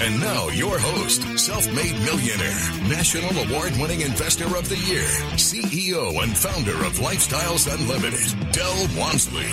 And 0.00 0.20
now, 0.20 0.46
your 0.50 0.78
host, 0.78 1.22
self 1.36 1.66
made 1.74 1.92
millionaire, 2.04 2.88
national 2.88 3.36
award 3.36 3.72
winning 3.80 4.02
investor 4.02 4.44
of 4.56 4.68
the 4.68 4.76
year, 4.76 5.02
CEO 5.34 6.22
and 6.22 6.38
founder 6.38 6.76
of 6.86 7.00
Lifestyles 7.00 7.66
Unlimited, 7.66 8.52
Del 8.52 8.86
Walmsley. 8.96 9.48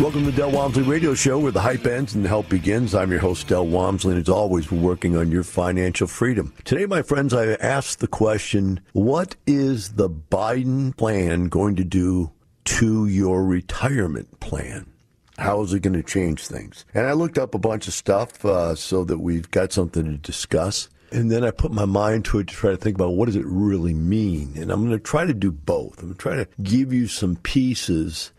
Welcome 0.00 0.24
to 0.24 0.30
the 0.30 0.36
Del 0.38 0.52
Walmsley 0.52 0.84
Radio 0.84 1.12
Show, 1.12 1.38
where 1.38 1.52
the 1.52 1.60
hype 1.60 1.84
ends 1.86 2.14
and 2.14 2.24
the 2.24 2.30
help 2.30 2.48
begins. 2.48 2.94
I'm 2.94 3.10
your 3.10 3.20
host, 3.20 3.46
Del 3.46 3.66
Walmsley, 3.66 4.12
and 4.12 4.22
as 4.22 4.30
always, 4.30 4.72
we're 4.72 4.80
working 4.80 5.18
on 5.18 5.30
your 5.30 5.44
financial 5.44 6.06
freedom. 6.06 6.54
Today, 6.64 6.86
my 6.86 7.02
friends, 7.02 7.34
I 7.34 7.52
asked 7.56 8.00
the 8.00 8.08
question 8.08 8.80
what 8.94 9.36
is 9.46 9.92
the 9.92 10.08
Biden 10.08 10.96
plan 10.96 11.48
going 11.48 11.76
to 11.76 11.84
do 11.84 12.32
to 12.64 13.06
your 13.06 13.44
retirement 13.44 14.40
plan? 14.40 14.93
How 15.38 15.62
is 15.62 15.72
it 15.72 15.80
going 15.80 15.94
to 15.94 16.02
change 16.02 16.46
things? 16.46 16.84
And 16.94 17.06
I 17.06 17.12
looked 17.12 17.38
up 17.38 17.54
a 17.54 17.58
bunch 17.58 17.88
of 17.88 17.94
stuff 17.94 18.44
uh, 18.44 18.74
so 18.74 19.04
that 19.04 19.18
we've 19.18 19.50
got 19.50 19.72
something 19.72 20.04
to 20.04 20.16
discuss. 20.16 20.88
And 21.10 21.30
then 21.30 21.44
I 21.44 21.50
put 21.50 21.72
my 21.72 21.84
mind 21.84 22.24
to 22.26 22.38
it 22.38 22.48
to 22.48 22.54
try 22.54 22.70
to 22.70 22.76
think 22.76 22.96
about 22.96 23.14
what 23.14 23.26
does 23.26 23.36
it 23.36 23.46
really 23.46 23.94
mean. 23.94 24.52
And 24.56 24.70
I'm 24.70 24.86
going 24.86 24.96
to 24.96 25.02
try 25.02 25.24
to 25.24 25.34
do 25.34 25.52
both. 25.52 25.98
I'm 25.98 26.06
going 26.06 26.14
to 26.14 26.20
try 26.20 26.36
to 26.36 26.48
give 26.62 26.92
you 26.92 27.06
some 27.06 27.36
pieces 27.36 28.32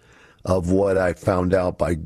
of 0.43 0.71
what 0.71 0.97
I 0.97 1.13
found 1.13 1.53
out 1.53 1.77
by, 1.77 1.97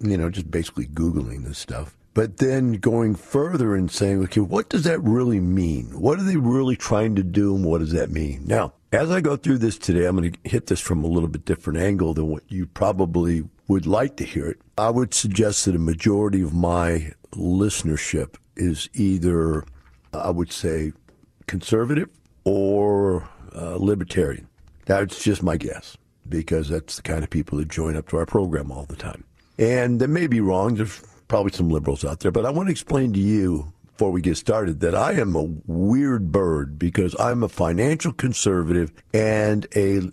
you 0.00 0.16
know, 0.16 0.30
just 0.30 0.50
basically 0.50 0.86
Googling 0.86 1.44
this 1.44 1.58
stuff. 1.58 1.96
But 2.14 2.36
then 2.36 2.74
going 2.74 3.16
further 3.16 3.74
and 3.74 3.90
saying, 3.90 4.22
okay, 4.24 4.40
what 4.40 4.68
does 4.68 4.84
that 4.84 5.02
really 5.02 5.40
mean? 5.40 6.00
What 6.00 6.20
are 6.20 6.22
they 6.22 6.36
really 6.36 6.76
trying 6.76 7.16
to 7.16 7.24
do 7.24 7.56
and 7.56 7.64
what 7.64 7.78
does 7.78 7.90
that 7.92 8.10
mean? 8.10 8.44
Now, 8.46 8.74
as 8.92 9.10
I 9.10 9.20
go 9.20 9.36
through 9.36 9.58
this 9.58 9.76
today, 9.76 10.04
I'm 10.04 10.16
going 10.16 10.32
to 10.32 10.48
hit 10.48 10.68
this 10.68 10.80
from 10.80 11.02
a 11.02 11.08
little 11.08 11.28
bit 11.28 11.44
different 11.44 11.80
angle 11.80 12.14
than 12.14 12.28
what 12.28 12.44
you 12.48 12.66
probably 12.66 13.42
would 13.68 13.86
like 13.86 14.16
to 14.16 14.24
hear 14.24 14.46
it. 14.46 14.60
I 14.76 14.90
would 14.90 15.14
suggest 15.14 15.64
that 15.64 15.74
a 15.74 15.78
majority 15.78 16.42
of 16.42 16.54
my 16.54 17.12
listenership 17.32 18.36
is 18.56 18.88
either, 18.94 19.64
I 20.12 20.30
would 20.30 20.52
say, 20.52 20.92
conservative 21.46 22.08
or 22.44 23.28
uh, 23.54 23.76
libertarian. 23.76 24.48
That's 24.86 25.22
just 25.22 25.42
my 25.42 25.56
guess 25.56 25.96
because 26.28 26.68
that's 26.68 26.96
the 26.96 27.02
kind 27.02 27.24
of 27.24 27.30
people 27.30 27.58
that 27.58 27.68
join 27.68 27.96
up 27.96 28.08
to 28.08 28.16
our 28.18 28.26
program 28.26 28.70
all 28.70 28.84
the 28.84 28.96
time. 28.96 29.24
And 29.58 30.00
that 30.00 30.08
may 30.08 30.26
be 30.26 30.40
wrong. 30.40 30.74
There's 30.74 31.02
probably 31.28 31.52
some 31.52 31.68
liberals 31.68 32.04
out 32.04 32.20
there, 32.20 32.32
but 32.32 32.46
I 32.46 32.50
want 32.50 32.68
to 32.68 32.72
explain 32.72 33.12
to 33.12 33.20
you 33.20 33.72
before 33.86 34.10
we 34.10 34.20
get 34.20 34.36
started 34.36 34.80
that 34.80 34.94
I 34.94 35.12
am 35.12 35.36
a 35.36 35.44
weird 35.66 36.32
bird 36.32 36.78
because 36.78 37.14
I'm 37.18 37.42
a 37.42 37.48
financial 37.48 38.12
conservative 38.12 38.92
and 39.12 39.66
a 39.76 40.10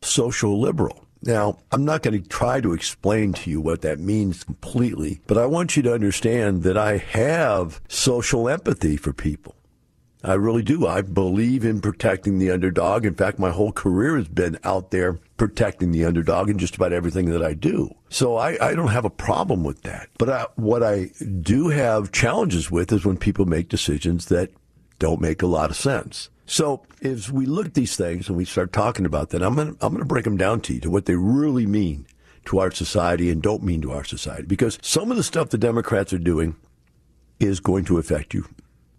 social 0.00 0.58
liberal. 0.60 1.04
Now, 1.22 1.58
I'm 1.72 1.84
not 1.84 2.02
going 2.02 2.20
to 2.20 2.28
try 2.28 2.60
to 2.60 2.72
explain 2.72 3.32
to 3.34 3.50
you 3.50 3.60
what 3.60 3.82
that 3.82 3.98
means 3.98 4.44
completely, 4.44 5.20
but 5.26 5.36
I 5.38 5.46
want 5.46 5.76
you 5.76 5.82
to 5.82 5.92
understand 5.94 6.62
that 6.62 6.76
I 6.76 6.98
have 6.98 7.80
social 7.88 8.48
empathy 8.48 8.96
for 8.96 9.12
people. 9.12 9.54
I 10.24 10.34
really 10.34 10.62
do. 10.62 10.86
I 10.86 11.02
believe 11.02 11.64
in 11.64 11.80
protecting 11.80 12.38
the 12.38 12.50
underdog. 12.50 13.04
In 13.04 13.14
fact, 13.14 13.38
my 13.38 13.50
whole 13.50 13.70
career 13.70 14.16
has 14.16 14.26
been 14.26 14.58
out 14.64 14.90
there 14.90 15.18
protecting 15.36 15.92
the 15.92 16.04
underdog 16.04 16.50
in 16.50 16.58
just 16.58 16.74
about 16.74 16.92
everything 16.92 17.26
that 17.26 17.42
I 17.42 17.54
do. 17.54 17.94
So 18.08 18.36
I, 18.36 18.58
I 18.60 18.74
don't 18.74 18.88
have 18.88 19.04
a 19.04 19.10
problem 19.10 19.62
with 19.62 19.82
that. 19.82 20.08
But 20.18 20.28
I, 20.28 20.46
what 20.56 20.82
I 20.82 21.10
do 21.40 21.68
have 21.68 22.10
challenges 22.10 22.68
with 22.70 22.92
is 22.92 23.04
when 23.04 23.16
people 23.16 23.44
make 23.44 23.68
decisions 23.68 24.26
that 24.26 24.50
don't 24.98 25.20
make 25.20 25.42
a 25.42 25.46
lot 25.46 25.70
of 25.70 25.76
sense. 25.76 26.30
So 26.48 26.82
as 27.02 27.30
we 27.30 27.44
look 27.44 27.66
at 27.66 27.74
these 27.74 27.94
things 27.94 28.26
and 28.26 28.36
we 28.36 28.46
start 28.46 28.72
talking 28.72 29.04
about 29.04 29.30
that, 29.30 29.42
I'm 29.42 29.54
going 29.54 29.76
to 29.76 29.84
I'm 29.84 29.92
going 29.92 30.02
to 30.02 30.08
break 30.08 30.24
them 30.24 30.38
down 30.38 30.62
to 30.62 30.74
you 30.74 30.80
to 30.80 30.90
what 30.90 31.04
they 31.04 31.14
really 31.14 31.66
mean 31.66 32.06
to 32.46 32.58
our 32.58 32.70
society 32.70 33.30
and 33.30 33.42
don't 33.42 33.62
mean 33.62 33.82
to 33.82 33.92
our 33.92 34.02
society. 34.02 34.46
Because 34.46 34.78
some 34.80 35.10
of 35.10 35.18
the 35.18 35.22
stuff 35.22 35.50
the 35.50 35.58
Democrats 35.58 36.12
are 36.14 36.18
doing 36.18 36.56
is 37.38 37.60
going 37.60 37.84
to 37.84 37.98
affect 37.98 38.32
you 38.32 38.46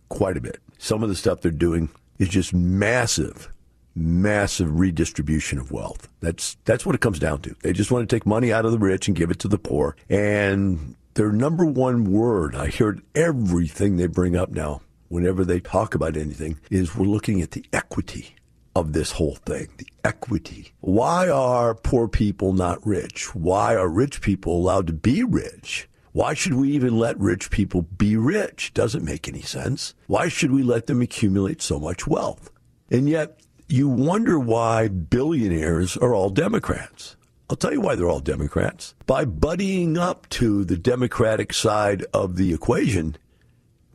quite 0.09 0.37
a 0.37 0.41
bit. 0.41 0.61
Some 0.77 1.01
of 1.01 1.09
the 1.09 1.15
stuff 1.15 1.41
they're 1.41 1.51
doing 1.51 1.89
is 2.19 2.29
just 2.29 2.53
massive, 2.53 3.51
massive 3.95 4.79
redistribution 4.79 5.57
of 5.57 5.71
wealth. 5.71 6.07
That's 6.19 6.55
that's 6.65 6.85
what 6.85 6.93
it 6.93 7.01
comes 7.01 7.17
down 7.17 7.41
to. 7.41 7.55
They 7.63 7.73
just 7.73 7.89
want 7.89 8.07
to 8.07 8.15
take 8.15 8.27
money 8.27 8.53
out 8.53 8.65
of 8.65 8.71
the 8.71 8.77
rich 8.77 9.07
and 9.07 9.17
give 9.17 9.31
it 9.31 9.39
to 9.39 9.47
the 9.47 9.57
poor. 9.57 9.95
And 10.07 10.95
their 11.15 11.31
number 11.31 11.65
one 11.65 12.11
word, 12.11 12.55
I 12.55 12.67
hear 12.67 12.89
it 12.89 12.99
everything 13.15 13.97
they 13.97 14.05
bring 14.05 14.35
up 14.35 14.51
now, 14.51 14.81
whenever 15.09 15.43
they 15.43 15.59
talk 15.59 15.93
about 15.93 16.15
anything, 16.15 16.59
is 16.71 16.95
we're 16.95 17.05
looking 17.05 17.41
at 17.41 17.51
the 17.51 17.65
equity 17.73 18.35
of 18.75 18.93
this 18.93 19.11
whole 19.11 19.35
thing, 19.35 19.67
the 19.77 19.87
equity. 20.03 20.71
Why 20.79 21.29
are 21.29 21.75
poor 21.75 22.07
people 22.07 22.53
not 22.53 22.85
rich? 22.85 23.35
Why 23.35 23.75
are 23.75 23.89
rich 23.89 24.21
people 24.21 24.53
allowed 24.55 24.87
to 24.87 24.93
be 24.93 25.23
rich? 25.23 25.89
Why 26.11 26.33
should 26.33 26.53
we 26.53 26.71
even 26.71 26.97
let 26.97 27.19
rich 27.19 27.51
people 27.51 27.83
be 27.83 28.15
rich? 28.15 28.73
Doesn't 28.73 29.05
make 29.05 29.27
any 29.27 29.41
sense. 29.41 29.93
Why 30.07 30.27
should 30.27 30.51
we 30.51 30.63
let 30.63 30.87
them 30.87 31.01
accumulate 31.01 31.61
so 31.61 31.79
much 31.79 32.07
wealth? 32.07 32.51
And 32.89 33.07
yet, 33.07 33.41
you 33.67 33.87
wonder 33.87 34.39
why 34.39 34.87
billionaires 34.87 35.95
are 35.97 36.15
all 36.15 36.29
Democrats. 36.31 37.15
I'll 37.49 37.55
tell 37.55 37.73
you 37.73 37.81
why 37.81 37.95
they're 37.95 38.09
all 38.09 38.19
Democrats. 38.19 38.95
By 39.05 39.25
buddying 39.25 39.97
up 39.97 40.27
to 40.29 40.63
the 40.63 40.77
Democratic 40.77 41.53
side 41.53 42.05
of 42.13 42.35
the 42.35 42.53
equation, 42.53 43.17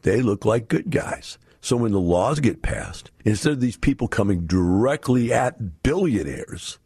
they 0.05 0.23
look 0.23 0.45
like 0.45 0.69
good 0.69 0.91
guys. 0.91 1.39
So 1.61 1.77
when 1.77 1.93
the 1.93 2.01
laws 2.01 2.41
get 2.41 2.63
passed, 2.63 3.11
instead 3.25 3.55
of 3.55 3.61
these 3.61 3.79
people 3.79 4.07
coming 4.07 4.47
directly 4.47 5.33
at 5.33 5.83
billionaires, 5.83 6.79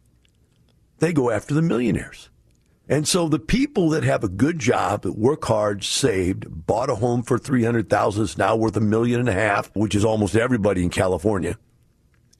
they 0.99 1.13
go 1.13 1.29
after 1.29 1.53
the 1.53 1.61
millionaires. 1.61 2.29
And 2.87 3.07
so 3.07 3.27
the 3.27 3.37
people 3.37 3.89
that 3.89 4.03
have 4.03 4.23
a 4.23 4.29
good 4.29 4.57
job, 4.57 5.03
that 5.03 5.17
work 5.17 5.45
hard, 5.45 5.83
saved, 5.83 6.45
bought 6.65 6.89
a 6.89 6.95
home 6.95 7.21
for 7.21 7.37
300,000, 7.37 8.23
is 8.23 8.37
now 8.37 8.55
worth 8.55 8.75
a 8.77 8.81
million 8.81 9.19
and 9.19 9.29
a 9.29 9.33
half, 9.33 9.69
which 9.75 9.93
is 9.93 10.05
almost 10.05 10.35
everybody 10.35 10.81
in 10.81 10.89
California. 10.89 11.57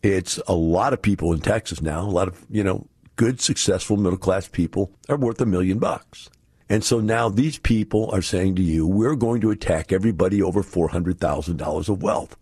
It's 0.02 0.40
a 0.48 0.56
lot 0.56 0.94
of 0.94 1.02
people 1.02 1.34
in 1.34 1.42
Texas 1.42 1.82
now, 1.82 2.02
a 2.02 2.10
lot 2.10 2.30
of, 2.30 2.46
you 2.50 2.64
know, 2.64 2.88
good, 3.18 3.42
successful 3.42 3.98
middle 3.98 4.18
class 4.18 4.48
people 4.48 4.92
are 5.10 5.18
worth 5.18 5.42
a 5.42 5.46
million 5.46 5.78
bucks. 5.78 6.30
And 6.70 6.84
so 6.84 7.00
now 7.00 7.30
these 7.30 7.58
people 7.58 8.10
are 8.12 8.22
saying 8.22 8.56
to 8.56 8.62
you, 8.62 8.86
we're 8.86 9.16
going 9.16 9.42
to 9.42 9.52
attack 9.52 9.92
everybody 9.92 10.42
over 10.42 10.62
$400,000 10.62 11.90
of 11.90 12.04
wealth. 12.04 12.38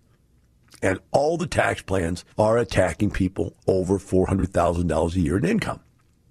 And 0.82 1.00
all 1.12 1.38
the 1.38 1.48
tax 1.48 1.82
plans 1.82 2.26
are 2.38 2.58
attacking 2.58 3.12
people 3.12 3.56
over 3.66 3.98
$400,000 3.98 5.16
a 5.16 5.20
year 5.20 5.38
in 5.38 5.46
income. 5.46 5.80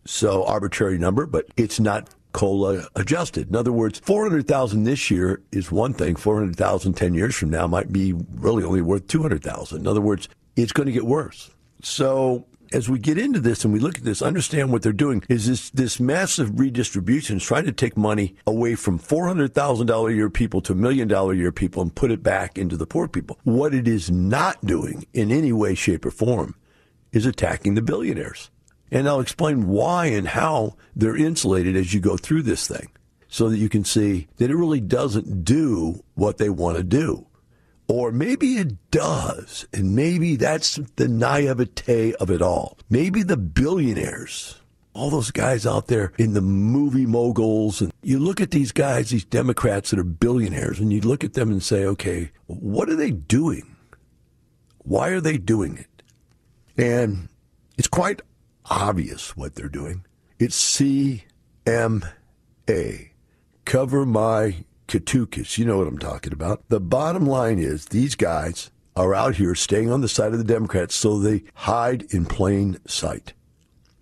So 0.04 0.44
arbitrary 0.44 0.98
number, 0.98 1.26
but 1.26 1.46
it's 1.56 1.80
not 1.80 2.10
COLA 2.32 2.86
adjusted. 2.94 3.48
In 3.48 3.56
other 3.56 3.72
words, 3.72 3.98
400,000 4.00 4.84
this 4.84 5.10
year 5.10 5.42
is 5.50 5.72
one 5.72 5.94
thing. 5.94 6.16
400,000 6.16 6.92
10 6.92 7.14
years 7.14 7.34
from 7.34 7.50
now 7.50 7.66
might 7.66 7.90
be 7.90 8.12
really 8.34 8.62
only 8.62 8.82
worth 8.82 9.08
200,000. 9.08 9.80
In 9.80 9.86
other 9.86 10.02
words, 10.02 10.28
it's 10.54 10.72
going 10.72 10.86
to 10.86 10.92
get 10.92 11.06
worse. 11.06 11.50
So 11.82 12.46
as 12.72 12.88
we 12.88 12.98
get 12.98 13.18
into 13.18 13.40
this 13.40 13.64
and 13.64 13.72
we 13.72 13.80
look 13.80 13.98
at 13.98 14.04
this, 14.04 14.22
understand 14.22 14.72
what 14.72 14.82
they're 14.82 14.92
doing 14.92 15.22
is 15.28 15.46
this 15.46 15.70
this 15.70 16.00
massive 16.00 16.58
redistribution 16.58 17.36
is 17.36 17.44
trying 17.44 17.64
to 17.64 17.72
take 17.72 17.96
money 17.96 18.36
away 18.46 18.74
from 18.74 18.98
four 18.98 19.26
hundred 19.26 19.54
thousand 19.54 19.86
dollar 19.86 20.10
a 20.10 20.14
year 20.14 20.30
people 20.30 20.60
to 20.62 20.74
million 20.74 21.08
dollar 21.08 21.32
a 21.32 21.36
year 21.36 21.52
people 21.52 21.82
and 21.82 21.94
put 21.94 22.10
it 22.10 22.22
back 22.22 22.58
into 22.58 22.76
the 22.76 22.86
poor 22.86 23.08
people. 23.08 23.38
What 23.44 23.74
it 23.74 23.86
is 23.88 24.10
not 24.10 24.64
doing 24.64 25.06
in 25.12 25.30
any 25.30 25.52
way, 25.52 25.74
shape, 25.74 26.04
or 26.04 26.10
form 26.10 26.54
is 27.12 27.26
attacking 27.26 27.74
the 27.74 27.82
billionaires. 27.82 28.50
And 28.90 29.08
I'll 29.08 29.20
explain 29.20 29.66
why 29.66 30.06
and 30.06 30.28
how 30.28 30.76
they're 30.94 31.16
insulated 31.16 31.76
as 31.76 31.92
you 31.92 32.00
go 32.00 32.16
through 32.16 32.42
this 32.42 32.68
thing 32.68 32.90
so 33.28 33.48
that 33.48 33.58
you 33.58 33.68
can 33.68 33.84
see 33.84 34.28
that 34.36 34.50
it 34.50 34.56
really 34.56 34.80
doesn't 34.80 35.44
do 35.44 36.02
what 36.14 36.38
they 36.38 36.48
want 36.48 36.76
to 36.76 36.84
do. 36.84 37.26
Or 37.88 38.10
maybe 38.10 38.56
it 38.56 38.90
does, 38.90 39.66
and 39.72 39.94
maybe 39.94 40.34
that's 40.36 40.80
the 40.96 41.06
naivete 41.06 42.14
of 42.14 42.30
it 42.30 42.42
all. 42.42 42.78
Maybe 42.90 43.22
the 43.22 43.36
billionaires, 43.36 44.60
all 44.92 45.08
those 45.08 45.30
guys 45.30 45.66
out 45.66 45.86
there 45.86 46.12
in 46.18 46.34
the 46.34 46.40
movie 46.40 47.06
moguls, 47.06 47.80
and 47.80 47.92
you 48.02 48.18
look 48.18 48.40
at 48.40 48.50
these 48.50 48.72
guys, 48.72 49.10
these 49.10 49.24
Democrats 49.24 49.90
that 49.90 50.00
are 50.00 50.04
billionaires, 50.04 50.80
and 50.80 50.92
you 50.92 51.00
look 51.00 51.22
at 51.22 51.34
them 51.34 51.50
and 51.50 51.62
say, 51.62 51.84
okay, 51.84 52.32
what 52.46 52.88
are 52.88 52.96
they 52.96 53.12
doing? 53.12 53.76
Why 54.78 55.08
are 55.08 55.20
they 55.20 55.38
doing 55.38 55.78
it? 55.78 56.02
And 56.76 57.28
it's 57.78 57.88
quite 57.88 58.20
obvious 58.64 59.36
what 59.36 59.54
they're 59.54 59.68
doing. 59.68 60.04
It's 60.38 60.80
CMA. 60.80 61.22
Cover 63.64 64.06
my 64.06 64.64
Katukas. 64.86 65.58
You 65.58 65.64
know 65.64 65.78
what 65.78 65.88
I'm 65.88 65.98
talking 65.98 66.32
about. 66.32 66.62
The 66.68 66.80
bottom 66.80 67.26
line 67.26 67.58
is 67.58 67.86
these 67.86 68.14
guys 68.14 68.70
are 68.94 69.14
out 69.14 69.36
here 69.36 69.54
staying 69.54 69.90
on 69.90 70.00
the 70.00 70.08
side 70.08 70.32
of 70.32 70.38
the 70.38 70.44
Democrats 70.44 70.94
so 70.94 71.18
they 71.18 71.44
hide 71.54 72.06
in 72.10 72.24
plain 72.24 72.78
sight. 72.86 73.34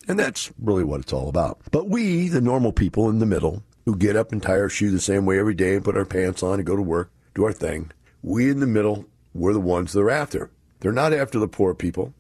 And 0.07 0.19
that's 0.19 0.53
really 0.59 0.85
what 0.85 1.01
it's 1.01 1.13
all 1.13 1.29
about. 1.29 1.59
But 1.71 1.89
we, 1.89 2.29
the 2.29 2.41
normal 2.41 2.73
people 2.73 3.09
in 3.09 3.19
the 3.19 3.27
middle, 3.27 3.63
who 3.87 3.97
get 3.97 4.17
up 4.17 4.33
and 4.33 4.43
tie 4.43 4.59
our 4.59 4.69
shoe 4.69 4.91
the 4.91 5.01
same 5.01 5.27
way 5.27 5.39
every 5.39 5.55
day 5.55 5.75
and 5.75 5.85
put 5.85 5.97
our 5.97 6.05
pants 6.05 6.43
on 6.43 6.55
and 6.55 6.67
go 6.67 6.77
to 6.77 6.83
work, 6.83 7.11
do 7.35 7.45
our 7.45 7.53
thing, 7.53 7.91
we 8.23 8.51
in 8.51 8.61
the 8.61 8.67
middle, 8.67 9.07
we're 9.35 9.53
the 9.53 9.61
ones 9.61 9.93
they're 9.93 10.11
after. 10.11 10.51
They're 10.81 10.93
not 10.93 11.13
after 11.13 11.39
the 11.39 11.49
poor 11.49 11.75
people. 11.75 12.15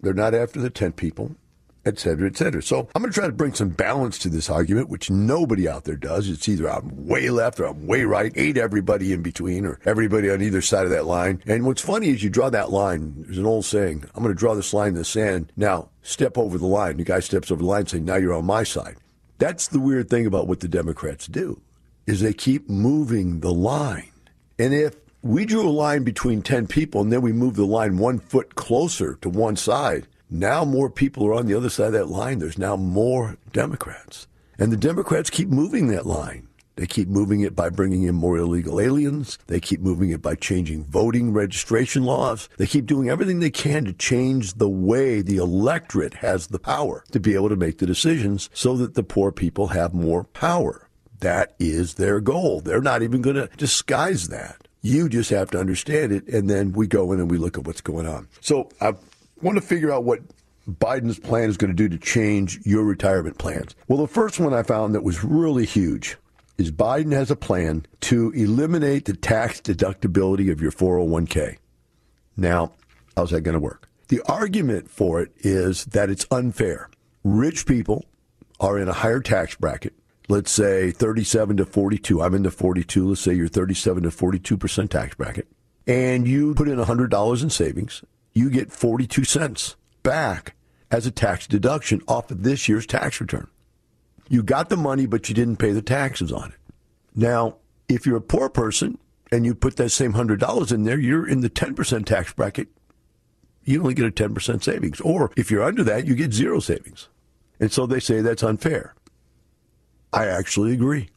They're 0.00 0.14
not 0.14 0.34
after 0.34 0.60
the 0.60 0.70
tent 0.70 0.96
people 0.96 1.36
et 1.86 1.98
cetera, 1.98 2.28
et 2.28 2.36
cetera. 2.36 2.62
So 2.62 2.88
I'm 2.94 3.02
going 3.02 3.12
to 3.12 3.18
try 3.18 3.26
to 3.26 3.32
bring 3.32 3.54
some 3.54 3.70
balance 3.70 4.18
to 4.18 4.28
this 4.28 4.50
argument, 4.50 4.88
which 4.88 5.10
nobody 5.10 5.68
out 5.68 5.84
there 5.84 5.96
does. 5.96 6.28
It's 6.28 6.48
either 6.48 6.68
I'm 6.68 7.06
way 7.06 7.30
left 7.30 7.60
or 7.60 7.66
I'm 7.66 7.86
way 7.86 8.04
right, 8.04 8.34
hate 8.34 8.58
everybody 8.58 9.12
in 9.12 9.22
between 9.22 9.64
or 9.64 9.78
everybody 9.84 10.30
on 10.30 10.42
either 10.42 10.60
side 10.60 10.84
of 10.84 10.90
that 10.90 11.06
line. 11.06 11.42
And 11.46 11.64
what's 11.64 11.82
funny 11.82 12.08
is 12.08 12.22
you 12.22 12.30
draw 12.30 12.50
that 12.50 12.70
line. 12.70 13.14
There's 13.24 13.38
an 13.38 13.46
old 13.46 13.64
saying, 13.64 14.04
I'm 14.14 14.22
going 14.22 14.34
to 14.34 14.38
draw 14.38 14.54
this 14.54 14.74
line 14.74 14.88
in 14.88 14.94
the 14.94 15.04
sand. 15.04 15.52
Now 15.56 15.88
step 16.02 16.36
over 16.36 16.58
the 16.58 16.66
line. 16.66 16.96
The 16.96 17.04
guy 17.04 17.20
steps 17.20 17.50
over 17.50 17.62
the 17.62 17.68
line 17.68 17.86
saying, 17.86 18.04
now 18.04 18.16
you're 18.16 18.34
on 18.34 18.44
my 18.44 18.64
side. 18.64 18.96
That's 19.38 19.68
the 19.68 19.80
weird 19.80 20.10
thing 20.10 20.26
about 20.26 20.48
what 20.48 20.60
the 20.60 20.68
Democrats 20.68 21.26
do 21.26 21.60
is 22.06 22.20
they 22.20 22.32
keep 22.32 22.68
moving 22.68 23.40
the 23.40 23.52
line. 23.52 24.12
And 24.58 24.72
if 24.72 24.96
we 25.22 25.44
drew 25.44 25.68
a 25.68 25.70
line 25.70 26.04
between 26.04 26.40
10 26.40 26.68
people 26.68 27.00
and 27.02 27.12
then 27.12 27.20
we 27.20 27.32
moved 27.32 27.56
the 27.56 27.66
line 27.66 27.98
one 27.98 28.18
foot 28.18 28.54
closer 28.54 29.16
to 29.16 29.28
one 29.28 29.56
side, 29.56 30.06
now 30.30 30.64
more 30.64 30.90
people 30.90 31.26
are 31.26 31.34
on 31.34 31.46
the 31.46 31.54
other 31.54 31.70
side 31.70 31.88
of 31.88 31.92
that 31.92 32.08
line. 32.08 32.38
There's 32.38 32.58
now 32.58 32.76
more 32.76 33.36
Democrats. 33.52 34.26
And 34.58 34.72
the 34.72 34.76
Democrats 34.76 35.30
keep 35.30 35.48
moving 35.48 35.88
that 35.88 36.06
line. 36.06 36.48
They 36.76 36.86
keep 36.86 37.08
moving 37.08 37.40
it 37.40 37.56
by 37.56 37.70
bringing 37.70 38.02
in 38.02 38.14
more 38.14 38.36
illegal 38.36 38.80
aliens. 38.80 39.38
They 39.46 39.60
keep 39.60 39.80
moving 39.80 40.10
it 40.10 40.20
by 40.20 40.34
changing 40.34 40.84
voting 40.84 41.32
registration 41.32 42.04
laws. 42.04 42.50
They 42.58 42.66
keep 42.66 42.84
doing 42.84 43.08
everything 43.08 43.40
they 43.40 43.50
can 43.50 43.86
to 43.86 43.94
change 43.94 44.54
the 44.54 44.68
way 44.68 45.22
the 45.22 45.38
electorate 45.38 46.14
has 46.14 46.48
the 46.48 46.58
power 46.58 47.02
to 47.12 47.20
be 47.20 47.34
able 47.34 47.48
to 47.48 47.56
make 47.56 47.78
the 47.78 47.86
decisions 47.86 48.50
so 48.52 48.76
that 48.76 48.94
the 48.94 49.02
poor 49.02 49.32
people 49.32 49.68
have 49.68 49.94
more 49.94 50.24
power. 50.24 50.88
That 51.20 51.54
is 51.58 51.94
their 51.94 52.20
goal. 52.20 52.60
They're 52.60 52.82
not 52.82 53.02
even 53.02 53.22
going 53.22 53.36
to 53.36 53.48
disguise 53.56 54.28
that. 54.28 54.68
You 54.82 55.08
just 55.08 55.30
have 55.30 55.50
to 55.52 55.58
understand 55.58 56.12
it, 56.12 56.28
and 56.28 56.48
then 56.48 56.72
we 56.72 56.86
go 56.86 57.10
in 57.10 57.20
and 57.20 57.30
we 57.30 57.38
look 57.38 57.56
at 57.56 57.64
what's 57.64 57.80
going 57.80 58.06
on. 58.06 58.28
So 58.40 58.68
I've 58.80 58.98
want 59.42 59.56
to 59.56 59.62
figure 59.62 59.92
out 59.92 60.04
what 60.04 60.20
Biden's 60.68 61.18
plan 61.18 61.48
is 61.48 61.56
going 61.56 61.70
to 61.70 61.74
do 61.74 61.88
to 61.88 61.98
change 61.98 62.60
your 62.64 62.84
retirement 62.84 63.38
plans. 63.38 63.74
Well, 63.88 63.98
the 63.98 64.08
first 64.08 64.40
one 64.40 64.52
I 64.52 64.62
found 64.62 64.94
that 64.94 65.04
was 65.04 65.22
really 65.22 65.64
huge 65.64 66.16
is 66.58 66.72
Biden 66.72 67.12
has 67.12 67.30
a 67.30 67.36
plan 67.36 67.86
to 68.00 68.32
eliminate 68.32 69.04
the 69.04 69.14
tax 69.14 69.60
deductibility 69.60 70.50
of 70.50 70.60
your 70.60 70.72
401k. 70.72 71.58
Now, 72.36 72.72
how's 73.14 73.30
that 73.30 73.42
going 73.42 73.54
to 73.54 73.60
work? 73.60 73.88
The 74.08 74.22
argument 74.22 74.90
for 74.90 75.20
it 75.20 75.32
is 75.38 75.84
that 75.86 76.10
it's 76.10 76.26
unfair. 76.30 76.90
Rich 77.24 77.66
people 77.66 78.04
are 78.60 78.78
in 78.78 78.88
a 78.88 78.92
higher 78.92 79.20
tax 79.20 79.54
bracket. 79.54 79.94
Let's 80.28 80.50
say 80.50 80.90
37 80.90 81.58
to 81.58 81.66
42. 81.66 82.22
I'm 82.22 82.34
in 82.34 82.42
the 82.42 82.50
42. 82.50 83.08
Let's 83.08 83.20
say 83.20 83.34
you're 83.34 83.48
37 83.48 84.04
to 84.04 84.08
42% 84.08 84.90
tax 84.90 85.14
bracket. 85.14 85.46
And 85.86 86.26
you 86.26 86.54
put 86.54 86.68
in 86.68 86.78
$100 86.78 87.42
in 87.42 87.50
savings 87.50 88.02
you 88.36 88.50
get 88.50 88.70
42 88.70 89.24
cents 89.24 89.76
back 90.02 90.54
as 90.90 91.06
a 91.06 91.10
tax 91.10 91.46
deduction 91.46 92.02
off 92.06 92.30
of 92.30 92.42
this 92.42 92.68
year's 92.68 92.86
tax 92.86 93.18
return. 93.18 93.48
You 94.28 94.42
got 94.42 94.68
the 94.68 94.76
money, 94.76 95.06
but 95.06 95.30
you 95.30 95.34
didn't 95.34 95.56
pay 95.56 95.72
the 95.72 95.80
taxes 95.80 96.30
on 96.30 96.50
it. 96.50 96.58
Now, 97.14 97.56
if 97.88 98.04
you're 98.04 98.18
a 98.18 98.20
poor 98.20 98.50
person 98.50 98.98
and 99.32 99.46
you 99.46 99.54
put 99.54 99.76
that 99.76 99.88
same 99.88 100.12
$100 100.12 100.70
in 100.70 100.84
there, 100.84 100.98
you're 100.98 101.26
in 101.26 101.40
the 101.40 101.48
10% 101.48 102.04
tax 102.04 102.34
bracket. 102.34 102.68
You 103.64 103.80
only 103.80 103.94
get 103.94 104.04
a 104.04 104.10
10% 104.28 104.62
savings. 104.62 105.00
Or 105.00 105.32
if 105.34 105.50
you're 105.50 105.64
under 105.64 105.82
that, 105.84 106.06
you 106.06 106.14
get 106.14 106.34
zero 106.34 106.60
savings. 106.60 107.08
And 107.58 107.72
so 107.72 107.86
they 107.86 108.00
say 108.00 108.20
that's 108.20 108.42
unfair. 108.42 108.94
I 110.12 110.26
actually 110.26 110.74
agree. 110.74 111.08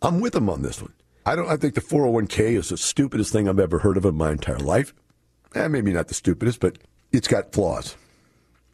I'm 0.00 0.20
with 0.20 0.34
them 0.34 0.48
on 0.48 0.62
this 0.62 0.80
one. 0.80 0.92
I 1.26 1.34
don't 1.34 1.48
I 1.48 1.56
think 1.56 1.74
the 1.74 1.80
401k 1.80 2.56
is 2.56 2.68
the 2.68 2.76
stupidest 2.76 3.32
thing 3.32 3.48
I've 3.48 3.58
ever 3.58 3.80
heard 3.80 3.96
of 3.96 4.04
in 4.04 4.14
my 4.14 4.30
entire 4.30 4.58
life 4.58 4.94
eh, 5.54 5.68
maybe 5.68 5.92
not 5.92 6.08
the 6.08 6.14
stupidest, 6.14 6.60
but 6.60 6.78
it's 7.12 7.28
got 7.28 7.52
flaws. 7.52 7.96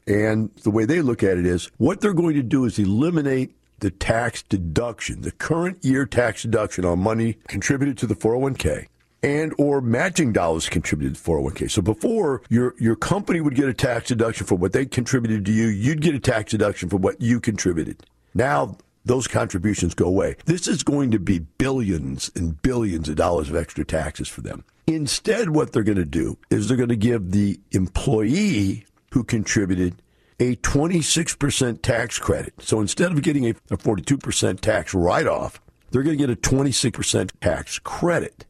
And 0.07 0.51
the 0.63 0.71
way 0.71 0.85
they 0.85 1.03
look 1.03 1.23
at 1.23 1.37
it 1.37 1.47
is 1.47 1.71
what 1.77 2.01
they're 2.01 2.15
going 2.15 2.35
to 2.35 2.43
do 2.43 2.65
is 2.65 2.79
eliminate 2.79 3.55
the 3.81 3.91
tax 3.91 4.43
deduction, 4.43 5.21
the 5.21 5.31
current 5.31 5.85
year 5.85 6.07
tax 6.07 6.43
deduction 6.43 6.85
on 6.85 6.99
money 6.99 7.37
contributed 7.47 7.99
to 7.99 8.07
the 8.07 8.15
401k 8.15 8.87
and 9.23 9.53
or 9.59 9.81
matching 9.81 10.33
dollars 10.33 10.69
contributed 10.69 11.17
to 11.17 11.23
401k. 11.23 11.71
So 11.71 11.83
before 11.83 12.43
your 12.49 12.75
your 12.79 12.97
company 12.97 13.41
would 13.41 13.55
get 13.55 13.69
a 13.69 13.75
tax 13.75 14.09
deduction 14.09 14.47
for 14.47 14.55
what 14.55 14.73
they 14.73 14.87
contributed 14.87 15.45
to 15.47 15.53
you, 15.53 15.67
you'd 15.67 16.01
get 16.01 16.15
a 16.15 16.21
tax 16.21 16.53
deduction 16.53 16.89
for 16.89 16.97
what 16.97 17.21
you 17.21 17.41
contributed. 17.41 18.03
Now 18.35 18.79
those 19.09 19.27
contributions 19.27 19.95
go 19.95 20.07
away. 20.07 20.37
This 20.45 20.69
is 20.69 20.83
going 20.83 21.11
to 21.11 21.19
be 21.19 21.41
billions 21.41 22.31
and 22.35 22.61
billions 22.63 23.09
of 23.09 23.17
dollars 23.17 23.51
of 23.51 23.57
extra 23.57 23.85
taxes 23.85 24.29
for 24.29 24.43
them. 24.43 24.65
Instead, 24.87 25.51
what 25.51 25.73
they're 25.73 25.83
going 25.83 25.99
to 25.99 26.05
do 26.05 26.39
is 26.51 26.69
they're 26.69 26.77
going 26.77 26.89
to 26.89 26.97
give 26.97 27.33
the 27.33 27.61
employee 27.73 28.87
who 29.13 29.25
contributed 29.25 30.03
a 30.41 30.57
26% 30.57 31.83
tax 31.83 32.19
credit. 32.19 32.55
So 32.61 32.81
instead 32.81 33.11
of 33.11 33.23
getting 33.23 33.47
a, 33.49 33.55
42% 33.55 34.61
tax 34.61 34.95
write 34.95 35.27
off, 35.27 35.61
they're 35.91 36.03
going 36.03 36.17
to 36.17 36.27
get 36.27 36.31
a 36.33 36.41
26% 36.41 37.31
tax 37.41 37.79
credit. 37.81 38.45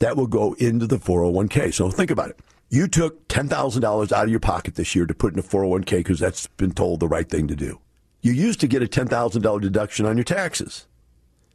That 0.00 0.16
will 0.16 0.26
go 0.26 0.54
into 0.54 0.86
the 0.86 0.98
401k. 0.98 1.72
So 1.72 1.90
think 1.90 2.10
about 2.10 2.30
it. 2.30 2.40
You 2.68 2.88
took 2.88 3.28
$10,000 3.28 4.12
out 4.12 4.24
of 4.24 4.30
your 4.30 4.40
pocket 4.40 4.74
this 4.74 4.94
year 4.94 5.06
to 5.06 5.14
put 5.14 5.32
in 5.32 5.38
a 5.38 5.42
401k 5.42 5.98
because 5.98 6.18
that's 6.18 6.48
been 6.48 6.72
told 6.72 7.00
the 7.00 7.08
right 7.08 7.28
thing 7.28 7.48
to 7.48 7.56
do. 7.56 7.80
You 8.24 8.32
used 8.32 8.58
to 8.60 8.66
get 8.66 8.82
a 8.82 8.86
$10,000 8.86 9.60
deduction 9.60 10.06
on 10.06 10.16
your 10.16 10.24
taxes. 10.24 10.86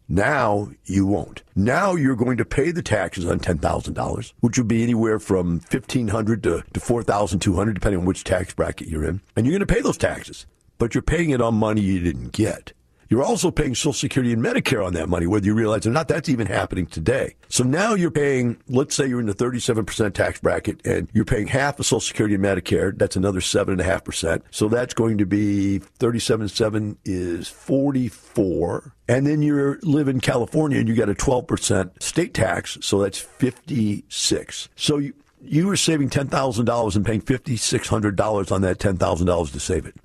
Now 0.08 0.70
you 0.86 1.04
won't. 1.08 1.42
Now 1.56 1.96
you're 1.96 2.16
going 2.16 2.38
to 2.38 2.46
pay 2.46 2.70
the 2.70 2.84
taxes 2.84 3.26
on 3.26 3.40
$10,000, 3.40 4.34
which 4.40 4.60
would 4.60 4.68
be 4.68 4.84
anywhere 4.84 5.18
from 5.18 5.62
$1,500 5.62 6.44
to, 6.44 6.64
to 6.72 6.80
$4,200, 6.80 7.74
depending 7.74 8.02
on 8.02 8.06
which 8.06 8.24
tax 8.24 8.54
bracket 8.54 8.88
you're 8.88 9.04
in. 9.04 9.20
And 9.36 9.48
you're 9.48 9.58
going 9.58 9.68
to 9.68 9.74
pay 9.74 9.82
those 9.82 9.98
taxes, 9.98 10.46
but 10.78 10.94
you're 10.94 11.02
paying 11.02 11.32
it 11.32 11.42
on 11.42 11.56
money 11.56 11.82
you 11.82 12.02
didn't 12.02 12.34
get. 12.34 12.74
You're 13.10 13.24
also 13.24 13.50
paying 13.50 13.74
Social 13.74 13.94
Security 13.94 14.32
and 14.32 14.44
Medicare 14.44 14.86
on 14.86 14.94
that 14.94 15.10
money, 15.10 15.26
whether 15.26 15.46
you 15.46 15.56
realize 15.56 15.86
it 15.86 15.90
or 15.90 15.94
not. 15.94 16.08
That's 16.08 16.30
even 16.30 16.46
happening 16.46 16.86
today. 16.86 17.36
So 17.50 17.64
now 17.64 17.96
you're 17.96 18.12
paying, 18.12 18.62
let's 18.68 18.94
say 18.94 19.08
you're 19.08 19.20
in 19.20 19.26
the 19.26 19.34
37% 19.34 20.14
tax 20.14 20.40
bracket 20.40 20.86
and 20.86 21.10
you're 21.12 21.26
paying 21.26 21.48
half 21.48 21.80
of 21.80 21.88
Social 21.88 22.02
Security 22.02 22.36
and 22.36 22.44
Medicare. 22.44 22.96
That's 22.96 23.16
another 23.16 23.40
7.5%. 23.40 24.44
So 24.52 24.68
that's 24.68 24.94
going 24.94 25.18
to 25.18 25.26
be 25.26 25.82
37.7 26.00 26.98
is 27.04 27.48
44. 27.48 28.94
And 29.08 29.26
then 29.26 29.42
you 29.42 29.80
live 29.82 30.08
in 30.08 30.20
California 30.20 30.78
and 30.78 30.88
you 30.88 30.96
got 30.96 31.10
a 31.10 31.16
12% 31.16 32.04
state 32.04 32.36
tax. 32.36 32.78
So 32.82 33.00
that's 33.00 33.18
56. 33.18 34.70
So 34.76 35.00
you, 35.00 35.14
you 35.42 35.66
were 35.66 35.78
saving 35.78 36.12
$10,000 36.12 36.96
and 36.96 37.06
paying 37.06 37.22
$5,600 37.22 38.52
on 38.52 38.62
that 38.62 38.78
$10,000 38.78 39.52
to 39.52 39.60
save 39.60 39.88
it 39.88 39.96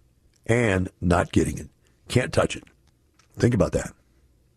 and 0.46 0.88
not 1.02 1.32
getting 1.32 1.58
it. 1.58 1.68
Can't 2.08 2.32
touch 2.32 2.56
it. 2.56 2.64
Think 3.37 3.55
about 3.55 3.73
that. 3.73 3.93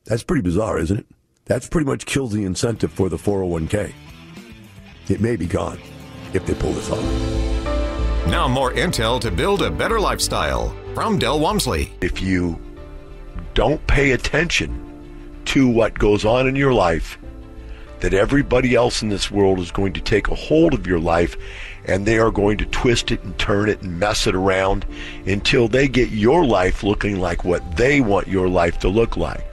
That's 0.05 0.23
pretty 0.23 0.41
bizarre, 0.41 0.77
isn't 0.79 0.99
it? 0.99 1.05
That's 1.45 1.67
pretty 1.67 1.85
much 1.85 2.05
kills 2.05 2.33
the 2.33 2.43
incentive 2.43 2.91
for 2.91 3.09
the 3.09 3.17
401k. 3.17 3.93
It 5.09 5.21
may 5.21 5.35
be 5.35 5.47
gone 5.47 5.79
if 6.33 6.45
they 6.45 6.53
pull 6.53 6.73
this 6.73 6.89
off. 6.91 7.03
Now, 8.27 8.47
more 8.47 8.73
intel 8.73 9.21
to 9.21 9.31
build 9.31 9.61
a 9.61 9.71
better 9.71 9.99
lifestyle 9.99 10.75
from 10.93 11.17
Del 11.17 11.39
Walmsley. 11.39 11.93
If 12.01 12.21
you 12.21 12.59
don't 13.53 13.85
pay 13.87 14.11
attention 14.11 14.83
to 15.45 15.67
what 15.67 15.97
goes 15.97 16.25
on 16.25 16.47
in 16.47 16.55
your 16.55 16.73
life, 16.73 17.17
that 18.01 18.13
everybody 18.13 18.75
else 18.75 19.01
in 19.01 19.09
this 19.09 19.31
world 19.31 19.59
is 19.59 19.71
going 19.71 19.93
to 19.93 20.01
take 20.01 20.27
a 20.27 20.35
hold 20.35 20.73
of 20.73 20.85
your 20.85 20.99
life 20.99 21.37
and 21.87 22.05
they 22.05 22.19
are 22.19 22.31
going 22.31 22.57
to 22.57 22.65
twist 22.65 23.11
it 23.11 23.23
and 23.23 23.37
turn 23.39 23.69
it 23.69 23.81
and 23.81 23.99
mess 23.99 24.27
it 24.27 24.35
around 24.35 24.85
until 25.25 25.67
they 25.67 25.87
get 25.87 26.09
your 26.09 26.45
life 26.45 26.83
looking 26.83 27.19
like 27.19 27.43
what 27.43 27.77
they 27.77 28.01
want 28.01 28.27
your 28.27 28.49
life 28.49 28.77
to 28.79 28.89
look 28.89 29.17
like. 29.17 29.43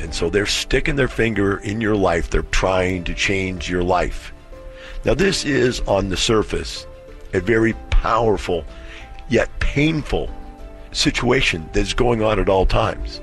And 0.00 0.14
so 0.14 0.28
they're 0.28 0.44
sticking 0.44 0.96
their 0.96 1.08
finger 1.08 1.58
in 1.58 1.80
your 1.80 1.96
life. 1.96 2.28
They're 2.28 2.42
trying 2.42 3.04
to 3.04 3.14
change 3.14 3.70
your 3.70 3.84
life. 3.84 4.32
Now, 5.04 5.14
this 5.14 5.44
is 5.44 5.80
on 5.82 6.08
the 6.08 6.16
surface 6.16 6.86
a 7.32 7.40
very 7.40 7.74
powerful 7.90 8.64
yet 9.28 9.48
painful 9.60 10.30
situation 10.92 11.68
that's 11.72 11.94
going 11.94 12.22
on 12.22 12.38
at 12.38 12.48
all 12.48 12.66
times. 12.66 13.20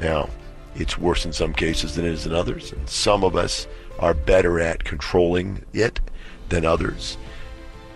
Now, 0.00 0.28
it's 0.76 0.98
worse 0.98 1.24
in 1.24 1.32
some 1.32 1.52
cases 1.52 1.94
than 1.94 2.04
it 2.04 2.12
is 2.12 2.26
in 2.26 2.34
others, 2.34 2.72
and 2.72 2.88
some 2.88 3.22
of 3.22 3.36
us 3.36 3.66
are 3.98 4.14
better 4.14 4.60
at 4.60 4.84
controlling 4.84 5.64
it 5.72 6.00
than 6.48 6.64
others. 6.64 7.16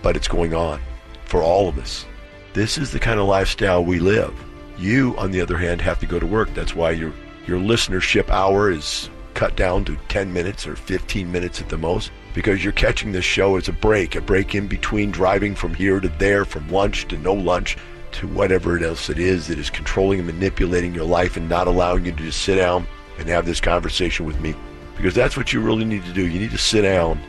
But 0.03 0.17
it's 0.17 0.29
going 0.29 0.55
on 0.55 0.81
for 1.25 1.43
all 1.43 1.69
of 1.69 1.79
us. 1.79 2.07
This 2.53 2.79
is 2.79 2.91
the 2.91 2.99
kind 2.99 3.21
of 3.21 3.27
lifestyle 3.27 3.85
we 3.85 3.99
live. 3.99 4.35
You, 4.79 5.17
on 5.19 5.31
the 5.31 5.41
other 5.41 5.59
hand, 5.59 5.81
have 5.81 5.99
to 6.01 6.07
go 6.07 6.19
to 6.19 6.27
work. 6.27 6.53
That's 6.55 6.75
why 6.75 6.93
your 6.93 7.13
your 7.47 7.59
listenership 7.59 8.29
hour 8.29 8.71
is 8.71 9.09
cut 9.33 9.57
down 9.57 9.85
to 9.85 9.97
10 10.09 10.33
minutes 10.33 10.67
or 10.67 10.77
15 10.77 11.31
minutes 11.31 11.61
at 11.61 11.69
the 11.69 11.79
most 11.79 12.11
because 12.35 12.63
you're 12.63 12.73
catching 12.73 13.13
this 13.13 13.25
show 13.25 13.57
as 13.57 13.69
a 13.69 13.73
break, 13.73 14.17
a 14.17 14.21
break 14.21 14.55
in 14.55 14.67
between 14.67 15.11
driving 15.11 15.55
from 15.55 15.73
here 15.73 15.99
to 15.99 16.09
there, 16.19 16.45
from 16.45 16.69
lunch 16.69 17.09
to 17.09 17.17
no 17.19 17.33
lunch 17.33 17.77
to 18.13 18.27
whatever 18.29 18.79
else 18.79 19.09
it 19.09 19.19
is 19.19 19.47
that 19.47 19.59
is 19.59 19.71
controlling 19.71 20.19
and 20.19 20.27
manipulating 20.27 20.95
your 20.95 21.05
life 21.05 21.37
and 21.37 21.49
not 21.49 21.69
allowing 21.69 22.05
you 22.05 22.13
to 22.13 22.23
just 22.25 22.43
sit 22.43 22.57
down 22.57 22.87
and 23.19 23.29
have 23.29 23.47
this 23.47 23.61
conversation 23.61 24.27
with 24.27 24.41
me 24.41 24.55
because 24.97 25.15
that's 25.15 25.37
what 25.37 25.53
you 25.53 25.61
really 25.61 25.85
need 25.85 26.05
to 26.05 26.13
do. 26.13 26.27
You 26.27 26.41
need 26.41 26.51
to 26.51 26.59
sit 26.59 26.83
down 26.83 27.21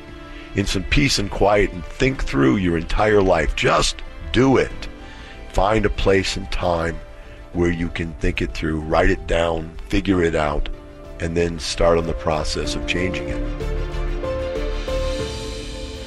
in 0.56 0.66
some 0.66 0.84
peace 0.84 1.20
and 1.20 1.30
quiet 1.30 1.72
and 1.72 1.84
think 1.86 2.24
through 2.24 2.58
your 2.58 2.78
entire 2.78 3.22
life. 3.22 3.56
Just 3.56 4.02
do 4.32 4.58
it. 4.58 4.88
Find 5.50 5.86
a 5.86 5.90
place 5.90 6.38
and 6.38 6.52
time 6.52 7.00
where 7.54 7.72
you 7.72 7.90
can 7.90 8.14
think 8.14 8.42
it 8.42 8.54
through, 8.54 8.80
write 8.82 9.10
it 9.10 9.28
down, 9.28 9.72
figure 9.88 10.24
it 10.24 10.36
out, 10.36 10.70
and 11.20 11.36
then 11.36 11.60
start 11.60 11.98
on 11.98 12.08
the 12.08 12.14
process 12.14 12.76
of 12.76 12.88
changing 12.88 13.28
it. 13.30 13.80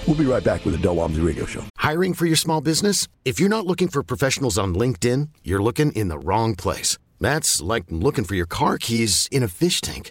We'll 0.06 0.16
be 0.16 0.24
right 0.24 0.42
back 0.42 0.64
with 0.64 0.74
the 0.74 0.80
Del 0.80 0.96
Walmsley 0.96 1.22
Radio 1.22 1.46
Show. 1.46 1.64
Hiring 1.78 2.12
for 2.12 2.26
your 2.26 2.36
small 2.36 2.60
business? 2.60 3.06
If 3.24 3.38
you're 3.38 3.48
not 3.48 3.66
looking 3.66 3.88
for 3.88 4.02
professionals 4.02 4.58
on 4.58 4.74
LinkedIn, 4.74 5.28
you're 5.44 5.62
looking 5.62 5.92
in 5.92 6.08
the 6.08 6.18
wrong 6.18 6.54
place. 6.54 6.98
That's 7.20 7.60
like 7.62 7.84
looking 7.88 8.24
for 8.24 8.34
your 8.34 8.46
car 8.46 8.78
keys 8.78 9.28
in 9.30 9.42
a 9.42 9.48
fish 9.48 9.80
tank. 9.80 10.10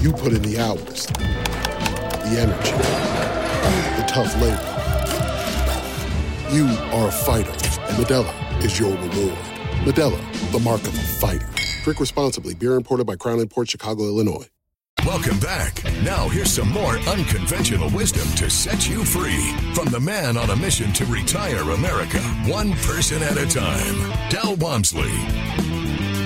You 0.00 0.12
put 0.12 0.32
in 0.32 0.42
the 0.42 0.58
hours, 0.58 1.06
the 1.06 2.36
energy, 2.38 2.72
the 3.96 4.04
tough 4.08 4.34
labor. 4.40 4.68
You 6.52 6.66
are 6.92 7.08
a 7.08 7.12
fighter, 7.12 7.50
and 7.50 7.96
Modelo 7.96 8.64
is 8.64 8.78
your 8.78 8.90
reward. 8.90 9.38
Modelo, 9.84 10.52
the 10.52 10.60
mark 10.60 10.82
of 10.82 10.94
a 10.94 11.02
fighter. 11.02 11.48
Drink 11.84 12.00
responsibly. 12.00 12.54
Beer 12.54 12.74
imported 12.74 13.06
by 13.06 13.16
Crown 13.16 13.46
Port 13.48 13.68
Chicago, 13.68 14.04
Illinois. 14.04 14.46
Welcome 15.04 15.40
back. 15.40 15.82
Now, 16.04 16.28
here's 16.28 16.52
some 16.52 16.68
more 16.68 16.96
unconventional 16.98 17.90
wisdom 17.90 18.28
to 18.36 18.48
set 18.48 18.88
you 18.88 19.04
free 19.04 19.52
from 19.74 19.86
the 19.86 19.98
man 19.98 20.36
on 20.36 20.50
a 20.50 20.56
mission 20.56 20.92
to 20.92 21.04
retire 21.06 21.70
America, 21.70 22.20
one 22.46 22.72
person 22.74 23.20
at 23.22 23.36
a 23.36 23.46
time, 23.46 24.30
Del 24.30 24.54
Walmsley. 24.56 25.10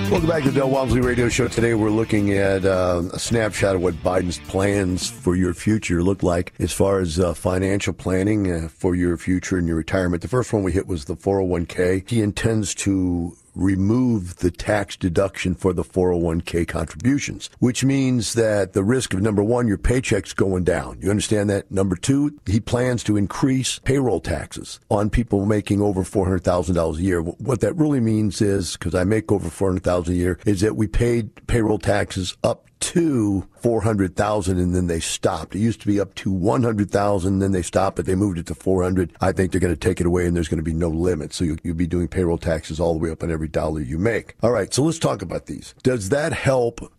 Welcome 0.09 0.29
back 0.29 0.45
to 0.45 0.53
the 0.53 0.61
Del 0.61 0.71
Walmsley 0.71 1.01
Radio 1.01 1.29
Show. 1.29 1.49
Today 1.49 1.75
we're 1.75 1.91
looking 1.91 2.33
at 2.33 2.65
uh, 2.65 3.03
a 3.13 3.19
snapshot 3.19 3.75
of 3.75 3.83
what 3.83 3.95
Biden's 4.05 4.39
plans 4.39 5.11
for 5.11 5.35
your 5.35 5.53
future 5.53 6.01
look 6.01 6.23
like 6.23 6.53
as 6.61 6.73
far 6.73 7.01
as 7.01 7.19
uh, 7.19 7.35
financial 7.35 7.93
planning 7.93 8.51
uh, 8.51 8.69
for 8.69 8.95
your 8.95 9.17
future 9.17 9.59
and 9.59 9.67
your 9.67 9.77
retirement. 9.77 10.23
The 10.23 10.29
first 10.29 10.53
one 10.53 10.63
we 10.63 10.71
hit 10.71 10.87
was 10.87 11.07
the 11.07 11.17
401k. 11.17 12.09
He 12.09 12.23
intends 12.23 12.73
to 12.77 13.37
remove 13.57 14.37
the 14.37 14.51
tax 14.51 14.97
deduction 14.97 15.55
for 15.55 15.73
the 15.73 15.83
401k 15.83 16.69
contributions, 16.69 17.51
which 17.59 17.83
means 17.83 18.35
that 18.35 18.75
the 18.75 18.85
risk 18.85 19.15
of 19.15 19.23
number 19.23 19.43
one, 19.43 19.67
your 19.67 19.79
paycheck's 19.79 20.33
going 20.33 20.63
down. 20.63 20.99
You 21.01 21.11
understand 21.11 21.51
that? 21.51 21.71
Number 21.71 21.97
two, 21.97 22.39
he 22.47 22.61
plans 22.61 23.03
to 23.05 23.17
increase 23.17 23.79
payroll 23.81 24.21
taxes 24.21 24.79
on 24.91 25.11
people 25.11 25.47
making 25.47 25.81
over 25.81 26.03
$400,000 26.03 26.99
a 26.99 27.03
year. 27.03 27.23
What 27.23 27.61
that 27.61 27.75
really 27.75 28.01
means 28.01 28.41
is, 28.41 28.77
because 28.77 28.95
I 28.95 29.05
make 29.05 29.33
over 29.33 29.49
400,000 29.49 30.13
a 30.13 30.17
year, 30.17 30.39
is 30.45 30.61
that 30.61 30.77
we 30.77 30.87
paid 30.87 31.47
payroll 31.47 31.79
taxes 31.79 32.37
up 32.45 32.69
to 32.80 33.47
400,000 33.61 34.59
and 34.59 34.75
then 34.75 34.87
they 34.87 35.00
stopped. 35.00 35.54
It 35.54 35.61
used 35.61 35.80
to 35.80 35.87
be 35.87 36.00
up 36.00 36.14
to 36.16 36.30
100,000, 36.30 37.38
then 37.38 37.52
they 37.52 37.62
stopped, 37.62 37.97
but 37.97 38.06
they 38.06 38.14
moved 38.14 38.38
it 38.38 38.47
to 38.47 38.54
400. 38.54 39.12
I 39.21 39.33
think 39.33 39.52
they're 39.52 39.61
going 39.61 39.75
to 39.75 39.80
take 39.80 40.00
it 40.00 40.06
away 40.06 40.26
and 40.26 40.37
there's 40.37 40.49
going 40.49 40.59
to 40.59 40.62
be 40.62 40.75
no 40.75 40.88
limit. 40.88 41.33
So 41.33 41.45
you, 41.45 41.56
you'll 41.62 41.76
be 41.76 41.87
doing 41.87 42.09
payroll 42.09 42.38
taxes 42.38 42.78
all 42.80 42.92
the 42.92 42.99
way 42.99 43.11
up 43.11 43.23
on 43.23 43.30
every 43.30 43.49
dollar 43.49 43.80
you 43.80 43.99
make. 43.99 44.35
All 44.42 44.52
right. 44.52 44.73
So 44.73 44.83
let's 44.83 44.99
talk 44.99 45.23
about 45.23 45.47
these. 45.47 45.75
Does 45.83 46.11
that 46.11 46.33
help 46.33 46.92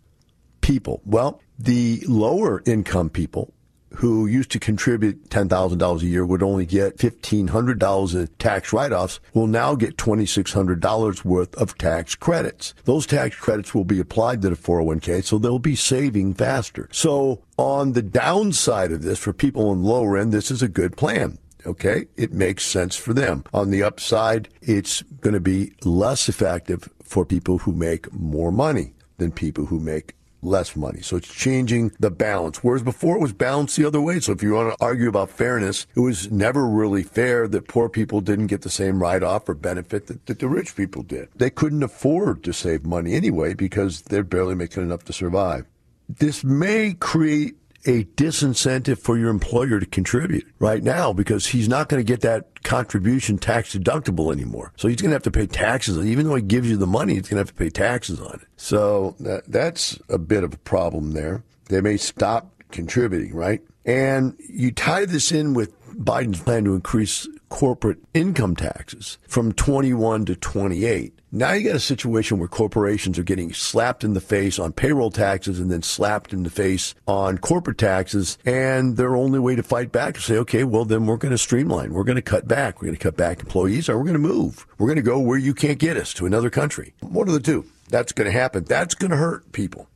people? 0.61 1.01
Well, 1.05 1.41
the 1.59 2.03
lower 2.07 2.61
income 2.65 3.09
people 3.09 3.53
who 3.95 4.27
used 4.27 4.51
to 4.51 4.59
contribute 4.59 5.29
$10,000 5.29 6.01
a 6.01 6.05
year 6.05 6.25
would 6.25 6.43
only 6.43 6.65
get 6.65 6.97
$1,500 6.97 8.15
in 8.15 8.27
tax 8.39 8.73
write-offs 8.73 9.19
will 9.33 9.47
now 9.47 9.75
get 9.75 9.97
$2,600 9.97 11.25
worth 11.25 11.55
of 11.55 11.77
tax 11.77 12.15
credits. 12.15 12.73
Those 12.85 13.05
tax 13.05 13.35
credits 13.35 13.73
will 13.73 13.85
be 13.85 13.99
applied 13.99 14.41
to 14.41 14.49
the 14.49 14.55
401k, 14.55 15.23
so 15.23 15.37
they'll 15.37 15.59
be 15.59 15.75
saving 15.75 16.33
faster. 16.33 16.89
So 16.91 17.43
on 17.57 17.93
the 17.93 18.01
downside 18.01 18.91
of 18.91 19.03
this, 19.03 19.19
for 19.19 19.33
people 19.33 19.69
on 19.69 19.83
lower 19.83 20.17
end, 20.17 20.31
this 20.31 20.51
is 20.51 20.61
a 20.61 20.67
good 20.67 20.97
plan. 20.97 21.37
Okay, 21.65 22.05
it 22.15 22.31
makes 22.31 22.63
sense 22.63 22.95
for 22.95 23.13
them. 23.13 23.43
On 23.53 23.71
the 23.71 23.83
upside, 23.83 24.47
it's 24.61 25.01
going 25.01 25.33
to 25.33 25.41
be 25.41 25.73
less 25.83 26.29
effective 26.29 26.87
for 27.03 27.25
people 27.25 27.57
who 27.57 27.73
make 27.73 28.13
more 28.13 28.51
money 28.51 28.93
than 29.17 29.31
people 29.31 29.65
who 29.65 29.79
make 29.79 30.13
less 30.41 30.75
money. 30.75 31.01
So 31.01 31.17
it's 31.17 31.33
changing 31.33 31.91
the 31.99 32.11
balance. 32.11 32.63
Whereas 32.63 32.83
before 32.83 33.17
it 33.17 33.21
was 33.21 33.33
balanced 33.33 33.75
the 33.77 33.85
other 33.85 34.01
way. 34.01 34.19
So 34.19 34.31
if 34.31 34.43
you 34.43 34.53
want 34.53 34.77
to 34.77 34.85
argue 34.85 35.09
about 35.09 35.29
fairness, 35.29 35.87
it 35.95 35.99
was 35.99 36.31
never 36.31 36.67
really 36.67 37.03
fair 37.03 37.47
that 37.47 37.67
poor 37.67 37.89
people 37.89 38.21
didn't 38.21 38.47
get 38.47 38.61
the 38.61 38.69
same 38.69 39.01
write 39.01 39.23
off 39.23 39.49
or 39.49 39.53
benefit 39.53 40.07
that, 40.07 40.25
that 40.27 40.39
the 40.39 40.47
rich 40.47 40.75
people 40.75 41.03
did. 41.03 41.29
They 41.35 41.49
couldn't 41.49 41.83
afford 41.83 42.43
to 42.43 42.53
save 42.53 42.85
money 42.85 43.13
anyway 43.13 43.53
because 43.53 44.01
they're 44.03 44.23
barely 44.23 44.55
making 44.55 44.83
enough 44.83 45.03
to 45.05 45.13
survive. 45.13 45.65
This 46.09 46.43
may 46.43 46.93
create 46.93 47.55
a 47.85 48.03
disincentive 48.03 48.97
for 48.97 49.17
your 49.17 49.29
employer 49.29 49.79
to 49.79 49.85
contribute 49.85 50.45
right 50.59 50.83
now 50.83 51.13
because 51.13 51.47
he's 51.47 51.69
not 51.69 51.89
going 51.89 51.99
to 51.99 52.07
get 52.07 52.21
that 52.21 52.63
contribution 52.63 53.37
tax 53.37 53.75
deductible 53.75 54.31
anymore. 54.33 54.73
So 54.75 54.87
he's 54.87 55.01
going 55.01 55.11
to 55.11 55.15
have 55.15 55.23
to 55.23 55.31
pay 55.31 55.47
taxes. 55.47 55.97
on 55.97 56.07
Even 56.07 56.27
though 56.27 56.35
he 56.35 56.41
gives 56.41 56.69
you 56.69 56.77
the 56.77 56.87
money, 56.87 57.13
he's 57.13 57.23
going 57.29 57.37
to 57.37 57.41
have 57.41 57.49
to 57.49 57.53
pay 57.53 57.69
taxes 57.69 58.19
on 58.19 58.35
it. 58.35 58.47
So 58.57 59.15
that, 59.19 59.43
that's 59.47 59.99
a 60.09 60.17
bit 60.17 60.43
of 60.43 60.53
a 60.53 60.57
problem 60.57 61.11
there. 61.11 61.43
They 61.69 61.81
may 61.81 61.97
stop 61.97 62.51
contributing, 62.71 63.33
right? 63.35 63.61
And 63.85 64.35
you 64.39 64.71
tie 64.71 65.05
this 65.05 65.31
in 65.31 65.53
with 65.53 65.73
Biden's 65.95 66.41
plan 66.41 66.65
to 66.65 66.75
increase 66.75 67.27
corporate 67.49 67.99
income 68.13 68.55
taxes 68.55 69.17
from 69.27 69.51
21 69.51 70.25
to 70.25 70.35
28. 70.35 71.13
Now 71.31 71.51
you 71.51 71.67
got 71.67 71.75
a 71.75 71.79
situation 71.79 72.39
where 72.39 72.47
corporations 72.47 73.19
are 73.19 73.23
getting 73.23 73.53
slapped 73.53 74.03
in 74.03 74.13
the 74.13 74.21
face 74.21 74.57
on 74.57 74.71
payroll 74.71 75.11
taxes 75.11 75.59
and 75.59 75.69
then 75.69 75.81
slapped 75.81 76.31
in 76.31 76.43
the 76.43 76.49
face 76.49 76.95
on 77.05 77.37
corporate 77.37 77.77
taxes. 77.77 78.37
And 78.45 78.95
their 78.95 79.15
only 79.15 79.39
way 79.39 79.55
to 79.55 79.63
fight 79.63 79.91
back 79.91 80.17
is 80.17 80.23
say, 80.23 80.37
okay, 80.37 80.63
well, 80.63 80.85
then 80.85 81.05
we're 81.05 81.17
going 81.17 81.33
to 81.33 81.37
streamline. 81.37 81.93
We're 81.93 82.05
going 82.05 82.15
to 82.15 82.21
cut 82.21 82.47
back. 82.47 82.81
We're 82.81 82.87
going 82.87 82.97
to 82.97 83.03
cut 83.03 83.17
back 83.17 83.41
employees 83.41 83.89
or 83.89 83.97
we're 83.97 84.05
going 84.05 84.13
to 84.13 84.19
move. 84.19 84.65
We're 84.77 84.87
going 84.87 84.95
to 84.97 85.01
go 85.01 85.19
where 85.19 85.37
you 85.37 85.53
can't 85.53 85.79
get 85.79 85.97
us 85.97 86.13
to 86.15 86.25
another 86.25 86.49
country. 86.49 86.93
One 87.01 87.27
of 87.27 87.33
the 87.33 87.39
two. 87.41 87.65
That's 87.89 88.13
going 88.13 88.25
to 88.25 88.31
happen. 88.31 88.63
That's 88.63 88.95
going 88.95 89.11
to 89.11 89.17
hurt 89.17 89.51
people. 89.51 89.89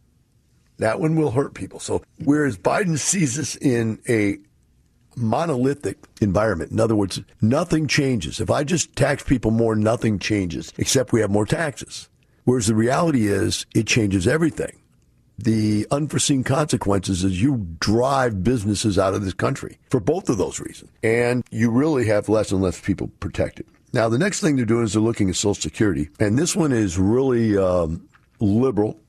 That 0.80 1.00
one 1.00 1.16
will 1.16 1.32
hurt 1.32 1.54
people. 1.54 1.80
So 1.80 2.02
whereas 2.24 2.58
Biden 2.58 2.98
sees 2.98 3.36
this 3.36 3.56
in 3.56 4.00
a 4.10 4.40
monolithic 5.16 5.98
environment. 6.22 6.72
In 6.72 6.80
other 6.80 6.96
words, 6.96 7.22
nothing 7.42 7.88
changes. 7.88 8.40
If 8.40 8.50
I 8.50 8.64
just 8.64 8.96
tax 8.96 9.24
people 9.24 9.52
more, 9.52 9.76
nothing 9.76 10.20
changes, 10.20 10.74
except 10.78 11.14
we 11.14 11.22
have 11.22 11.32
more 11.32 11.46
taxes. 11.46 12.10
Whereas 12.44 12.68
the 12.68 12.76
reality 12.76 13.28
is, 13.28 13.66
it 13.76 13.88
changes 13.88 14.28
everything. 14.28 14.78
The 15.38 15.88
unforeseen 15.90 16.44
consequences 16.44 17.24
is 17.24 17.42
you 17.42 17.68
drive 17.80 18.44
businesses 18.44 19.00
out 19.00 19.14
of 19.14 19.24
this 19.24 19.34
country 19.34 19.80
for 19.90 20.00
both 20.00 20.30
of 20.30 20.38
those 20.38 20.60
reasons. 20.60 20.92
And 21.02 21.44
you 21.52 21.72
really 21.72 22.06
have 22.08 22.30
less 22.30 22.52
and 22.52 22.62
less 22.62 22.80
people 22.80 23.10
protected. 23.20 23.66
Now, 23.94 24.08
the 24.08 24.18
next 24.18 24.40
thing 24.40 24.56
they're 24.56 24.66
doing 24.66 24.84
is 24.84 24.94
they're 24.94 25.02
looking 25.02 25.30
at 25.30 25.36
Social 25.36 25.56
Security. 25.56 26.10
And 26.20 26.38
this 26.38 26.56
one 26.56 26.72
is 26.72 26.98
really 26.98 27.58
um, 27.58 28.08
liberal 28.40 29.00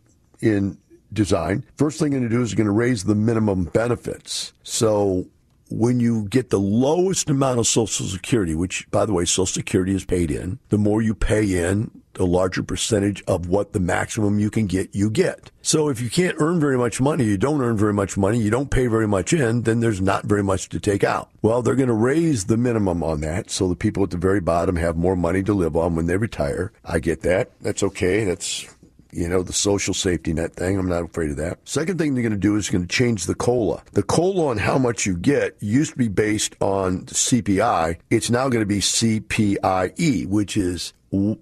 in 0.41 0.79
design. 1.13 1.65
First 1.77 1.99
thing 1.99 2.11
they're 2.11 2.21
going 2.21 2.31
to 2.31 2.37
do 2.37 2.43
is 2.43 2.51
they're 2.51 2.57
going 2.57 2.67
to 2.67 2.73
raise 2.73 3.05
the 3.05 3.15
minimum 3.15 3.65
benefits. 3.65 4.53
So 4.63 5.27
when 5.73 6.01
you 6.01 6.29
get 6.29 6.51
the 6.51 6.59
lowest 6.59 7.31
amount 7.31 7.59
of 7.59 7.67
Social 7.67 8.07
Security, 8.07 8.55
which, 8.55 8.91
by 8.91 9.07
the 9.07 9.13
way, 9.13 9.25
Social 9.25 9.47
Security 9.47 9.95
is 9.95 10.05
paid 10.05 10.31
in, 10.31 10.59
the 10.69 10.79
more 10.79 11.03
you 11.03 11.15
pay 11.15 11.65
in, 11.65 11.91
the 12.15 12.27
larger 12.27 12.63
percentage 12.63 13.23
of 13.27 13.49
what 13.49 13.73
the 13.73 13.81
maximum 13.81 14.39
you 14.39 14.51
can 14.51 14.67
get, 14.67 14.95
you 14.95 15.11
get. 15.11 15.51
So 15.63 15.89
if 15.89 16.01
you 16.01 16.11
can't 16.11 16.37
earn 16.39 16.61
very 16.61 16.77
much 16.77 17.01
money, 17.01 17.25
you 17.25 17.39
don't 17.39 17.63
earn 17.63 17.77
very 17.77 17.95
much 17.95 18.17
money, 18.17 18.39
you 18.39 18.51
don't 18.51 18.71
pay 18.71 18.87
very 18.87 19.09
much 19.09 19.33
in, 19.33 19.63
then 19.63 19.81
there's 19.81 20.01
not 20.01 20.25
very 20.25 20.43
much 20.43 20.69
to 20.71 20.81
take 20.81 21.05
out. 21.05 21.31
Well, 21.41 21.63
they're 21.63 21.75
going 21.75 21.89
to 21.89 21.95
raise 21.95 22.45
the 22.45 22.57
minimum 22.57 23.03
on 23.03 23.21
that 23.23 23.51
so 23.51 23.69
the 23.69 23.77
people 23.77 24.03
at 24.03 24.11
the 24.11 24.19
very 24.19 24.41
bottom 24.41 24.77
have 24.77 24.97
more 24.97 25.17
money 25.17 25.43
to 25.45 25.55
live 25.55 25.77
on 25.77 25.97
when 25.97 26.07
they 26.07 26.17
retire. 26.17 26.73
I 26.85 26.99
get 26.99 27.23
that. 27.23 27.53
That's 27.61 27.83
okay. 27.83 28.25
That's 28.25 28.67
you 29.13 29.29
know, 29.29 29.43
the 29.43 29.53
social 29.53 29.95
safety 29.95 30.33
net 30.33 30.55
thing. 30.55 30.79
I'm 30.79 30.89
not 30.89 31.05
afraid 31.05 31.31
of 31.31 31.37
that. 31.37 31.59
Second 31.65 31.99
thing 31.99 32.15
they're 32.15 32.23
going 32.23 32.33
to 32.33 32.39
do 32.39 32.57
is 32.57 32.71
going 32.71 32.87
to 32.87 32.89
change 32.89 33.27
the 33.27 33.35
COLA. 33.35 33.83
The 33.93 34.03
COLA 34.03 34.47
on 34.47 34.59
how 34.59 34.79
much 34.79 35.07
you 35.07 35.17
get 35.17 35.57
used 35.61 35.93
to 35.93 35.99
be 35.99 36.09
based 36.09 36.57
on 36.61 37.07
CPI. 37.07 37.99
It's 38.11 38.31
now 38.31 38.49
going 38.49 38.63
to 38.63 38.67
be 38.67 38.81
CPIE, 38.81 40.27
which 40.27 40.57
is 40.57 40.93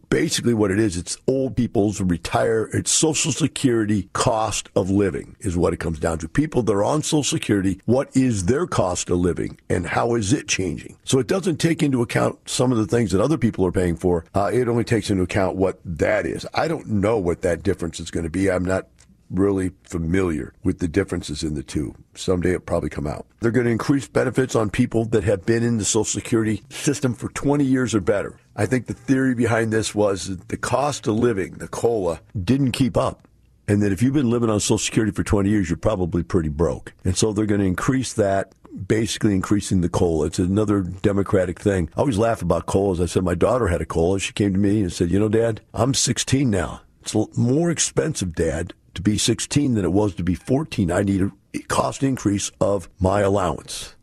basically 0.08 0.52
what 0.52 0.70
it 0.70 0.78
is 0.78 0.96
it's 0.96 1.16
old 1.28 1.56
people's 1.56 2.00
retire 2.00 2.68
it's 2.72 2.90
social 2.90 3.30
security 3.30 4.08
cost 4.12 4.68
of 4.74 4.90
living 4.90 5.36
is 5.40 5.56
what 5.56 5.72
it 5.72 5.78
comes 5.78 5.98
down 6.00 6.18
to. 6.18 6.28
People 6.28 6.62
that 6.62 6.72
are 6.72 6.84
on 6.84 7.02
social 7.02 7.22
security 7.22 7.80
what 7.86 8.14
is 8.16 8.46
their 8.46 8.66
cost 8.66 9.10
of 9.10 9.18
living 9.18 9.58
and 9.68 9.86
how 9.86 10.14
is 10.14 10.32
it 10.32 10.48
changing? 10.48 10.96
So 11.04 11.18
it 11.18 11.26
doesn't 11.26 11.58
take 11.58 11.82
into 11.82 12.02
account 12.02 12.38
some 12.48 12.72
of 12.72 12.78
the 12.78 12.86
things 12.86 13.12
that 13.12 13.20
other 13.20 13.38
people 13.38 13.64
are 13.64 13.72
paying 13.72 13.96
for 13.96 14.24
uh, 14.34 14.50
it 14.52 14.68
only 14.68 14.84
takes 14.84 15.10
into 15.10 15.22
account 15.22 15.56
what 15.56 15.78
that 15.84 16.26
is. 16.26 16.46
I 16.54 16.68
don't 16.68 16.86
know 16.86 17.18
what 17.18 17.42
that 17.42 17.62
difference 17.62 18.00
is 18.00 18.10
going 18.10 18.24
to 18.24 18.30
be. 18.30 18.50
I'm 18.50 18.64
not 18.64 18.86
really 19.30 19.70
familiar 19.84 20.52
with 20.64 20.78
the 20.78 20.88
differences 20.88 21.42
in 21.42 21.54
the 21.54 21.62
two. 21.62 21.94
Someday 22.14 22.50
it'll 22.50 22.60
probably 22.60 22.90
come 22.90 23.06
out. 23.06 23.26
They're 23.40 23.50
going 23.50 23.66
to 23.66 23.72
increase 23.72 24.08
benefits 24.08 24.54
on 24.54 24.70
people 24.70 25.04
that 25.06 25.24
have 25.24 25.46
been 25.46 25.62
in 25.62 25.78
the 25.78 25.84
Social 25.84 26.04
Security 26.04 26.62
system 26.68 27.14
for 27.14 27.28
20 27.30 27.64
years 27.64 27.94
or 27.94 28.00
better. 28.00 28.38
I 28.56 28.66
think 28.66 28.86
the 28.86 28.94
theory 28.94 29.34
behind 29.34 29.72
this 29.72 29.94
was 29.94 30.28
that 30.28 30.48
the 30.48 30.56
cost 30.56 31.06
of 31.06 31.14
living, 31.14 31.54
the 31.54 31.68
COLA, 31.68 32.20
didn't 32.44 32.72
keep 32.72 32.96
up. 32.96 33.26
And 33.68 33.80
that 33.82 33.92
if 33.92 34.02
you've 34.02 34.14
been 34.14 34.30
living 34.30 34.50
on 34.50 34.58
Social 34.58 34.78
Security 34.78 35.12
for 35.12 35.22
20 35.22 35.48
years, 35.48 35.70
you're 35.70 35.76
probably 35.76 36.24
pretty 36.24 36.48
broke. 36.48 36.92
And 37.04 37.16
so 37.16 37.32
they're 37.32 37.46
going 37.46 37.60
to 37.60 37.66
increase 37.66 38.12
that 38.14 38.52
basically 38.86 39.34
increasing 39.34 39.80
the 39.80 39.88
COLA. 39.88 40.26
It's 40.26 40.38
another 40.38 40.80
Democratic 40.80 41.60
thing. 41.60 41.88
I 41.96 42.00
always 42.00 42.18
laugh 42.18 42.42
about 42.42 42.66
COLAs. 42.66 43.00
I 43.00 43.06
said 43.06 43.22
my 43.22 43.34
daughter 43.34 43.68
had 43.68 43.80
a 43.80 43.86
COLA. 43.86 44.20
She 44.20 44.32
came 44.32 44.52
to 44.52 44.58
me 44.58 44.80
and 44.80 44.92
said, 44.92 45.10
"You 45.10 45.18
know, 45.18 45.28
Dad, 45.28 45.60
I'm 45.74 45.94
16 45.94 46.50
now. 46.50 46.82
It's 47.02 47.14
more 47.36 47.70
expensive, 47.70 48.34
Dad, 48.34 48.74
to 48.94 49.02
be 49.02 49.18
16 49.18 49.74
than 49.74 49.84
it 49.84 49.92
was 49.92 50.14
to 50.14 50.22
be 50.22 50.34
14. 50.34 50.90
I 50.90 51.02
need 51.02 51.22
a 51.22 51.58
cost 51.68 52.02
increase 52.02 52.50
of 52.60 52.88
my 52.98 53.20
allowance. 53.20 53.94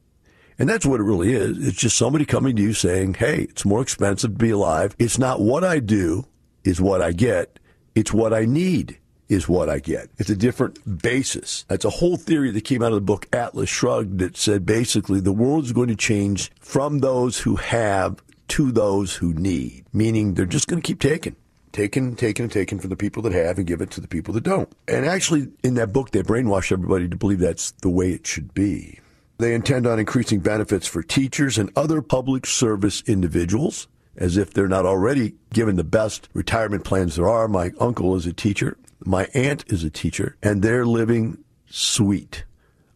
And 0.60 0.67
that's 0.67 0.86
what 0.86 1.00
it 1.00 1.04
really 1.04 1.34
is. 1.34 1.65
It's 1.67 1.78
just 1.78 1.97
somebody 1.97 2.26
coming 2.26 2.56
to 2.56 2.62
you 2.62 2.73
saying, 2.73 3.15
hey, 3.15 3.47
it's 3.50 3.65
more 3.65 3.82
expensive 3.82 4.32
to 4.32 4.38
be 4.38 4.50
alive. 4.50 4.95
It's 4.97 5.19
not 5.19 5.39
what 5.39 5.63
I 5.63 5.80
do 5.80 6.26
is 6.63 6.82
what 6.82 7.02
I 7.02 7.12
get. 7.12 7.60
It's 7.93 8.12
what 8.12 8.34
I 8.34 8.45
need 8.45 8.97
is 9.30 9.47
what 9.47 9.69
I 9.69 9.80
get. 9.80 10.10
It's 10.17 10.30
a 10.30 10.36
different 10.36 11.02
basis. 11.02 11.65
That's 11.67 11.86
a 11.86 11.89
whole 11.89 12.17
theory 12.17 12.50
that 12.52 12.62
came 12.62 12.82
out 12.82 12.91
of 12.91 12.95
the 12.95 13.02
book 13.02 13.28
Atlas 13.34 13.69
Shrugged 13.69 14.19
that 14.19 14.38
said 14.38 14.65
basically 14.65 15.19
the 15.19 15.34
world 15.34 15.65
is 15.65 15.73
going 15.73 15.89
to 15.89 15.95
change 15.95 16.52
from 16.60 17.00
those 17.00 17.39
who 17.39 17.58
have 17.58 18.23
to 18.50 18.71
those 18.71 19.15
who 19.15 19.34
need, 19.34 19.86
meaning 19.91 20.34
they're 20.34 20.45
just 20.45 20.67
going 20.67 20.82
to 20.82 20.88
keep 20.88 21.02
taking 21.02 21.36
taken, 21.78 22.16
taken, 22.16 22.44
and 22.44 22.52
taken 22.52 22.80
from 22.80 22.90
the 22.90 22.96
people 22.96 23.22
that 23.22 23.34
have 23.34 23.60
and 23.60 23.68
give 23.68 23.82
it 23.82 23.92
to 23.92 24.02
the 24.02 24.08
people 24.08 24.34
that 24.34 24.44
don't. 24.44 24.68
And 24.88 25.06
actually, 25.06 25.50
in 25.63 25.76
that 25.76 25.94
book, 25.94 26.10
they 26.10 26.24
brainwash 26.24 26.72
everybody 26.72 27.08
to 27.08 27.16
believe 27.16 27.40
that's 27.40 27.72
the 27.84 27.90
way 27.90 28.12
it 28.12 28.26
should 28.26 28.54
be. 28.56 29.00
They 29.38 29.54
intend 29.54 29.86
on 29.86 30.00
increasing 30.00 30.40
benefits 30.40 30.88
for 30.88 31.04
teachers 31.04 31.60
and 31.60 31.70
other 31.76 32.02
public 32.02 32.48
service 32.48 33.04
individuals, 33.06 33.88
as 34.16 34.38
if 34.38 34.52
they're 34.52 34.68
not 34.68 34.88
already 34.88 35.36
given 35.54 35.76
the 35.76 35.84
best 35.84 36.28
retirement 36.34 36.84
plans 36.84 37.16
there 37.16 37.30
are. 37.30 37.48
My 37.48 37.72
uncle 37.80 38.16
is 38.16 38.26
a 38.26 38.34
teacher. 38.34 38.76
My 39.06 39.28
aunt 39.36 39.63
is 39.68 39.84
a 39.84 39.92
teacher, 39.92 40.36
and 40.42 40.63
they're 40.63 40.88
living 40.88 41.38
sweet 41.70 42.44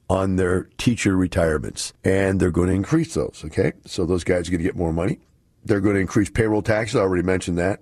on 0.10 0.38
their 0.38 0.64
teacher 0.80 1.16
retirements. 1.16 1.94
And 2.04 2.40
they're 2.40 2.50
going 2.50 2.70
to 2.70 2.74
increase 2.74 3.14
those, 3.14 3.44
okay? 3.46 3.74
So 3.86 4.08
those 4.08 4.24
guys 4.24 4.48
are 4.48 4.52
going 4.52 4.64
to 4.64 4.68
get 4.68 4.76
more 4.76 4.92
money. 4.92 5.20
They're 5.64 5.80
going 5.82 5.94
to 5.94 6.02
increase 6.02 6.32
payroll 6.32 6.64
taxes. 6.64 6.96
I 6.96 7.02
already 7.02 7.22
mentioned 7.22 7.60
that 7.60 7.82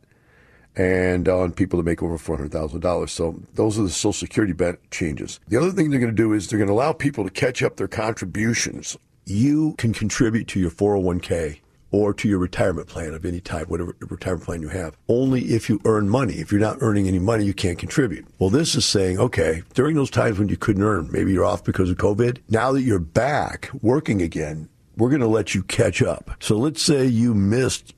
and 0.79 1.27
on 1.27 1.51
people 1.51 1.75
that 1.75 1.83
make 1.83 2.01
over 2.01 2.17
$400,000. 2.17 3.09
So 3.09 3.37
those 3.55 3.77
are 3.77 3.83
the 3.83 3.89
Social 3.89 4.13
Security 4.13 4.53
changes. 4.91 5.41
The 5.49 5.57
other 5.57 5.71
thing 5.71 5.89
they're 5.89 5.99
going 5.99 6.15
to 6.15 6.15
do 6.15 6.31
is 6.31 6.47
they're 6.47 6.57
going 6.57 6.69
to 6.69 6.73
allow 6.73 6.93
people 6.93 7.25
to 7.25 7.29
catch 7.29 7.61
up 7.61 7.75
their 7.75 7.89
contributions. 7.89 8.97
You 9.25 9.75
can 9.77 9.91
contribute 9.91 10.47
to 10.47 10.59
your 10.59 10.71
401k 10.71 11.59
or 11.91 12.13
to 12.13 12.29
your 12.29 12.39
retirement 12.39 12.87
plan 12.87 13.13
of 13.13 13.25
any 13.25 13.41
type, 13.41 13.67
whatever 13.67 13.93
retirement 13.99 14.45
plan 14.45 14.61
you 14.61 14.69
have, 14.69 14.95
only 15.09 15.41
if 15.53 15.67
you 15.67 15.81
earn 15.83 16.07
money. 16.07 16.35
If 16.35 16.49
you're 16.49 16.61
not 16.61 16.77
earning 16.79 17.09
any 17.09 17.19
money, 17.19 17.43
you 17.43 17.53
can't 17.53 17.77
contribute. 17.77 18.25
Well, 18.39 18.49
this 18.49 18.73
is 18.73 18.85
saying, 18.85 19.19
okay, 19.19 19.63
during 19.73 19.97
those 19.97 20.11
times 20.11 20.39
when 20.39 20.47
you 20.47 20.55
couldn't 20.55 20.83
earn, 20.83 21.09
maybe 21.11 21.33
you're 21.33 21.43
off 21.43 21.65
because 21.65 21.89
of 21.89 21.97
COVID, 21.97 22.39
now 22.47 22.71
that 22.71 22.83
you're 22.83 22.99
back 22.99 23.69
working 23.81 24.21
again, 24.21 24.69
we're 24.95 25.09
going 25.09 25.21
to 25.21 25.27
let 25.27 25.53
you 25.53 25.63
catch 25.63 26.01
up. 26.01 26.31
So 26.39 26.55
let's 26.57 26.81
say 26.81 27.05
you 27.05 27.33
missed 27.33 27.95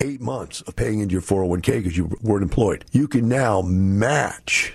eight 0.00 0.20
months 0.20 0.60
of 0.62 0.76
paying 0.76 1.00
into 1.00 1.12
your 1.12 1.22
401k 1.22 1.78
because 1.78 1.96
you 1.96 2.16
weren't 2.22 2.42
employed. 2.42 2.84
You 2.92 3.08
can 3.08 3.28
now 3.28 3.62
match 3.62 4.74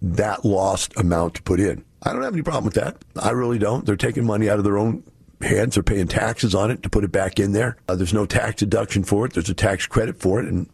that 0.00 0.44
lost 0.44 0.96
amount 0.96 1.34
to 1.34 1.42
put 1.42 1.60
in. 1.60 1.84
I 2.02 2.12
don't 2.12 2.22
have 2.22 2.32
any 2.32 2.42
problem 2.42 2.64
with 2.64 2.74
that. 2.74 2.96
I 3.20 3.30
really 3.30 3.58
don't. 3.58 3.86
They're 3.86 3.96
taking 3.96 4.24
money 4.24 4.50
out 4.50 4.58
of 4.58 4.64
their 4.64 4.78
own 4.78 5.04
hands. 5.40 5.74
They're 5.74 5.82
paying 5.82 6.08
taxes 6.08 6.54
on 6.54 6.70
it 6.70 6.82
to 6.82 6.88
put 6.88 7.04
it 7.04 7.12
back 7.12 7.38
in 7.38 7.52
there. 7.52 7.76
Uh, 7.88 7.94
there's 7.94 8.14
no 8.14 8.26
tax 8.26 8.56
deduction 8.56 9.04
for 9.04 9.26
it. 9.26 9.34
There's 9.34 9.48
a 9.48 9.54
tax 9.54 9.86
credit 9.86 10.18
for 10.18 10.40
it. 10.40 10.46
And 10.46 10.68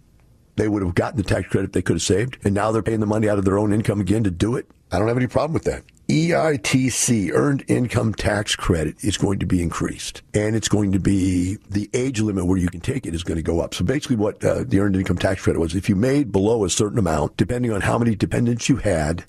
they 0.57 0.69
would 0.69 0.83
have 0.83 0.95
gotten 0.95 1.19
the 1.19 1.23
tax 1.23 1.49
credit 1.49 1.73
they 1.73 1.83
could 1.83 1.97
have 1.97 2.03
saved. 2.03 2.39
And 2.45 2.55
now 2.55 2.73
they're 2.73 2.83
paying 2.83 3.01
the 3.01 3.07
money 3.07 3.29
out 3.29 3.39
of 3.39 3.45
their 3.45 3.59
own 3.59 3.73
income 3.73 4.01
again 4.01 4.25
to 4.25 4.31
do 4.31 4.57
it. 4.57 4.67
I 4.91 4.99
don't 4.99 5.09
have 5.09 5.17
any 5.17 5.27
problem 5.27 5.53
with 5.53 5.65
that. 5.65 5.85
EITC, 6.09 7.33
Earned 7.35 7.65
Income 7.69 8.15
Tax 8.15 8.57
Credit, 8.57 8.97
is 9.05 9.19
going 9.19 9.39
to 9.41 9.47
be 9.47 9.63
increased. 9.63 10.23
And 10.33 10.57
it's 10.57 10.69
going 10.69 10.93
to 10.93 10.99
be 10.99 11.59
the 11.69 11.91
age 11.93 12.19
limit 12.21 12.47
where 12.47 12.57
you 12.57 12.71
can 12.71 12.81
take 12.81 13.05
it 13.05 13.15
is 13.15 13.23
going 13.23 13.37
to 13.37 13.43
go 13.43 13.61
up. 13.61 13.75
So 13.75 13.85
basically, 13.85 14.17
what 14.17 14.43
uh, 14.43 14.65
the 14.67 14.81
Earned 14.81 14.97
Income 14.97 15.19
Tax 15.19 15.43
Credit 15.43 15.59
was 15.61 15.75
if 15.75 15.87
you 15.87 15.97
made 15.97 16.33
below 16.33 16.65
a 16.65 16.71
certain 16.71 16.99
amount, 16.99 17.37
depending 17.37 17.73
on 17.73 17.83
how 17.83 17.99
many 17.99 18.15
dependents 18.15 18.71
you 18.71 18.77
had, 18.77 19.27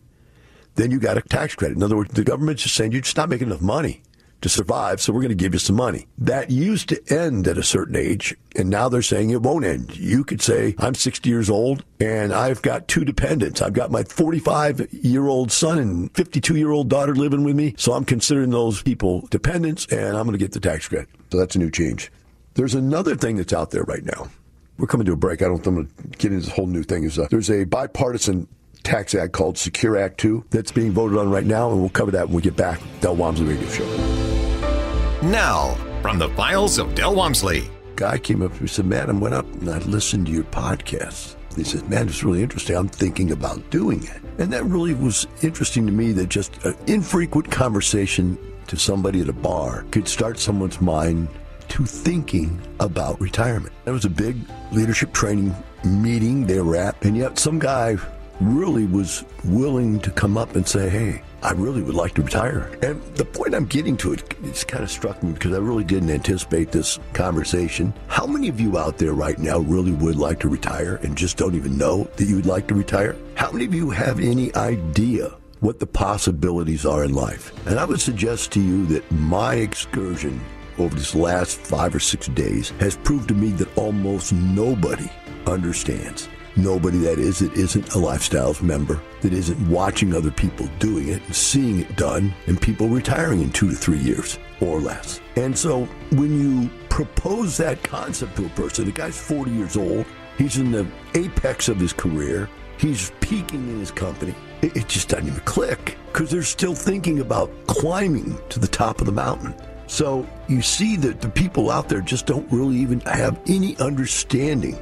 then 0.76 0.90
you 0.90 1.00
got 1.00 1.18
a 1.18 1.22
tax 1.22 1.54
credit. 1.54 1.76
In 1.76 1.84
other 1.84 1.98
words, 1.98 2.14
the 2.14 2.24
government's 2.24 2.64
just 2.64 2.76
saying 2.76 2.94
you're 2.94 3.02
just 3.02 3.18
not 3.18 3.28
making 3.28 3.48
enough 3.48 3.62
money 3.62 4.02
to 4.42 4.50
survive, 4.50 5.02
so 5.02 5.12
we're 5.12 5.22
going 5.22 5.30
to 5.30 5.36
give 5.36 5.54
you 5.54 5.60
some 5.60 5.76
money. 5.76 6.08
That 6.18 6.50
used 6.50 6.90
to 6.90 7.02
end 7.14 7.48
at 7.48 7.58
a 7.58 7.64
certain 7.64 7.96
age, 7.96 8.36
and 8.56 8.70
now 8.70 8.90
they're 8.90 9.02
saying 9.02 9.30
it 9.30 9.42
won't 9.42 9.66
end. 9.66 9.98
You 9.98 10.24
could 10.24 10.42
say, 10.42 10.76
I'm 10.80 10.96
60 10.96 11.30
years 11.30 11.50
old 11.50 11.84
and 12.00 12.34
I've 12.34 12.62
got 12.62 12.88
two 12.88 13.04
dependents. 13.04 13.62
I've 13.62 13.74
got 13.74 13.92
my 13.92 14.04
45 14.04 14.94
year 14.94 15.28
old 15.28 15.52
son 15.52 15.78
and 15.80 16.16
52 16.16 16.56
year 16.56 16.72
old 16.72 16.90
daughter 16.90 17.16
living 17.16 17.44
with 17.44 17.56
me, 17.56 17.76
so 17.78 17.94
I'm 17.94 18.06
considering 18.06 18.52
those 18.52 18.82
people 18.82 19.28
dependents 19.30 19.86
and 19.88 20.18
I'm 20.18 20.26
going 20.26 20.38
to 20.38 20.38
get 20.38 20.54
the 20.54 20.60
tax 20.60 20.88
credit. 20.88 21.10
So 21.32 21.38
that's 21.38 21.56
a 21.56 21.60
new 21.60 21.72
change. 21.72 22.12
There's 22.54 22.76
another 22.76 23.16
thing 23.16 23.38
that's 23.38 23.54
out 23.54 23.72
there 23.72 23.84
right 23.84 24.04
now. 24.04 24.30
We're 24.78 24.88
coming 24.88 25.06
to 25.08 25.14
a 25.14 25.18
break. 25.18 25.42
I 25.42 25.46
don't. 25.46 25.66
I'm 25.68 25.76
going 25.76 25.88
to 25.88 26.18
get 26.18 26.32
into 26.32 26.46
this 26.46 26.56
whole 26.56 26.66
new 26.66 26.84
thing. 26.84 27.04
Is 27.04 27.20
uh, 27.20 27.28
there's 27.30 27.52
a 27.52 27.66
bipartisan 27.66 28.48
tax 28.84 29.16
act 29.16 29.34
called 29.34 29.58
Secure 29.58 29.98
Act 29.98 30.18
2 30.20 30.46
that's 30.50 30.72
being 30.72 30.92
voted 30.92 31.18
on 31.18 31.30
right 31.30 31.46
now, 31.46 31.72
and 31.72 31.80
we'll 31.80 31.90
cover 31.90 32.12
that 32.12 32.28
when 32.28 32.36
we 32.38 32.42
get 32.42 32.56
back. 32.56 32.82
Del 33.02 33.16
Walmsley 33.16 33.48
Radio 33.48 33.70
Show. 33.70 35.20
Now, 35.22 35.76
from 36.02 36.18
the 36.18 36.30
files 36.30 36.78
of 36.78 36.96
Del 36.96 37.16
Walmsley. 37.16 37.70
Guy 37.96 38.18
came 38.18 38.42
up 38.42 38.52
to 38.52 38.56
me 38.56 38.60
and 38.62 38.70
said, 38.70 38.86
Man, 38.86 39.10
I 39.10 39.14
went 39.14 39.36
up 39.36 39.46
and 39.56 39.70
I 39.70 39.80
listened 39.80 40.28
to 40.28 40.32
your 40.32 40.46
podcast. 40.46 41.36
He 41.56 41.64
said, 41.64 41.90
Man, 41.90 42.08
it's 42.08 42.24
really 42.24 42.42
interesting. 42.42 42.78
I'm 42.78 42.88
thinking 42.88 43.32
about 43.32 43.70
doing 43.70 44.04
it. 44.04 44.22
And 44.38 44.54
that 44.54 44.64
really 44.64 44.94
was 44.94 45.28
interesting 45.42 45.86
to 45.86 45.92
me 45.92 46.14
that 46.14 46.30
just 46.30 46.64
an 46.64 46.76
infrequent 46.88 47.52
conversation 47.52 48.38
to 48.68 48.78
somebody 48.78 49.20
at 49.20 49.28
a 49.28 49.34
bar 49.34 49.84
could 49.92 50.08
start 50.08 50.40
someone's 50.40 50.80
mind 50.80 51.28
to 51.68 51.86
thinking 51.86 52.62
about 52.80 53.20
retirement. 53.20 53.74
That 53.84 53.92
was 53.92 54.06
a 54.06 54.10
big 54.10 54.38
leadership 54.72 55.12
training 55.14 55.54
meeting 55.84 56.48
they 56.48 56.62
were 56.62 56.78
at, 56.78 57.04
and 57.04 57.18
yet 57.18 57.38
some 57.38 57.60
guy 57.60 57.98
really 58.40 58.86
was 58.86 59.26
willing 59.44 60.00
to 60.00 60.12
come 60.12 60.38
up 60.38 60.56
and 60.56 60.68
say, 60.68 60.90
Hey, 60.90 61.22
I 61.42 61.52
really 61.52 61.82
would 61.82 61.96
like 61.96 62.14
to 62.16 62.22
retire. 62.22 62.70
And 62.82 63.02
the 63.16 63.24
point 63.24 63.56
I'm 63.56 63.66
getting 63.66 63.96
to 63.98 64.14
it, 64.14 64.34
it's 64.44 64.64
kind 64.64 64.84
of 64.84 64.92
struck 64.92 65.22
me 65.24 65.32
because 65.32 65.54
I 65.54 65.58
really 65.58 65.84
didn't 65.84 66.10
anticipate 66.10 66.72
this 66.72 67.00
conversation. 67.14 67.94
How 68.08 68.26
many 68.26 68.50
of 68.50 68.60
you 68.60 68.78
out 68.78 68.98
there 68.98 69.14
right 69.14 69.38
now 69.38 69.60
really 69.60 69.94
would 69.94 70.18
like 70.18 70.40
to 70.42 70.50
retire 70.50 70.96
and 70.98 71.18
just 71.18 71.38
don't 71.38 71.56
even 71.56 71.78
know 71.78 72.06
that 72.18 72.26
you 72.26 72.36
would 72.36 72.46
like 72.46 72.68
to 72.68 72.76
retire? 72.76 73.16
How 73.36 73.52
many 73.52 73.66
of 73.66 73.74
you 73.74 73.90
have 73.90 74.20
any 74.20 74.54
idea 74.56 75.34
what 75.62 75.80
the 75.80 75.88
possibilities 75.88 76.86
are 76.86 77.06
in 77.06 77.14
life? 77.14 77.54
And 77.68 77.80
I 77.80 77.86
would 77.86 78.02
suggest 78.02 78.52
to 78.54 78.62
you 78.62 78.86
that 78.88 79.10
my 79.12 79.56
excursion 79.56 80.42
over 80.78 80.96
this 80.96 81.16
last 81.16 81.58
five 81.60 81.96
or 81.96 82.00
six 82.00 82.28
days 82.28 82.70
has 82.80 82.98
proved 82.98 83.30
to 83.30 83.34
me 83.34 83.50
that 83.52 83.78
almost 83.78 84.34
nobody 84.34 85.10
understands 85.46 86.28
nobody 86.64 86.98
that 87.00 87.20
is 87.20 87.40
that 87.40 87.54
isn't 87.54 87.88
a 87.90 87.98
lifestyles 87.98 88.62
member 88.62 89.02
that 89.22 89.34
isn't 89.34 89.70
watching 89.70 90.14
other 90.14 90.32
people 90.32 90.68
doing 90.80 91.10
it 91.10 91.22
and 91.26 91.36
seeing 91.36 91.80
it 91.80 91.96
done 91.96 92.34
and 92.48 92.62
people 92.62 92.88
retiring 92.88 93.42
in 93.42 93.52
two 93.52 93.70
to 93.70 93.76
three 93.76 93.98
years 93.98 94.38
or 94.62 94.80
less. 94.80 95.22
And 95.36 95.58
so 95.58 95.86
when 96.12 96.40
you 96.40 96.70
propose 96.90 97.58
that 97.58 97.82
concept 97.84 98.36
to 98.36 98.46
a 98.46 98.50
person 98.50 98.86
the 98.86 98.92
guy's 98.92 99.18
40 99.20 99.52
years 99.52 99.78
old 99.78 100.06
he's 100.38 100.58
in 100.58 100.72
the 100.72 100.86
apex 101.16 101.70
of 101.70 101.80
his 101.80 101.94
career 101.94 102.50
he's 102.78 103.12
peaking 103.22 103.68
in 103.70 103.80
his 103.80 103.92
company 103.92 104.36
it, 104.62 104.76
it 104.76 104.88
just 104.88 105.10
doesn't 105.10 105.28
even 105.28 105.40
click 105.42 105.98
because 106.12 106.32
they're 106.32 106.44
still 106.44 106.76
thinking 106.76 107.20
about 107.20 107.52
climbing 107.68 108.38
to 108.50 108.60
the 108.60 108.68
top 108.68 109.00
of 109.00 109.06
the 109.06 109.12
mountain. 109.12 109.56
So 109.88 110.28
you 110.48 110.62
see 110.62 110.96
that 110.98 111.22
the 111.22 111.30
people 111.30 111.72
out 111.72 111.90
there 111.90 112.02
just 112.02 112.26
don't 112.26 112.52
really 112.52 112.78
even 112.78 113.00
have 113.02 113.40
any 113.48 113.78
understanding 113.78 114.78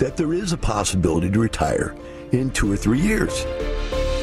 that 0.00 0.16
there 0.16 0.32
is 0.32 0.52
a 0.52 0.56
possibility 0.56 1.30
to 1.30 1.38
retire 1.38 1.94
in 2.32 2.50
two 2.50 2.72
or 2.72 2.76
three 2.76 2.98
years. 2.98 3.44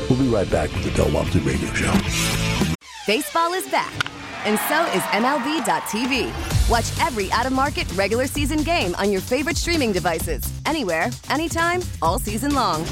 We'll 0.10 0.20
be 0.20 0.28
right 0.28 0.50
back 0.50 0.72
with 0.74 0.84
the 0.84 0.92
Del 0.92 1.12
Walmsley 1.12 1.42
Radio 1.42 1.70
Show. 1.74 1.94
Baseball 3.06 3.54
is 3.54 3.68
back, 3.70 3.94
and 4.46 4.60
so 4.68 4.84
is 4.88 5.04
MLB.tv. 5.14 6.70
Watch 6.70 6.86
every 7.06 7.32
out 7.32 7.46
of 7.46 7.54
market 7.54 7.90
regular 7.94 8.26
season 8.28 8.64
game 8.64 8.96
on 8.96 9.12
your 9.12 9.22
favorite 9.22 9.56
streaming 9.56 9.92
devices, 9.92 10.44
anywhere, 10.66 11.10
anytime, 11.30 11.82
all 12.02 12.20
season 12.20 12.54
long. 12.56 12.84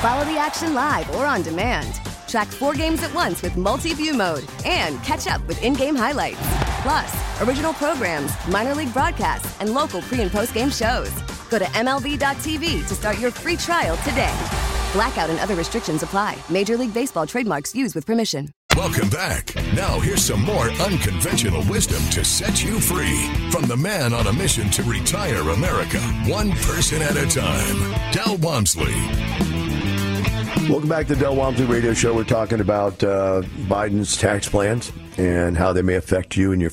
Follow 0.00 0.24
the 0.24 0.36
action 0.38 0.74
live 0.74 1.08
or 1.14 1.24
on 1.24 1.42
demand. 1.42 2.00
Track 2.26 2.48
four 2.48 2.74
games 2.74 3.02
at 3.04 3.14
once 3.14 3.40
with 3.40 3.56
multi 3.56 3.94
view 3.94 4.14
mode 4.14 4.44
and 4.64 5.00
catch 5.04 5.28
up 5.28 5.46
with 5.46 5.62
in 5.62 5.74
game 5.74 5.94
highlights. 5.94 6.40
Plus, 6.82 7.40
original 7.40 7.72
programs, 7.74 8.32
minor 8.48 8.74
league 8.74 8.92
broadcasts, 8.92 9.60
and 9.60 9.72
local 9.72 10.02
pre 10.02 10.22
and 10.22 10.32
post 10.32 10.54
game 10.54 10.70
shows. 10.70 11.12
Go 11.52 11.58
to 11.58 11.66
MLB.tv 11.66 12.88
to 12.88 12.94
start 12.94 13.18
your 13.18 13.30
free 13.30 13.58
trial 13.58 13.98
today. 13.98 14.34
Blackout 14.94 15.28
and 15.28 15.38
other 15.38 15.54
restrictions 15.54 16.02
apply. 16.02 16.38
Major 16.48 16.78
League 16.78 16.94
Baseball 16.94 17.26
trademarks 17.26 17.74
used 17.74 17.94
with 17.94 18.06
permission. 18.06 18.48
Welcome 18.74 19.10
back. 19.10 19.54
Now, 19.74 20.00
here's 20.00 20.24
some 20.24 20.42
more 20.46 20.70
unconventional 20.70 21.62
wisdom 21.68 22.02
to 22.12 22.24
set 22.24 22.64
you 22.64 22.80
free 22.80 23.30
from 23.50 23.66
the 23.66 23.76
man 23.76 24.14
on 24.14 24.28
a 24.28 24.32
mission 24.32 24.70
to 24.70 24.82
retire 24.84 25.50
America, 25.50 25.98
one 26.26 26.52
person 26.52 27.02
at 27.02 27.18
a 27.18 27.26
time, 27.26 28.12
Del 28.12 28.38
Walmsley. 28.38 28.94
Welcome 30.70 30.88
back 30.88 31.06
to 31.08 31.14
the 31.14 31.20
Del 31.20 31.36
Walmsley 31.36 31.66
Radio 31.66 31.92
Show. 31.92 32.14
We're 32.14 32.24
talking 32.24 32.60
about 32.60 33.04
uh, 33.04 33.42
Biden's 33.66 34.16
tax 34.16 34.48
plans 34.48 34.90
and 35.18 35.58
how 35.58 35.74
they 35.74 35.82
may 35.82 35.96
affect 35.96 36.34
you 36.34 36.52
and 36.52 36.62
your 36.62 36.70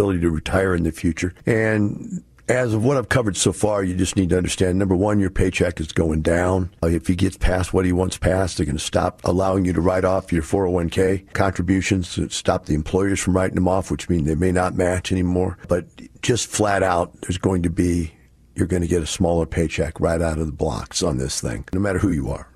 ability 0.00 0.20
to 0.20 0.30
retire 0.30 0.74
in 0.76 0.84
the 0.84 0.92
future. 0.92 1.34
And 1.46 2.22
as 2.48 2.74
of 2.74 2.84
what 2.84 2.96
I've 2.96 3.08
covered 3.08 3.36
so 3.36 3.52
far, 3.52 3.82
you 3.82 3.94
just 3.94 4.16
need 4.16 4.30
to 4.30 4.36
understand 4.36 4.78
number 4.78 4.96
one, 4.96 5.20
your 5.20 5.30
paycheck 5.30 5.80
is 5.80 5.92
going 5.92 6.22
down. 6.22 6.70
Uh, 6.82 6.88
if 6.88 7.06
he 7.06 7.14
gets 7.14 7.36
past 7.36 7.72
what 7.72 7.84
he 7.84 7.92
wants 7.92 8.18
passed, 8.18 8.56
they're 8.56 8.66
going 8.66 8.76
to 8.76 8.82
stop 8.82 9.20
allowing 9.24 9.64
you 9.64 9.72
to 9.72 9.80
write 9.80 10.04
off 10.04 10.32
your 10.32 10.42
401k 10.42 11.32
contributions, 11.32 12.14
to 12.14 12.28
stop 12.30 12.66
the 12.66 12.74
employers 12.74 13.20
from 13.20 13.36
writing 13.36 13.54
them 13.54 13.68
off, 13.68 13.90
which 13.90 14.08
means 14.08 14.26
they 14.26 14.34
may 14.34 14.52
not 14.52 14.74
match 14.74 15.12
anymore. 15.12 15.58
But 15.68 15.86
just 16.22 16.48
flat 16.48 16.82
out, 16.82 17.20
there's 17.22 17.38
going 17.38 17.62
to 17.62 17.70
be, 17.70 18.12
you're 18.54 18.66
going 18.66 18.82
to 18.82 18.88
get 18.88 19.02
a 19.02 19.06
smaller 19.06 19.46
paycheck 19.46 20.00
right 20.00 20.20
out 20.20 20.38
of 20.38 20.46
the 20.46 20.52
blocks 20.52 21.02
on 21.02 21.18
this 21.18 21.40
thing, 21.40 21.64
no 21.72 21.80
matter 21.80 21.98
who 21.98 22.10
you 22.10 22.30
are. 22.30 22.48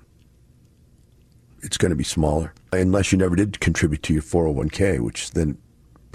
It's 1.61 1.77
going 1.77 1.89
to 1.89 1.95
be 1.95 2.03
smaller 2.03 2.53
unless 2.71 3.11
you 3.11 3.17
never 3.17 3.35
did 3.35 3.59
contribute 3.59 4.03
to 4.03 4.13
your 4.13 4.21
401k, 4.21 4.99
which 4.99 5.31
then 5.31 5.57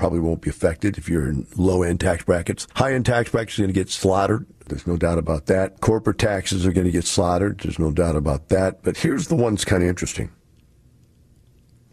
probably 0.00 0.18
won't 0.18 0.40
be 0.40 0.48
affected 0.48 0.96
if 0.96 1.10
you're 1.10 1.28
in 1.28 1.46
low 1.58 1.82
end 1.82 2.00
tax 2.00 2.24
brackets. 2.24 2.66
High 2.74 2.94
end 2.94 3.04
tax 3.04 3.30
brackets 3.30 3.58
are 3.58 3.62
going 3.64 3.74
to 3.74 3.78
get 3.78 3.90
slaughtered. 3.90 4.46
There's 4.66 4.86
no 4.86 4.96
doubt 4.96 5.18
about 5.18 5.44
that. 5.46 5.82
Corporate 5.82 6.16
taxes 6.16 6.64
are 6.64 6.72
going 6.72 6.86
to 6.86 6.90
get 6.90 7.04
slaughtered. 7.04 7.60
There's 7.60 7.78
no 7.78 7.90
doubt 7.90 8.16
about 8.16 8.48
that. 8.48 8.82
But 8.82 8.96
here's 8.96 9.28
the 9.28 9.34
one 9.34 9.52
that's 9.52 9.66
kind 9.66 9.82
of 9.82 9.90
interesting. 9.90 10.32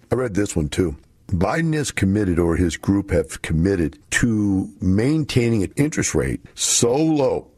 I 0.10 0.15
read 0.15 0.36
this 0.36 0.56
one 0.56 0.70
too. 0.70 0.96
Biden 1.28 1.76
is 1.76 1.91
committed, 1.91 2.39
or 2.39 2.56
his 2.56 2.78
group 2.78 3.12
have 3.12 3.41
committed, 3.41 4.00
to 4.12 4.72
maintaining 4.80 5.63
an 5.63 5.74
interest 5.76 6.15
rate 6.15 6.39
so 6.56 6.96
low 6.96 7.52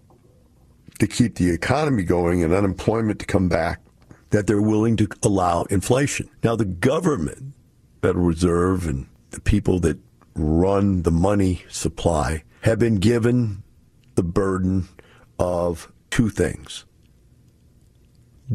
to 0.97 1.05
keep 1.05 1.35
the 1.35 1.51
economy 1.51 2.01
going 2.01 2.43
and 2.43 2.51
unemployment 2.55 3.19
to 3.19 3.27
come 3.27 3.49
back 3.49 3.81
that 4.31 4.47
they're 4.47 4.63
willing 4.63 4.97
to 4.97 5.07
allow 5.21 5.65
inflation. 5.65 6.27
Now, 6.43 6.55
the 6.55 6.65
government, 6.65 7.53
Federal 8.01 8.25
Reserve, 8.25 8.87
and 8.87 9.05
the 9.29 9.41
people 9.41 9.79
that 9.81 9.99
run 10.35 11.03
the 11.03 11.11
money 11.11 11.63
supply 11.69 12.43
have 12.61 12.79
been 12.79 12.95
given 12.95 13.63
the 14.15 14.23
burden 14.23 14.87
of 15.37 15.91
two 16.11 16.29
things. 16.29 16.85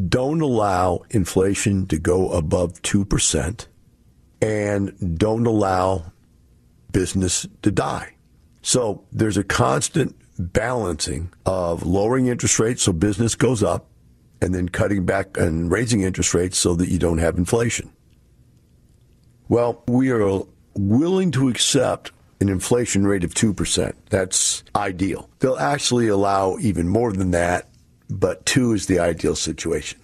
Don't 0.09 0.41
allow 0.41 1.03
inflation 1.09 1.87
to 1.87 1.97
go 1.97 2.29
above 2.29 2.81
2% 2.81 3.67
and 4.41 5.17
don't 5.17 5.47
allow 5.47 6.11
business 6.91 7.47
to 7.61 7.71
die. 7.71 8.15
So 8.61 9.05
there's 9.11 9.37
a 9.37 9.43
constant 9.43 10.15
balancing 10.37 11.31
of 11.45 11.85
lowering 11.85 12.27
interest 12.27 12.59
rates 12.59 12.83
so 12.83 12.91
business 12.91 13.35
goes 13.35 13.63
up 13.63 13.89
and 14.41 14.53
then 14.53 14.67
cutting 14.67 15.05
back 15.05 15.37
and 15.37 15.71
raising 15.71 16.01
interest 16.01 16.33
rates 16.33 16.57
so 16.57 16.75
that 16.75 16.89
you 16.89 16.99
don't 16.99 17.19
have 17.19 17.37
inflation. 17.37 17.91
Well, 19.47 19.83
we 19.87 20.09
are 20.09 20.43
willing 20.75 21.31
to 21.31 21.49
accept 21.49 22.11
an 22.41 22.49
inflation 22.49 23.07
rate 23.07 23.23
of 23.23 23.33
2%. 23.33 23.93
That's 24.09 24.63
ideal. 24.75 25.29
They'll 25.39 25.57
actually 25.57 26.07
allow 26.07 26.57
even 26.59 26.87
more 26.87 27.13
than 27.13 27.31
that, 27.31 27.69
but 28.09 28.45
2 28.45 28.73
is 28.73 28.87
the 28.87 28.99
ideal 28.99 29.35
situation. 29.35 29.99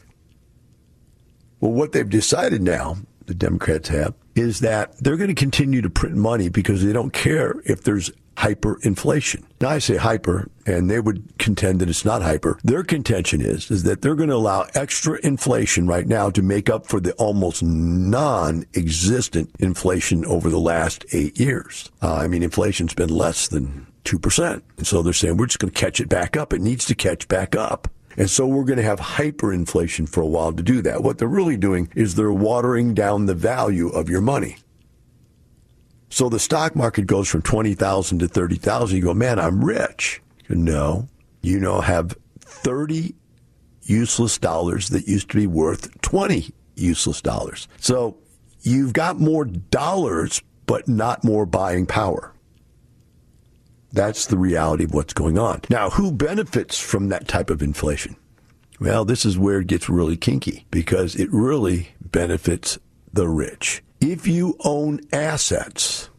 Well, 1.59 1.71
what 1.71 1.91
they've 1.91 2.09
decided 2.09 2.61
now, 2.61 2.97
the 3.25 3.35
Democrats 3.35 3.89
have, 3.89 4.15
is 4.35 4.61
that 4.61 4.97
they're 4.97 5.17
going 5.17 5.27
to 5.27 5.35
continue 5.35 5.81
to 5.81 5.89
print 5.89 6.15
money 6.15 6.49
because 6.49 6.83
they 6.83 6.93
don't 6.93 7.13
care 7.13 7.61
if 7.65 7.83
there's 7.83 8.11
hyperinflation. 8.37 9.43
Now 9.59 9.69
I 9.69 9.79
say 9.79 9.97
hyper, 9.97 10.49
and 10.65 10.89
they 10.89 10.99
would 10.99 11.37
contend 11.37 11.79
that 11.79 11.89
it's 11.89 12.05
not 12.05 12.21
hyper. 12.21 12.57
Their 12.63 12.83
contention 12.83 13.41
is 13.41 13.69
is 13.69 13.83
that 13.83 14.01
they're 14.01 14.15
going 14.15 14.29
to 14.29 14.35
allow 14.35 14.67
extra 14.73 15.19
inflation 15.23 15.87
right 15.87 16.07
now 16.07 16.29
to 16.31 16.41
make 16.41 16.69
up 16.69 16.87
for 16.87 16.99
the 16.99 17.13
almost 17.13 17.61
non-existent 17.63 19.51
inflation 19.59 20.25
over 20.25 20.49
the 20.49 20.59
last 20.59 21.05
eight 21.13 21.39
years. 21.39 21.91
Uh, 22.01 22.15
I 22.15 22.27
mean, 22.27 22.43
inflation's 22.43 22.93
been 22.93 23.09
less 23.09 23.47
than 23.47 23.87
two 24.03 24.17
percent, 24.17 24.63
and 24.77 24.87
so 24.87 25.01
they're 25.01 25.13
saying 25.13 25.37
we're 25.37 25.45
just 25.47 25.59
going 25.59 25.71
to 25.71 25.79
catch 25.79 25.99
it 25.99 26.09
back 26.09 26.35
up. 26.35 26.53
It 26.53 26.61
needs 26.61 26.85
to 26.85 26.95
catch 26.95 27.27
back 27.27 27.55
up. 27.55 27.87
And 28.17 28.29
so 28.29 28.45
we're 28.45 28.65
going 28.65 28.77
to 28.77 28.83
have 28.83 28.99
hyperinflation 28.99 30.09
for 30.09 30.19
a 30.19 30.25
while 30.25 30.51
to 30.51 30.61
do 30.61 30.81
that. 30.81 31.01
What 31.01 31.17
they're 31.17 31.29
really 31.29 31.55
doing 31.55 31.89
is 31.95 32.15
they're 32.15 32.31
watering 32.31 32.93
down 32.93 33.25
the 33.25 33.35
value 33.35 33.87
of 33.87 34.09
your 34.09 34.19
money. 34.19 34.57
So 36.11 36.27
the 36.27 36.39
stock 36.39 36.75
market 36.75 37.07
goes 37.07 37.29
from 37.29 37.41
20,000 37.41 38.19
to 38.19 38.27
30,000. 38.27 38.97
You 38.97 39.03
go, 39.03 39.13
man, 39.13 39.39
I'm 39.39 39.63
rich. 39.63 40.21
you 40.49 40.55
No, 40.55 41.07
you 41.41 41.57
know, 41.57 41.79
have 41.79 42.15
30 42.41 43.15
useless 43.83 44.37
dollars 44.37 44.89
that 44.89 45.07
used 45.07 45.29
to 45.31 45.37
be 45.37 45.47
worth 45.47 45.99
20 46.01 46.53
useless 46.75 47.21
dollars. 47.21 47.69
So 47.79 48.17
you've 48.61 48.91
got 48.91 49.19
more 49.19 49.45
dollars, 49.45 50.41
but 50.65 50.89
not 50.89 51.23
more 51.23 51.45
buying 51.45 51.85
power. 51.85 52.33
That's 53.93 54.25
the 54.25 54.37
reality 54.37 54.83
of 54.83 54.93
what's 54.93 55.13
going 55.13 55.37
on. 55.37 55.61
Now, 55.69 55.91
who 55.91 56.11
benefits 56.11 56.77
from 56.77 57.07
that 57.09 57.27
type 57.29 57.49
of 57.49 57.61
inflation? 57.61 58.17
Well, 58.81 59.05
this 59.05 59.25
is 59.25 59.37
where 59.37 59.59
it 59.59 59.67
gets 59.67 59.87
really 59.89 60.17
kinky 60.17 60.65
because 60.71 61.15
it 61.15 61.29
really 61.31 61.89
benefits 62.01 62.79
the 63.13 63.29
rich. 63.29 63.81
If 64.01 64.25
you 64.25 64.57
own 64.65 64.99
assets 65.13 66.09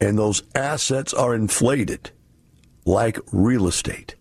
and 0.00 0.16
those 0.16 0.44
assets 0.54 1.12
are 1.12 1.34
inflated, 1.34 2.12
like 2.84 3.18
real 3.32 3.66
estate, 3.66 4.14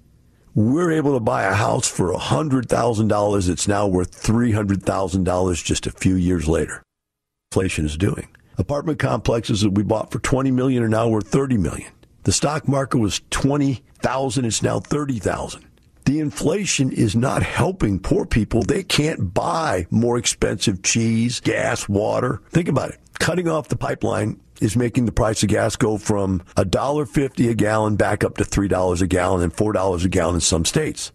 we're 0.55 0.91
able 0.93 1.13
to 1.13 1.19
buy 1.19 1.43
a 1.43 1.53
house 1.53 1.87
for 1.87 2.11
$100,000. 2.11 3.49
It's 3.49 3.67
now 3.67 3.85
worth 3.85 4.23
$300,000 4.23 5.63
just 5.63 5.85
a 5.85 5.91
few 5.91 6.15
years 6.15 6.47
later. 6.47 6.81
Inflation 7.51 7.85
is 7.85 7.95
doing. 7.95 8.27
Apartment 8.57 8.97
complexes 8.97 9.61
that 9.61 9.75
we 9.75 9.83
bought 9.83 10.11
for 10.11 10.17
20 10.17 10.49
million 10.49 10.81
are 10.81 10.89
now 10.89 11.07
worth 11.09 11.27
30 11.27 11.57
million. 11.57 11.91
The 12.23 12.31
stock 12.31 12.67
market 12.67 12.97
was 12.97 13.21
20,000, 13.29 14.45
it's 14.45 14.63
now 14.63 14.79
30,000. 14.79 15.63
The 16.09 16.21
inflation 16.21 16.91
is 16.91 17.15
not 17.15 17.43
helping 17.43 17.99
poor 17.99 18.25
people. 18.25 18.63
They 18.63 18.81
can't 18.81 19.31
buy 19.31 19.85
more 19.91 20.17
expensive 20.17 20.81
cheese, 20.81 21.39
gas, 21.39 21.87
water. 21.87 22.41
Think 22.49 22.67
about 22.67 22.89
it. 22.89 22.99
Cutting 23.19 23.47
off 23.47 23.67
the 23.67 23.75
pipeline 23.75 24.39
is 24.59 24.75
making 24.75 25.05
the 25.05 25.11
price 25.11 25.43
of 25.43 25.49
gas 25.49 25.75
go 25.75 25.99
from 25.99 26.39
$1.50 26.57 27.51
a 27.51 27.53
gallon 27.53 27.95
back 27.95 28.23
up 28.23 28.37
to 28.37 28.43
$3 28.43 29.01
a 29.03 29.05
gallon 29.05 29.43
and 29.43 29.55
$4 29.55 30.03
a 30.03 30.09
gallon 30.09 30.33
in 30.33 30.41
some 30.41 30.65
states. 30.65 31.11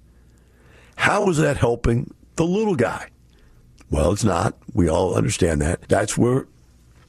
How 0.94 1.28
is 1.28 1.38
that 1.38 1.56
helping 1.56 2.14
the 2.36 2.46
little 2.46 2.76
guy? 2.76 3.08
Well, 3.90 4.12
it's 4.12 4.22
not. 4.22 4.56
We 4.74 4.88
all 4.88 5.16
understand 5.16 5.60
that. 5.62 5.88
That's 5.88 6.16
where 6.16 6.46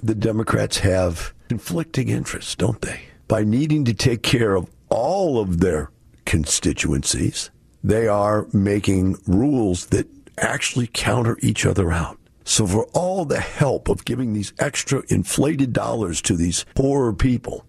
the 0.01 0.15
Democrats 0.15 0.79
have 0.79 1.35
conflicting 1.49 2.09
interests, 2.09 2.55
don't 2.55 2.81
they? 2.81 3.01
By 3.27 3.43
needing 3.43 3.85
to 3.85 3.93
take 3.93 4.23
care 4.23 4.55
of 4.55 4.71
all 4.89 5.37
of 5.37 5.59
their 5.59 5.91
constituencies, 6.25 7.51
they 7.85 8.07
are 8.07 8.47
making 8.51 9.15
rules 9.27 9.87
that 9.87 10.07
actually 10.39 10.89
counter 10.91 11.37
each 11.41 11.65
other 11.65 11.91
out. 11.91 12.17
So, 12.43 12.65
for 12.65 12.85
all 12.93 13.25
the 13.25 13.39
help 13.39 13.89
of 13.89 14.05
giving 14.05 14.33
these 14.33 14.53
extra 14.59 15.03
inflated 15.07 15.71
dollars 15.71 16.21
to 16.23 16.35
these 16.35 16.65
poorer 16.75 17.13
people, 17.13 17.65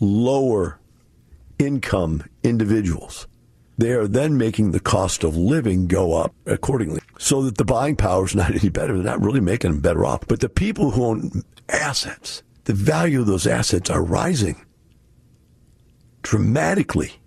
lower 0.00 0.78
income 1.58 2.24
individuals, 2.42 3.26
they 3.76 3.92
are 3.92 4.06
then 4.06 4.36
making 4.36 4.70
the 4.70 4.80
cost 4.80 5.24
of 5.24 5.36
living 5.36 5.86
go 5.86 6.14
up 6.14 6.34
accordingly 6.46 7.00
so 7.18 7.42
that 7.42 7.56
the 7.56 7.64
buying 7.64 7.96
power 7.96 8.24
is 8.24 8.34
not 8.34 8.50
any 8.54 8.68
better. 8.68 8.94
They're 8.94 9.02
not 9.02 9.22
really 9.22 9.40
making 9.40 9.72
them 9.72 9.80
better 9.80 10.04
off. 10.04 10.26
But 10.28 10.40
the 10.40 10.48
people 10.48 10.92
who 10.92 11.04
own 11.04 11.42
assets, 11.68 12.42
the 12.64 12.74
value 12.74 13.20
of 13.20 13.26
those 13.26 13.46
assets 13.46 13.90
are 13.90 14.02
rising 14.02 14.64
dramatically. 16.22 17.19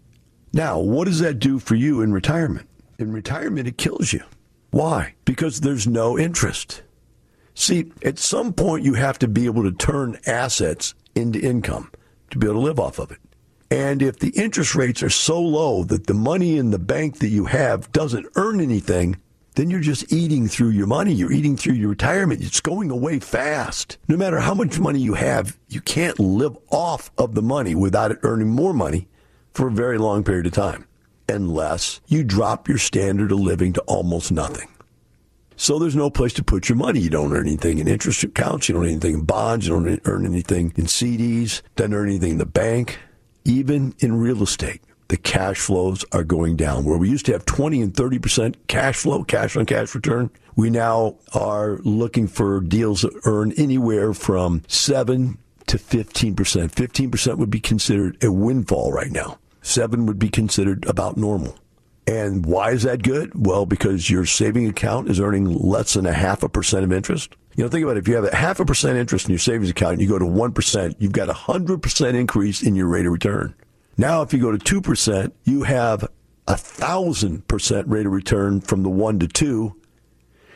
Now, 0.56 0.78
what 0.78 1.06
does 1.06 1.20
that 1.20 1.40
do 1.40 1.58
for 1.58 1.74
you 1.74 2.02
in 2.02 2.14
retirement? 2.14 2.70
In 3.00 3.12
retirement, 3.12 3.68
it 3.68 3.80
kills 3.80 4.14
you. 4.14 4.24
Why? 4.70 5.16
Because 5.26 5.62
there's 5.62 5.88
no 5.88 6.18
interest. 6.18 6.84
See, 7.56 7.92
at 8.04 8.20
some 8.20 8.54
point, 8.54 8.86
you 8.86 8.94
have 8.94 9.18
to 9.20 9.28
be 9.28 9.46
able 9.46 9.64
to 9.64 9.72
turn 9.72 10.20
assets 10.28 10.94
into 11.16 11.40
income 11.40 11.92
to 12.30 12.38
be 12.38 12.46
able 12.46 12.56
to 12.56 12.62
live 12.62 12.80
off 12.80 13.00
of 13.00 13.12
it. 13.12 13.18
And 13.72 14.04
if 14.04 14.20
the 14.20 14.30
interest 14.30 14.76
rates 14.76 15.02
are 15.02 15.10
so 15.10 15.42
low 15.42 15.84
that 15.86 16.06
the 16.06 16.14
money 16.14 16.58
in 16.58 16.70
the 16.70 16.80
bank 16.80 17.18
that 17.20 17.30
you 17.30 17.46
have 17.46 17.92
doesn't 17.92 18.28
earn 18.36 18.62
anything, 18.62 19.18
then 19.56 19.72
you're 19.72 19.80
just 19.80 20.12
eating 20.14 20.48
through 20.48 20.70
your 20.70 20.88
money. 20.88 21.14
You're 21.14 21.32
eating 21.32 21.58
through 21.58 21.76
your 21.76 21.90
retirement. 21.90 22.44
It's 22.44 22.62
going 22.62 22.92
away 22.92 23.20
fast. 23.20 23.98
No 24.08 24.18
matter 24.18 24.40
how 24.40 24.54
much 24.54 24.80
money 24.80 25.00
you 25.00 25.16
have, 25.16 25.58
you 25.68 25.82
can't 25.82 26.20
live 26.20 26.56
off 26.70 27.12
of 27.18 27.34
the 27.34 27.42
money 27.42 27.74
without 27.74 28.12
it 28.12 28.20
earning 28.22 28.50
more 28.50 28.74
money 28.74 29.08
for 29.54 29.68
a 29.68 29.72
very 29.72 29.98
long 29.98 30.24
period 30.24 30.46
of 30.46 30.54
time 30.54 30.88
unless 31.30 32.02
you 32.08 32.24
drop 32.24 32.68
your 32.68 32.78
standard 32.78 33.32
of 33.32 33.40
living 33.40 33.74
to 33.74 33.82
almost 33.82 34.32
nothing. 34.32 34.68
So 35.56 35.80
there's 35.80 35.96
no 35.96 36.10
place 36.10 36.34
to 36.34 36.44
put 36.44 36.68
your 36.68 36.78
money. 36.78 37.00
You 37.00 37.10
don't 37.10 37.32
earn 37.32 37.48
anything 37.48 37.78
in 37.78 37.88
interest 37.88 38.24
accounts. 38.24 38.68
You 38.68 38.74
don't 38.74 38.84
earn 38.84 38.90
anything 38.90 39.14
in 39.14 39.26
bonds. 39.26 39.68
You 39.68 39.74
don't 39.74 40.02
earn 40.06 40.26
anything 40.26 40.74
in 40.76 40.86
CDs. 40.86 41.62
Don't 41.76 41.94
earn 41.94 42.10
anything 42.10 42.32
in 42.32 42.38
the 42.38 42.46
bank. 42.46 43.00
Even 43.46 43.94
in 44.00 44.16
real 44.16 44.42
estate, 44.42 44.82
the 45.10 45.18
cash 45.18 45.60
flows 45.60 46.04
are 46.12 46.24
going 46.24 46.56
down. 46.56 46.86
Where 46.86 46.98
we 46.98 47.10
used 47.10 47.26
to 47.28 47.34
have 47.34 47.46
20 47.46 47.82
and 47.82 47.94
30% 47.94 48.56
cash 48.68 48.98
flow, 48.98 49.24
cash 49.24 49.56
on 49.56 49.66
cash 49.66 49.94
return, 49.94 50.32
we 50.56 50.70
now 50.70 51.16
are 51.34 51.80
looking 51.84 52.28
for 52.28 52.60
deals 52.60 53.02
that 53.02 53.14
earn 53.26 53.52
anywhere 53.54 54.14
from 54.14 54.64
7 54.68 55.38
to 55.68 55.78
15%. 55.78 56.36
15% 56.36 57.38
would 57.38 57.50
be 57.50 57.60
considered 57.60 58.22
a 58.24 58.32
windfall 58.32 58.92
right 58.92 59.12
now. 59.12 59.38
Seven 59.64 60.06
would 60.06 60.20
be 60.20 60.30
considered 60.30 60.86
about 60.86 61.18
normal. 61.18 61.58
And 62.06 62.46
why 62.46 62.72
is 62.72 62.84
that 62.84 63.02
good? 63.02 63.32
Well, 63.34 63.66
because 63.66 64.10
your 64.10 64.26
saving 64.26 64.68
account 64.68 65.10
is 65.10 65.22
earning 65.22 65.46
less 65.46 65.94
than 65.94 66.06
a 66.06 66.12
half 66.12 66.44
a 66.44 66.50
percent 66.50 66.84
of 66.84 66.92
interest. 66.92 67.36
You 67.56 67.64
know, 67.64 67.70
think 67.70 67.86
about 67.86 67.96
it. 67.96 68.02
If 68.02 68.08
you 68.10 68.16
have 68.16 68.26
a 68.26 68.36
half 68.36 68.60
a 68.60 68.66
percent 68.66 68.98
interest 68.98 69.26
in 69.26 69.32
your 69.32 69.40
savings 69.40 69.70
account 69.70 69.94
and 69.94 70.02
you 70.02 70.10
go 70.10 70.20
to 70.20 70.26
1%, 70.26 70.96
you've 71.00 71.14
got 71.14 71.30
a 71.30 71.34
100% 71.34 72.14
increase 72.14 72.62
in 72.62 72.76
your 72.76 72.88
rate 72.88 73.06
of 73.06 73.14
return. 73.14 73.56
Now, 73.98 74.22
if 74.22 74.34
you 74.34 74.40
go 74.40 74.56
to 74.56 74.82
2%, 74.82 75.32
you 75.46 75.64
have 75.64 76.04
a 76.48 76.56
1,000% 76.56 77.84
rate 77.88 78.06
of 78.06 78.12
return 78.12 78.60
from 78.60 78.84
the 78.84 78.90
1 78.90 79.20
to 79.20 79.28
2. 79.30 79.76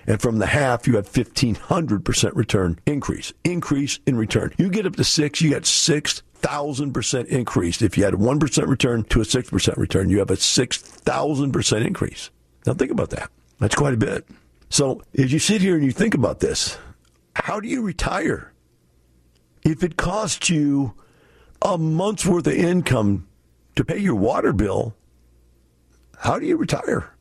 And 0.08 0.22
from 0.22 0.39
the 0.39 0.48
half, 0.48 0.86
you 0.86 0.96
have 0.96 1.10
1,500% 1.10 2.36
return 2.36 2.80
increase. 2.86 3.32
Increase 3.46 4.00
in 4.06 4.17
return. 4.17 4.54
You 4.58 4.70
get 4.70 4.86
up 4.86 4.96
to 4.98 5.04
6, 5.04 5.41
you 5.41 5.50
get 5.50 5.65
6 5.65 6.24
thousand 6.39 6.93
percent 6.93 7.28
increase. 7.30 7.82
If 7.82 7.97
you 7.97 8.04
had 8.04 8.13
a 8.13 8.17
one 8.17 8.39
percent 8.39 8.67
return 8.67 9.04
to 9.06 9.21
a 9.21 9.26
six 9.26 9.50
percent 9.50 9.78
return, 9.78 10.10
you 10.10 10.19
have 10.19 10.32
a 10.32 10.38
six 10.38 10.78
thousand 10.78 11.52
percent 11.52 11.86
increase. 11.86 12.30
Now 12.65 12.73
think 12.73 12.91
about 12.91 13.10
that. 13.12 13.30
That's 13.60 13.76
quite 13.76 13.93
a 13.93 13.97
bit. 13.97 14.28
So 14.69 15.02
as 15.17 15.32
you 15.32 15.39
sit 15.39 15.62
here 15.62 15.76
and 15.76 15.86
you 15.86 15.91
think 15.91 16.13
about 16.13 16.39
this, 16.39 16.78
how 17.36 17.60
do 17.60 17.67
you 17.67 17.82
retire? 17.82 18.54
If 19.63 19.84
it 19.84 19.97
costs 19.97 20.50
you 20.50 20.93
a 21.62 21.78
month's 21.78 22.26
worth 22.26 22.47
of 22.47 22.54
income 22.54 23.28
to 23.76 23.84
pay 23.84 23.97
your 23.97 24.15
water 24.15 24.54
bill, 24.54 24.95
how 26.19 26.39
do 26.39 26.45
you 26.45 26.58
retire? 26.58 27.12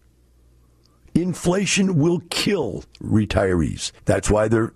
Inflation 1.15 1.97
will 1.97 2.21
kill 2.31 2.85
retirees. 3.03 3.93
That's 4.05 4.31
why 4.31 4.49
they're 4.49 4.73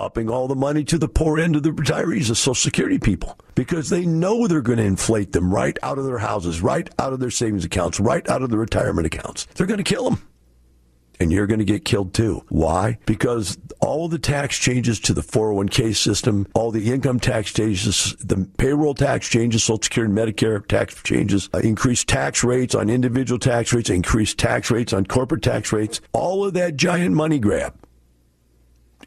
upping 0.00 0.30
all 0.30 0.48
the 0.48 0.56
money 0.56 0.82
to 0.84 0.98
the 0.98 1.08
poor 1.08 1.38
end 1.38 1.54
of 1.54 1.62
the 1.62 1.70
retirees, 1.70 2.28
the 2.28 2.34
Social 2.34 2.54
Security 2.54 2.98
people, 2.98 3.38
because 3.54 3.90
they 3.90 4.06
know 4.06 4.46
they're 4.46 4.62
going 4.62 4.78
to 4.78 4.84
inflate 4.84 5.32
them 5.32 5.52
right 5.52 5.78
out 5.82 5.98
of 5.98 6.04
their 6.04 6.18
houses, 6.18 6.60
right 6.62 6.88
out 6.98 7.12
of 7.12 7.20
their 7.20 7.30
savings 7.30 7.64
accounts, 7.64 8.00
right 8.00 8.28
out 8.28 8.42
of 8.42 8.50
the 8.50 8.58
retirement 8.58 9.06
accounts. 9.06 9.46
They're 9.54 9.66
going 9.66 9.78
to 9.78 9.84
kill 9.84 10.10
them. 10.10 10.26
And 11.20 11.30
you're 11.30 11.46
going 11.46 11.58
to 11.58 11.66
get 11.66 11.84
killed 11.84 12.14
too. 12.14 12.46
Why? 12.48 12.98
Because 13.04 13.58
all 13.80 14.08
the 14.08 14.18
tax 14.18 14.56
changes 14.56 14.98
to 15.00 15.12
the 15.12 15.20
401k 15.20 15.94
system, 15.94 16.46
all 16.54 16.70
the 16.70 16.90
income 16.90 17.20
tax 17.20 17.52
changes, 17.52 18.16
the 18.20 18.48
payroll 18.56 18.94
tax 18.94 19.28
changes, 19.28 19.62
Social 19.62 19.82
Security 19.82 20.10
and 20.10 20.18
Medicare 20.18 20.66
tax 20.66 20.94
changes, 21.02 21.50
uh, 21.52 21.58
increased 21.58 22.08
tax 22.08 22.42
rates 22.42 22.74
on 22.74 22.88
individual 22.88 23.38
tax 23.38 23.74
rates, 23.74 23.90
increased 23.90 24.38
tax 24.38 24.70
rates 24.70 24.94
on 24.94 25.04
corporate 25.04 25.42
tax 25.42 25.74
rates, 25.74 26.00
all 26.12 26.42
of 26.42 26.54
that 26.54 26.76
giant 26.76 27.14
money 27.14 27.38
grab 27.38 27.74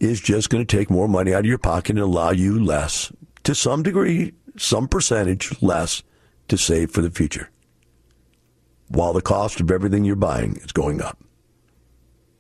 is 0.04 0.22
just 0.22 0.50
going 0.50 0.66
to 0.66 0.78
take 0.78 0.89
more 0.89 1.08
money 1.08 1.34
out 1.34 1.42
of 1.42 1.46
your 1.46 1.58
pocket 1.58 1.92
and 1.92 2.00
allow 2.00 2.32
you 2.32 2.63
less, 2.63 3.12
to 3.44 3.56
some 3.56 3.84
degree, 3.84 4.34
some 4.58 4.88
percentage 4.88 5.62
less 5.62 6.04
to 6.48 6.58
save 6.58 6.92
for 6.92 7.02
the 7.02 7.12
future. 7.12 7.50
While 8.89 9.13
the 9.13 9.22
cost 9.22 9.60
of 9.60 9.72
everything 9.72 10.04
you're 10.04 10.16
buying 10.16 10.58
is 10.58 10.72
going 10.72 11.02
up. 11.02 11.24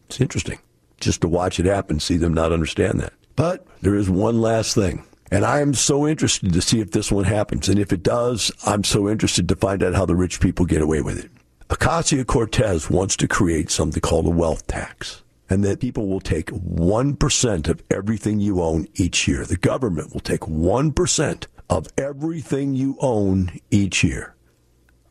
It's 0.07 0.21
interesting 0.21 0.59
just 1.03 1.21
to 1.21 1.27
watch 1.27 1.59
it 1.59 1.65
happen, 1.65 1.99
see 1.99 2.17
them 2.17 2.33
not 2.33 2.51
understand 2.51 2.99
that. 3.01 3.13
But 3.35 3.65
there 3.81 3.95
is 3.95 4.09
one 4.09 4.41
last 4.41 4.73
thing. 4.73 5.03
And 5.31 5.45
I 5.45 5.59
am 5.59 5.73
so 5.73 6.07
interested 6.07 6.53
to 6.53 6.61
see 6.61 6.79
if 6.79 6.91
this 6.91 7.11
one 7.11 7.25
happens. 7.25 7.67
And 7.67 7.79
if 7.79 7.91
it 7.91 8.03
does, 8.03 8.51
I'm 8.65 8.83
so 8.83 9.09
interested 9.09 9.49
to 9.49 9.55
find 9.55 9.83
out 9.83 9.95
how 9.95 10.05
the 10.05 10.15
rich 10.15 10.39
people 10.39 10.65
get 10.65 10.81
away 10.81 11.01
with 11.01 11.23
it. 11.23 11.31
Ocasio 11.69 12.25
Cortez 12.25 12.89
wants 12.89 13.17
to 13.17 13.27
create 13.27 13.71
something 13.71 14.01
called 14.01 14.27
a 14.27 14.29
wealth 14.29 14.67
tax 14.67 15.22
and 15.53 15.63
that 15.63 15.79
people 15.79 16.07
will 16.07 16.19
take 16.19 16.47
1% 16.47 17.67
of 17.67 17.83
everything 17.91 18.39
you 18.39 18.59
own 18.59 18.87
each 18.95 19.27
year. 19.27 19.45
The 19.45 19.55
government 19.55 20.11
will 20.11 20.19
take 20.19 20.39
1% 20.39 21.45
of 21.69 21.87
everything 21.95 22.73
you 22.73 22.97
own 22.99 23.59
each 23.69 24.03
year. 24.03 24.33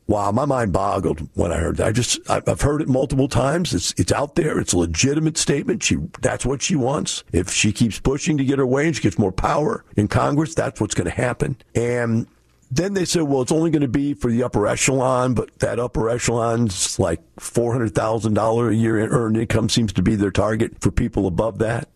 Wow, 0.09 0.33
my 0.33 0.45
mind 0.45 0.73
boggled 0.73 1.29
when 1.35 1.53
I 1.53 1.59
heard 1.59 1.77
that. 1.77 1.87
I 1.87 1.93
just, 1.93 2.19
I've 2.29 2.61
heard 2.61 2.83
it 2.83 2.89
multiple 2.89 3.29
times. 3.29 3.73
It's, 3.73 3.95
it's 3.97 4.11
out 4.11 4.35
there. 4.35 4.59
It's 4.59 4.73
a 4.73 4.79
legitimate 4.79 5.39
statement. 5.39 5.85
She, 5.85 5.97
that's 6.21 6.45
what 6.45 6.61
she 6.61 6.75
wants. 6.75 7.23
If 7.33 7.49
she 7.53 7.73
keeps 7.73 8.01
pushing 8.01 8.37
to 8.39 8.45
get 8.45 8.59
her 8.59 8.67
way 8.67 8.89
and 8.89 8.97
she 8.97 9.03
gets 9.03 9.21
more 9.21 9.31
power 9.31 9.85
in 9.97 10.09
Congress, 10.09 10.57
that's 10.57 10.81
what's 10.81 10.97
going 10.97 11.09
to 11.09 11.15
happen. 11.15 11.57
And 11.77 12.27
then 12.75 12.95
they 12.95 13.05
said, 13.05 13.25
well, 13.25 13.43
it's 13.43 13.53
only 13.53 13.71
going 13.71 13.83
to 13.83 13.89
be 13.89 14.15
for 14.15 14.31
the 14.31 14.43
upper 14.43 14.67
echelon, 14.67 15.35
but 15.35 15.59
that 15.59 15.79
upper 15.79 16.09
echelon's 16.09 16.99
like 16.99 17.21
$400,000 17.37 18.71
a 18.71 18.75
year 18.75 18.99
in 18.99 19.11
earned 19.11 19.37
income 19.37 19.69
seems 19.69 19.93
to 19.93 20.03
be 20.03 20.15
their 20.15 20.31
target 20.31 20.81
for 20.81 20.91
people 20.91 21.27
above 21.27 21.59
that 21.59 21.91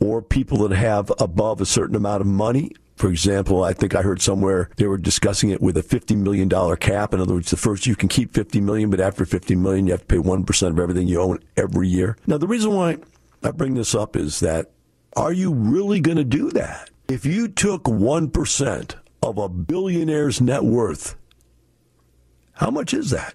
or 0.00 0.20
people 0.20 0.58
that 0.66 0.76
have 0.76 1.12
above 1.20 1.60
a 1.60 1.66
certain 1.66 1.94
amount 1.94 2.20
of 2.20 2.26
money. 2.26 2.72
For 2.96 3.08
example, 3.08 3.62
I 3.62 3.72
think 3.72 3.94
I 3.94 4.02
heard 4.02 4.20
somewhere 4.20 4.70
they 4.76 4.88
were 4.88 4.98
discussing 4.98 5.50
it 5.50 5.62
with 5.62 5.76
a 5.76 5.84
$50 5.84 6.16
million 6.16 6.48
cap. 6.78 7.14
In 7.14 7.20
other 7.20 7.34
words, 7.34 7.52
the 7.52 7.56
first 7.56 7.86
you 7.86 7.94
can 7.94 8.08
keep 8.08 8.34
50 8.34 8.60
million, 8.60 8.90
but 8.90 8.98
after 8.98 9.24
50 9.24 9.54
million, 9.54 9.86
you 9.86 9.92
have 9.92 10.00
to 10.00 10.06
pay 10.06 10.16
1% 10.16 10.68
of 10.68 10.80
everything 10.80 11.06
you 11.06 11.20
own 11.20 11.38
every 11.56 11.86
year. 11.86 12.16
Now, 12.26 12.38
the 12.38 12.48
reason 12.48 12.74
why 12.74 12.96
I 13.44 13.52
bring 13.52 13.74
this 13.74 13.94
up 13.94 14.16
is 14.16 14.40
that 14.40 14.72
are 15.16 15.32
you 15.32 15.52
really 15.52 16.00
going 16.00 16.16
to 16.16 16.24
do 16.24 16.50
that? 16.50 16.90
If 17.08 17.24
you 17.24 17.46
took 17.46 17.84
1% 17.84 18.94
of 19.22 19.38
a 19.38 19.48
billionaire's 19.48 20.40
net 20.40 20.64
worth, 20.64 21.16
how 22.52 22.70
much 22.70 22.92
is 22.92 23.10
that? 23.10 23.34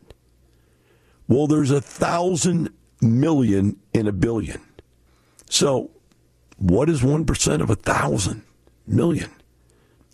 Well, 1.28 1.48
there's 1.48 1.72
a 1.72 1.82
thousand 1.82 2.70
million 3.02 3.80
in 3.94 4.08
a 4.08 4.12
billion. 4.12 4.62
So, 5.50 5.92
what 6.58 6.90
is 6.90 7.02
1% 7.02 7.62
of 7.62 7.70
a 7.70 7.76
thousand 7.76 8.44
million? 8.86 9.30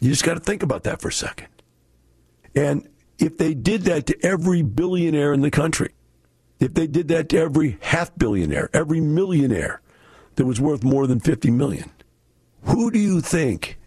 You 0.02 0.10
just 0.10 0.24
got 0.24 0.36
to 0.36 0.40
think 0.40 0.64
about 0.64 0.84
that 0.84 1.02
for 1.02 1.10
a 1.10 1.14
second. 1.14 1.48
And 2.56 2.88
if 3.18 3.38
they 3.38 3.54
did 3.54 3.84
that 3.84 4.06
to 4.08 4.26
every 4.26 4.62
billionaire 4.62 5.34
in 5.34 5.42
the 5.42 5.52
country, 5.52 5.94
if 6.60 6.74
they 6.74 6.88
did 6.88 7.08
that 7.10 7.30
to 7.30 7.38
every 7.40 7.78
half 7.82 8.16
billionaire, 8.18 8.70
every 8.74 9.00
millionaire 9.00 9.82
that 10.36 10.46
was 10.46 10.60
worth 10.60 10.84
more 10.84 11.08
than 11.08 11.20
50 11.20 11.52
million, 11.52 11.92
who 12.64 12.92
do 12.92 13.00
you 13.00 13.22
think 13.22 13.79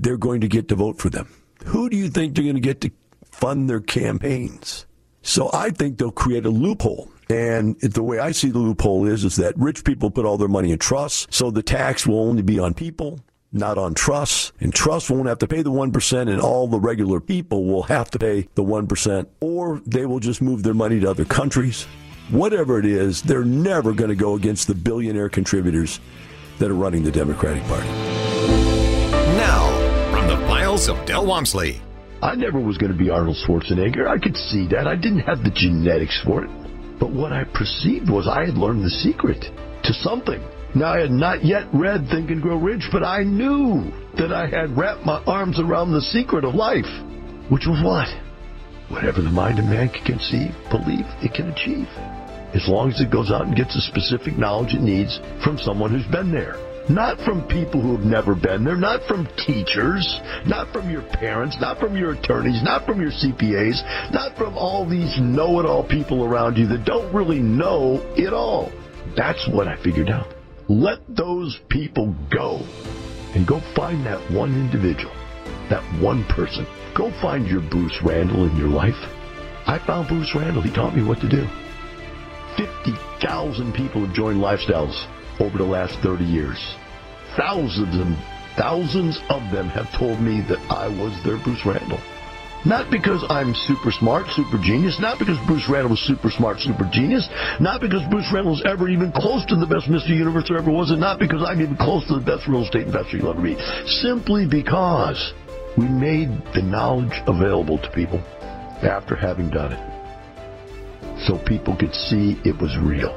they're 0.00 0.16
going 0.16 0.40
to 0.40 0.48
get 0.48 0.68
to 0.68 0.74
vote 0.74 0.98
for 0.98 1.10
them? 1.10 1.28
Who 1.66 1.88
do 1.88 1.96
you 1.96 2.08
think 2.08 2.34
they're 2.34 2.44
going 2.44 2.54
to 2.54 2.60
get 2.60 2.80
to 2.82 2.90
fund 3.30 3.68
their 3.68 3.80
campaigns? 3.80 4.86
So 5.22 5.50
I 5.52 5.70
think 5.70 5.98
they'll 5.98 6.10
create 6.10 6.46
a 6.46 6.50
loophole. 6.50 7.10
And 7.28 7.78
the 7.80 8.02
way 8.02 8.18
I 8.18 8.32
see 8.32 8.50
the 8.50 8.58
loophole 8.58 9.06
is, 9.06 9.24
is 9.24 9.36
that 9.36 9.56
rich 9.56 9.84
people 9.84 10.10
put 10.10 10.24
all 10.24 10.38
their 10.38 10.48
money 10.48 10.72
in 10.72 10.78
trusts, 10.78 11.28
so 11.30 11.50
the 11.50 11.62
tax 11.62 12.06
will 12.06 12.20
only 12.20 12.42
be 12.42 12.58
on 12.58 12.74
people 12.74 13.20
not 13.52 13.78
on 13.78 13.94
trusts. 13.94 14.52
And 14.60 14.74
trusts 14.74 15.10
won't 15.10 15.28
have 15.28 15.38
to 15.38 15.48
pay 15.48 15.62
the 15.62 15.70
1%, 15.70 16.20
and 16.28 16.40
all 16.40 16.68
the 16.68 16.80
regular 16.80 17.20
people 17.20 17.64
will 17.64 17.82
have 17.84 18.10
to 18.12 18.18
pay 18.18 18.48
the 18.54 18.62
1%, 18.62 19.26
or 19.40 19.80
they 19.86 20.06
will 20.06 20.20
just 20.20 20.42
move 20.42 20.62
their 20.62 20.74
money 20.74 21.00
to 21.00 21.10
other 21.10 21.24
countries. 21.24 21.84
Whatever 22.30 22.78
it 22.78 22.86
is, 22.86 23.22
they're 23.22 23.44
never 23.44 23.92
going 23.92 24.10
to 24.10 24.16
go 24.16 24.34
against 24.34 24.68
the 24.68 24.74
billionaire 24.74 25.28
contributors 25.28 26.00
that 26.58 26.70
are 26.70 26.74
running 26.74 27.02
the 27.02 27.10
Democratic 27.10 27.64
Party. 27.64 28.19
The 30.30 30.46
files 30.46 30.88
of 30.88 31.04
Del 31.06 31.26
Walmsley. 31.26 31.82
I 32.22 32.36
never 32.36 32.60
was 32.60 32.78
going 32.78 32.92
to 32.92 32.96
be 32.96 33.10
Arnold 33.10 33.36
Schwarzenegger. 33.44 34.06
I 34.06 34.16
could 34.16 34.36
see 34.36 34.68
that. 34.68 34.86
I 34.86 34.94
didn't 34.94 35.26
have 35.26 35.42
the 35.42 35.50
genetics 35.50 36.22
for 36.24 36.44
it. 36.44 36.50
But 37.00 37.10
what 37.10 37.32
I 37.32 37.42
perceived 37.42 38.08
was 38.08 38.28
I 38.28 38.46
had 38.46 38.54
learned 38.54 38.84
the 38.84 38.94
secret 39.02 39.42
to 39.42 39.92
something. 39.92 40.40
Now, 40.72 40.92
I 40.92 41.00
had 41.00 41.10
not 41.10 41.44
yet 41.44 41.66
read 41.74 42.06
Think 42.06 42.30
and 42.30 42.40
Grow 42.40 42.58
Rich, 42.58 42.90
but 42.92 43.02
I 43.02 43.24
knew 43.24 43.90
that 44.18 44.32
I 44.32 44.46
had 44.46 44.78
wrapped 44.78 45.04
my 45.04 45.20
arms 45.26 45.58
around 45.58 45.90
the 45.90 46.00
secret 46.14 46.44
of 46.44 46.54
life, 46.54 46.86
which 47.50 47.66
was 47.66 47.82
what? 47.82 48.06
Whatever 48.88 49.22
the 49.22 49.34
mind 49.34 49.58
of 49.58 49.64
man 49.64 49.88
can 49.88 50.04
conceive, 50.04 50.54
believe, 50.70 51.10
it 51.26 51.34
can 51.34 51.50
achieve. 51.50 51.88
As 52.54 52.68
long 52.68 52.92
as 52.92 53.00
it 53.00 53.10
goes 53.10 53.32
out 53.32 53.46
and 53.46 53.56
gets 53.56 53.74
the 53.74 53.82
specific 53.82 54.38
knowledge 54.38 54.74
it 54.74 54.80
needs 54.80 55.18
from 55.42 55.58
someone 55.58 55.90
who's 55.90 56.06
been 56.06 56.30
there. 56.30 56.54
Not 56.88 57.20
from 57.20 57.46
people 57.46 57.80
who 57.80 57.96
have 57.96 58.04
never 58.04 58.34
been 58.34 58.64
there, 58.64 58.76
not 58.76 59.06
from 59.06 59.28
teachers, 59.36 60.20
not 60.46 60.72
from 60.72 60.90
your 60.90 61.02
parents, 61.02 61.56
not 61.60 61.78
from 61.78 61.96
your 61.96 62.12
attorneys, 62.12 62.62
not 62.62 62.86
from 62.86 63.00
your 63.00 63.10
CPAs, 63.10 64.12
not 64.12 64.36
from 64.36 64.56
all 64.56 64.88
these 64.88 65.20
know 65.20 65.60
it 65.60 65.66
all 65.66 65.86
people 65.86 66.24
around 66.24 66.56
you 66.56 66.66
that 66.68 66.84
don't 66.84 67.12
really 67.14 67.38
know 67.38 68.00
it 68.16 68.32
all. 68.32 68.72
That's 69.16 69.46
what 69.48 69.68
I 69.68 69.80
figured 69.82 70.08
out. 70.08 70.34
Let 70.68 71.00
those 71.08 71.60
people 71.68 72.14
go 72.30 72.60
and 73.34 73.46
go 73.46 73.60
find 73.74 74.04
that 74.06 74.30
one 74.30 74.54
individual, 74.54 75.12
that 75.68 75.82
one 76.00 76.24
person. 76.24 76.66
Go 76.96 77.10
find 77.20 77.46
your 77.46 77.60
Bruce 77.60 77.96
Randall 78.02 78.48
in 78.48 78.56
your 78.56 78.68
life. 78.68 78.98
I 79.66 79.78
found 79.86 80.08
Bruce 80.08 80.34
Randall. 80.34 80.62
He 80.62 80.72
taught 80.72 80.96
me 80.96 81.04
what 81.04 81.20
to 81.20 81.28
do. 81.28 81.46
50,000 82.56 83.72
people 83.74 84.04
have 84.04 84.14
joined 84.14 84.40
lifestyles 84.40 85.06
over 85.40 85.58
the 85.58 85.64
last 85.64 85.98
30 86.00 86.24
years. 86.24 86.58
Thousands 87.36 87.96
and 87.96 88.16
thousands 88.56 89.20
of 89.30 89.42
them 89.50 89.68
have 89.68 89.90
told 89.98 90.20
me 90.20 90.40
that 90.48 90.60
I 90.70 90.88
was 90.88 91.16
their 91.24 91.38
Bruce 91.38 91.64
Randall. 91.64 92.00
Not 92.66 92.90
because 92.90 93.24
I'm 93.30 93.54
super 93.54 93.90
smart, 93.90 94.26
super 94.36 94.58
genius, 94.58 95.00
not 95.00 95.18
because 95.18 95.38
Bruce 95.46 95.66
Randall 95.66 95.96
was 95.96 96.00
super 96.00 96.30
smart, 96.30 96.60
super 96.60 96.84
genius, 96.92 97.26
not 97.58 97.80
because 97.80 98.02
Bruce 98.10 98.28
Randall 98.32 98.52
was 98.52 98.62
ever 98.66 98.88
even 98.90 99.12
close 99.12 99.46
to 99.46 99.56
the 99.56 99.66
best 99.66 99.88
Mr. 99.88 100.10
Universe 100.10 100.44
there 100.48 100.58
ever 100.58 100.70
was, 100.70 100.90
and 100.90 101.00
not 101.00 101.18
because 101.18 101.42
I'm 101.42 101.62
even 101.62 101.76
close 101.76 102.06
to 102.08 102.18
the 102.18 102.24
best 102.24 102.46
real 102.46 102.64
estate 102.64 102.86
investor 102.86 103.16
you'll 103.16 103.30
ever 103.30 103.40
meet. 103.40 103.58
Simply 103.86 104.46
because 104.46 105.32
we 105.78 105.88
made 105.88 106.28
the 106.52 106.60
knowledge 106.60 107.16
available 107.26 107.78
to 107.78 107.90
people 107.92 108.18
after 108.82 109.16
having 109.16 109.48
done 109.48 109.72
it. 109.72 109.90
So 111.26 111.38
people 111.38 111.76
could 111.76 111.94
see 111.94 112.36
it 112.44 112.60
was 112.60 112.76
real. 112.76 113.16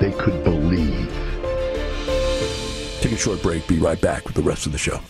They 0.00 0.12
could 0.12 0.44
believe. 0.44 1.25
Take 3.00 3.12
a 3.12 3.16
short 3.16 3.42
break. 3.42 3.66
Be 3.68 3.78
right 3.78 4.00
back 4.00 4.24
with 4.26 4.34
the 4.34 4.42
rest 4.42 4.66
of 4.66 4.72
the 4.72 4.78
show. 4.78 5.00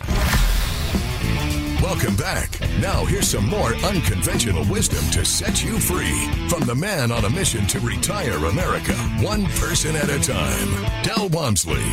Welcome 1.82 2.16
back. 2.16 2.60
Now, 2.80 3.04
here's 3.04 3.28
some 3.28 3.48
more 3.48 3.72
unconventional 3.76 4.64
wisdom 4.64 5.08
to 5.12 5.24
set 5.24 5.62
you 5.62 5.78
free 5.78 6.28
from 6.48 6.64
the 6.64 6.74
man 6.74 7.12
on 7.12 7.24
a 7.24 7.30
mission 7.30 7.66
to 7.68 7.78
retire 7.80 8.36
America, 8.46 8.92
one 9.20 9.46
person 9.46 9.94
at 9.94 10.10
a 10.10 10.18
time, 10.18 11.02
Del 11.04 11.28
Walmsley. 11.28 11.84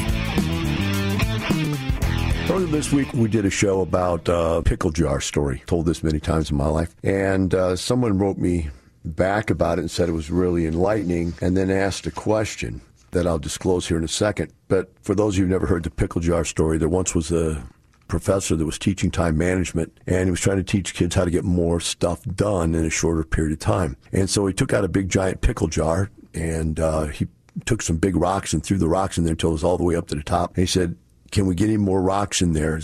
Earlier 2.50 2.68
this 2.68 2.92
week, 2.92 3.14
we 3.14 3.30
did 3.30 3.46
a 3.46 3.50
show 3.50 3.82
about 3.82 4.28
uh, 4.28 4.62
pickle 4.62 4.92
jar 4.92 5.22
story. 5.22 5.62
Told 5.68 5.86
this 5.86 6.04
many 6.04 6.20
times 6.20 6.50
in 6.50 6.58
my 6.58 6.68
life, 6.68 6.96
and 7.04 7.54
uh, 7.54 7.76
someone 7.76 8.18
wrote 8.18 8.38
me 8.38 8.70
back 9.06 9.50
about 9.50 9.78
it 9.78 9.82
and 9.82 9.92
said 9.92 10.10
it 10.10 10.14
was 10.14 10.32
really 10.32 10.66
enlightening, 10.66 11.34
and 11.40 11.56
then 11.56 11.70
asked 11.70 12.08
a 12.08 12.12
question 12.12 12.82
that 13.14 13.28
I'll 13.28 13.40
disclose 13.40 13.88
here 13.88 13.98
in 13.98 14.04
a 14.04 14.10
second. 14.10 14.52
But 14.68 14.92
for 15.02 15.16
those 15.16 15.36
of 15.36 15.38
you 15.40 15.44
who've 15.46 15.52
never 15.52 15.68
heard 15.68 15.84
the 15.84 15.90
pickle 15.90 16.22
jar 16.22 16.44
story, 16.44 16.78
there 16.78 16.90
once 16.90 17.16
was 17.16 17.32
a 17.32 17.64
professor 18.08 18.56
that 18.56 18.66
was 18.66 18.78
teaching 18.78 19.10
time 19.10 19.38
management 19.38 19.98
and 20.06 20.26
he 20.26 20.32
was 20.32 20.42
trying 20.42 20.58
to 20.58 20.64
teach 20.64 20.94
kids 20.94 21.16
how 21.16 21.26
to 21.26 21.32
get 21.32 21.44
more 21.44 21.80
stuff 21.80 22.24
done 22.36 22.76
in 22.76 22.86
a 22.86 22.90
shorter 22.90 23.24
period 23.24 23.54
of 23.54 23.60
time. 23.60 23.98
And 24.12 24.30
so 24.30 24.46
he 24.46 24.54
took 24.54 24.74
out 24.74 24.84
a 24.84 24.90
big 24.90 25.10
giant 25.10 25.42
pickle 25.42 25.68
jar 25.68 26.12
and 26.34 26.80
uh, 26.80 27.06
he 27.06 27.28
took 27.66 27.82
some 27.82 27.98
big 27.98 28.16
rocks 28.16 28.54
and 28.54 28.64
threw 28.64 28.78
the 28.78 28.88
rocks 28.88 29.18
in 29.18 29.24
there 29.24 29.32
until 29.32 29.50
it 29.50 29.54
was 29.54 29.64
all 29.64 29.78
the 29.78 29.84
way 29.84 29.96
up 29.96 30.08
to 30.08 30.16
the 30.16 30.24
top. 30.24 30.52
And 30.52 30.64
he 30.64 30.66
said, 30.68 30.96
Can 31.32 31.46
we 31.46 31.56
get 31.56 31.70
any 31.70 31.78
more 31.78 32.02
rocks 32.02 32.42
in 32.42 32.54
there? 32.54 32.80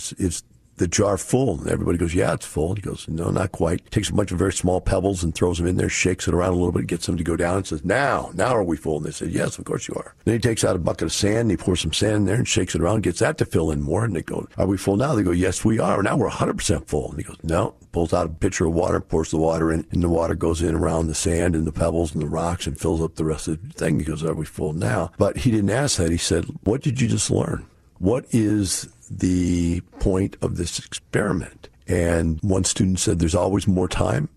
The 0.80 0.88
jar 0.88 1.18
full? 1.18 1.60
And 1.60 1.70
everybody 1.70 1.98
goes, 1.98 2.16
Yeah, 2.16 2.34
it's 2.34 2.46
full. 2.46 2.70
And 2.70 2.78
he 2.78 2.82
goes, 2.82 3.08
No, 3.08 3.30
not 3.30 3.52
quite. 3.52 3.90
Takes 3.92 4.10
a 4.10 4.14
bunch 4.14 4.32
of 4.32 4.40
very 4.40 4.54
small 4.54 4.82
pebbles 4.82 5.24
and 5.24 5.36
throws 5.36 5.60
them 5.60 5.68
in 5.68 5.78
there, 5.78 5.90
shakes 5.90 6.28
it 6.28 6.34
around 6.34 6.54
a 6.54 6.56
little 6.56 6.72
bit, 6.72 6.88
gets 6.88 7.06
them 7.06 7.18
to 7.18 7.24
go 7.24 7.36
down, 7.36 7.58
and 7.58 7.68
says, 7.68 7.86
Now, 7.86 8.32
now 8.34 8.56
are 8.56 8.64
we 8.64 8.78
full? 8.78 8.98
And 8.98 9.06
they 9.06 9.12
said, 9.12 9.32
Yes, 9.32 9.60
of 9.60 9.66
course 9.66 9.88
you 9.88 9.94
are. 9.96 10.16
Then 10.26 10.34
he 10.34 10.40
takes 10.40 10.64
out 10.64 10.76
a 10.76 10.80
bucket 10.80 11.04
of 11.04 11.14
sand, 11.14 11.38
and 11.38 11.52
he 11.52 11.58
pours 11.58 11.82
some 11.82 11.94
sand 11.94 12.16
in 12.16 12.26
there 12.26 12.36
and 12.36 12.48
shakes 12.48 12.74
it 12.74 12.82
around, 12.82 13.04
gets 13.04 13.20
that 13.20 13.38
to 13.38 13.46
fill 13.46 13.72
in 13.72 13.82
more. 13.82 14.04
And 14.06 14.16
they 14.16 14.24
go, 14.24 14.48
Are 14.58 14.68
we 14.68 14.78
full 14.78 14.98
now? 14.98 15.14
They 15.14 15.24
go, 15.24 15.32
Yes, 15.32 15.64
we 15.64 15.80
are. 15.80 16.02
Now 16.02 16.18
we're 16.18 16.30
100% 16.30 16.88
full. 16.88 17.12
And 17.12 17.20
he 17.20 17.24
goes, 17.24 17.38
No. 17.44 17.76
Pulls 17.92 18.14
out 18.14 18.28
a 18.28 18.30
pitcher 18.30 18.68
of 18.68 18.74
water, 18.74 19.00
pours 19.00 19.32
the 19.32 19.38
water 19.38 19.72
in, 19.72 19.84
and 19.92 20.04
the 20.04 20.10
water 20.10 20.36
goes 20.36 20.62
in 20.62 20.76
around 20.76 21.08
the 21.08 21.16
sand 21.16 21.56
and 21.56 21.66
the 21.66 21.72
pebbles 21.72 22.14
and 22.14 22.22
the 22.22 22.28
rocks 22.28 22.68
and 22.68 22.80
fills 22.80 23.02
up 23.02 23.16
the 23.16 23.26
rest 23.26 23.48
of 23.48 23.60
the 23.68 23.74
thing. 23.74 23.98
He 23.98 24.06
goes, 24.06 24.24
Are 24.24 24.36
we 24.36 24.46
full 24.46 24.74
now? 24.74 25.12
But 25.18 25.38
he 25.38 25.52
didn't 25.52 25.72
ask 25.72 25.98
that. 25.98 26.12
He 26.12 26.18
said, 26.18 26.46
What 26.64 26.82
did 26.82 27.02
you 27.02 27.08
just 27.08 27.32
learn? 27.32 27.66
What 27.98 28.26
is 28.32 28.88
the 29.10 29.82
point 30.00 30.38
of 30.42 30.58
this 30.58 30.80
experiment? 30.80 31.70
And 31.88 32.40
one 32.42 32.64
student 32.64 33.00
said, 33.00 33.20
There's 33.20 33.36
always 33.36 33.68
more 33.68 33.88
time 33.88 34.30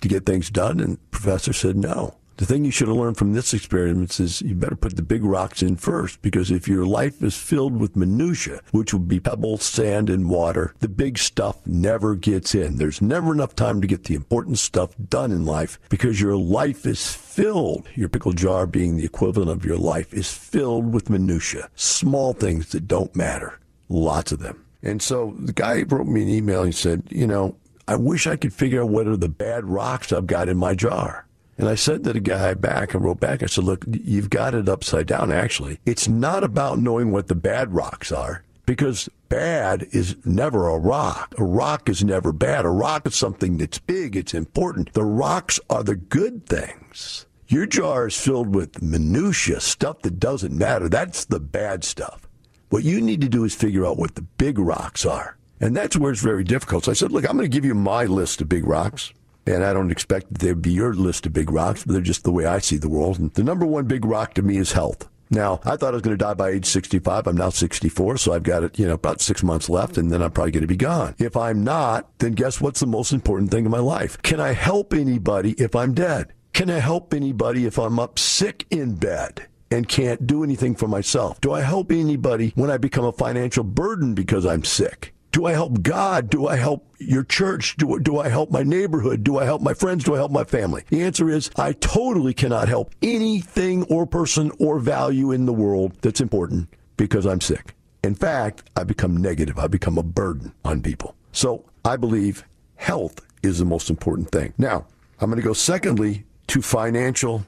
to 0.00 0.08
get 0.08 0.26
things 0.26 0.50
done. 0.50 0.80
And 0.80 0.94
the 0.94 1.00
professor 1.10 1.52
said, 1.52 1.76
No. 1.76 2.16
The 2.36 2.46
thing 2.46 2.64
you 2.64 2.72
should 2.72 2.88
have 2.88 2.96
learned 2.96 3.16
from 3.16 3.32
this 3.32 3.54
experiment 3.54 4.18
is 4.18 4.42
you 4.42 4.56
better 4.56 4.74
put 4.74 4.96
the 4.96 5.02
big 5.02 5.22
rocks 5.22 5.62
in 5.62 5.76
first 5.76 6.20
because 6.20 6.50
if 6.50 6.66
your 6.66 6.84
life 6.84 7.22
is 7.22 7.36
filled 7.36 7.78
with 7.78 7.94
minutia, 7.94 8.60
which 8.72 8.92
would 8.92 9.06
be 9.06 9.20
pebbles, 9.20 9.62
sand, 9.62 10.10
and 10.10 10.28
water, 10.28 10.74
the 10.80 10.88
big 10.88 11.16
stuff 11.16 11.64
never 11.64 12.16
gets 12.16 12.52
in. 12.52 12.76
There's 12.76 13.00
never 13.00 13.32
enough 13.32 13.54
time 13.54 13.80
to 13.80 13.86
get 13.86 14.04
the 14.04 14.16
important 14.16 14.58
stuff 14.58 14.96
done 15.08 15.30
in 15.30 15.44
life 15.44 15.78
because 15.88 16.20
your 16.20 16.36
life 16.36 16.86
is 16.86 17.14
filled, 17.14 17.86
your 17.94 18.08
pickle 18.08 18.32
jar 18.32 18.66
being 18.66 18.96
the 18.96 19.04
equivalent 19.04 19.52
of 19.52 19.64
your 19.64 19.78
life, 19.78 20.12
is 20.12 20.32
filled 20.32 20.92
with 20.92 21.10
minutia, 21.10 21.70
small 21.76 22.32
things 22.32 22.70
that 22.70 22.88
don't 22.88 23.14
matter. 23.14 23.60
Lots 23.88 24.32
of 24.32 24.40
them. 24.40 24.64
And 24.82 25.00
so 25.00 25.34
the 25.38 25.52
guy 25.52 25.82
wrote 25.82 26.06
me 26.06 26.22
an 26.22 26.28
email 26.28 26.62
and 26.62 26.74
said, 26.74 27.04
you 27.10 27.26
know, 27.26 27.56
I 27.88 27.96
wish 27.96 28.26
I 28.26 28.36
could 28.36 28.52
figure 28.52 28.82
out 28.82 28.90
what 28.90 29.06
are 29.06 29.16
the 29.16 29.28
bad 29.28 29.64
rocks 29.64 30.12
I've 30.12 30.26
got 30.26 30.48
in 30.48 30.56
my 30.56 30.74
jar. 30.74 31.26
And 31.56 31.68
I 31.68 31.74
said 31.74 32.04
to 32.04 32.12
the 32.12 32.20
guy 32.20 32.54
back 32.54 32.94
and 32.94 33.04
wrote 33.04 33.20
back, 33.20 33.42
I 33.42 33.46
said, 33.46 33.64
look, 33.64 33.84
you've 33.88 34.30
got 34.30 34.54
it 34.54 34.68
upside 34.68 35.06
down, 35.06 35.30
actually. 35.30 35.78
It's 35.86 36.08
not 36.08 36.42
about 36.42 36.80
knowing 36.80 37.12
what 37.12 37.28
the 37.28 37.34
bad 37.34 37.72
rocks 37.72 38.10
are 38.10 38.42
because 38.66 39.08
bad 39.28 39.86
is 39.92 40.16
never 40.24 40.68
a 40.68 40.78
rock. 40.78 41.34
A 41.38 41.44
rock 41.44 41.88
is 41.88 42.02
never 42.02 42.32
bad. 42.32 42.64
A 42.64 42.70
rock 42.70 43.06
is 43.06 43.14
something 43.14 43.58
that's 43.58 43.78
big. 43.78 44.16
It's 44.16 44.34
important. 44.34 44.92
The 44.94 45.04
rocks 45.04 45.60
are 45.70 45.84
the 45.84 45.96
good 45.96 46.46
things. 46.46 47.26
Your 47.46 47.66
jar 47.66 48.08
is 48.08 48.18
filled 48.18 48.54
with 48.54 48.82
minutia, 48.82 49.60
stuff 49.60 50.02
that 50.02 50.18
doesn't 50.18 50.56
matter. 50.56 50.88
That's 50.88 51.26
the 51.26 51.40
bad 51.40 51.84
stuff. 51.84 52.23
What 52.70 52.84
you 52.84 53.00
need 53.00 53.20
to 53.20 53.28
do 53.28 53.44
is 53.44 53.54
figure 53.54 53.86
out 53.86 53.98
what 53.98 54.14
the 54.14 54.22
big 54.22 54.58
rocks 54.58 55.04
are. 55.06 55.36
And 55.60 55.76
that's 55.76 55.96
where 55.96 56.12
it's 56.12 56.20
very 56.20 56.44
difficult. 56.44 56.84
So 56.84 56.90
I 56.90 56.94
said, 56.94 57.12
look, 57.12 57.24
I'm 57.28 57.36
going 57.36 57.50
to 57.50 57.54
give 57.54 57.64
you 57.64 57.74
my 57.74 58.04
list 58.04 58.40
of 58.40 58.48
big 58.48 58.66
rocks. 58.66 59.12
And 59.46 59.62
I 59.62 59.72
don't 59.72 59.90
expect 59.90 60.32
that 60.32 60.38
they'd 60.40 60.62
be 60.62 60.72
your 60.72 60.94
list 60.94 61.26
of 61.26 61.32
big 61.32 61.50
rocks, 61.50 61.84
but 61.84 61.92
they're 61.92 62.02
just 62.02 62.24
the 62.24 62.32
way 62.32 62.46
I 62.46 62.58
see 62.58 62.76
the 62.76 62.88
world. 62.88 63.18
And 63.18 63.32
the 63.34 63.44
number 63.44 63.66
one 63.66 63.86
big 63.86 64.04
rock 64.04 64.34
to 64.34 64.42
me 64.42 64.56
is 64.56 64.72
health. 64.72 65.08
Now, 65.30 65.60
I 65.64 65.76
thought 65.76 65.88
I 65.88 65.96
was 65.96 66.02
going 66.02 66.16
to 66.16 66.24
die 66.24 66.34
by 66.34 66.50
age 66.50 66.66
65. 66.66 67.26
I'm 67.26 67.36
now 67.36 67.50
64, 67.50 68.18
so 68.18 68.32
I've 68.32 68.42
got 68.42 68.78
you 68.78 68.86
know, 68.86 68.94
about 68.94 69.20
six 69.20 69.42
months 69.42 69.68
left, 69.68 69.98
and 69.98 70.10
then 70.10 70.22
I'm 70.22 70.30
probably 70.30 70.52
going 70.52 70.62
to 70.62 70.68
be 70.68 70.76
gone. 70.76 71.14
If 71.18 71.36
I'm 71.36 71.64
not, 71.64 72.18
then 72.18 72.32
guess 72.32 72.60
what's 72.60 72.80
the 72.80 72.86
most 72.86 73.12
important 73.12 73.50
thing 73.50 73.64
in 73.64 73.70
my 73.70 73.78
life? 73.78 74.20
Can 74.22 74.40
I 74.40 74.52
help 74.52 74.92
anybody 74.92 75.52
if 75.52 75.74
I'm 75.74 75.94
dead? 75.94 76.32
Can 76.52 76.70
I 76.70 76.78
help 76.78 77.12
anybody 77.12 77.66
if 77.66 77.78
I'm 77.78 77.98
up 77.98 78.18
sick 78.18 78.66
in 78.70 78.94
bed? 78.94 79.46
And 79.74 79.88
can't 79.88 80.24
do 80.26 80.44
anything 80.44 80.76
for 80.76 80.86
myself? 80.86 81.40
Do 81.40 81.52
I 81.52 81.60
help 81.60 81.90
anybody 81.90 82.52
when 82.54 82.70
I 82.70 82.76
become 82.76 83.04
a 83.04 83.12
financial 83.12 83.64
burden 83.64 84.14
because 84.14 84.46
I'm 84.46 84.62
sick? 84.62 85.12
Do 85.32 85.46
I 85.46 85.52
help 85.52 85.82
God? 85.82 86.30
Do 86.30 86.46
I 86.46 86.54
help 86.54 86.86
your 86.98 87.24
church? 87.24 87.76
Do, 87.76 87.98
do 87.98 88.20
I 88.20 88.28
help 88.28 88.52
my 88.52 88.62
neighborhood? 88.62 89.24
Do 89.24 89.36
I 89.38 89.44
help 89.44 89.62
my 89.62 89.74
friends? 89.74 90.04
Do 90.04 90.14
I 90.14 90.18
help 90.18 90.30
my 90.30 90.44
family? 90.44 90.84
The 90.90 91.02
answer 91.02 91.28
is 91.28 91.50
I 91.56 91.72
totally 91.72 92.32
cannot 92.32 92.68
help 92.68 92.94
anything 93.02 93.82
or 93.84 94.06
person 94.06 94.52
or 94.60 94.78
value 94.78 95.32
in 95.32 95.44
the 95.44 95.52
world 95.52 95.94
that's 96.02 96.20
important 96.20 96.68
because 96.96 97.26
I'm 97.26 97.40
sick. 97.40 97.74
In 98.04 98.14
fact, 98.14 98.70
I 98.76 98.84
become 98.84 99.16
negative. 99.16 99.58
I 99.58 99.66
become 99.66 99.98
a 99.98 100.04
burden 100.04 100.52
on 100.64 100.82
people. 100.82 101.16
So 101.32 101.64
I 101.84 101.96
believe 101.96 102.44
health 102.76 103.20
is 103.42 103.58
the 103.58 103.64
most 103.64 103.90
important 103.90 104.30
thing. 104.30 104.52
Now, 104.56 104.86
I'm 105.18 105.30
going 105.30 105.42
to 105.42 105.46
go 105.46 105.52
secondly 105.52 106.26
to 106.46 106.62
financial 106.62 107.44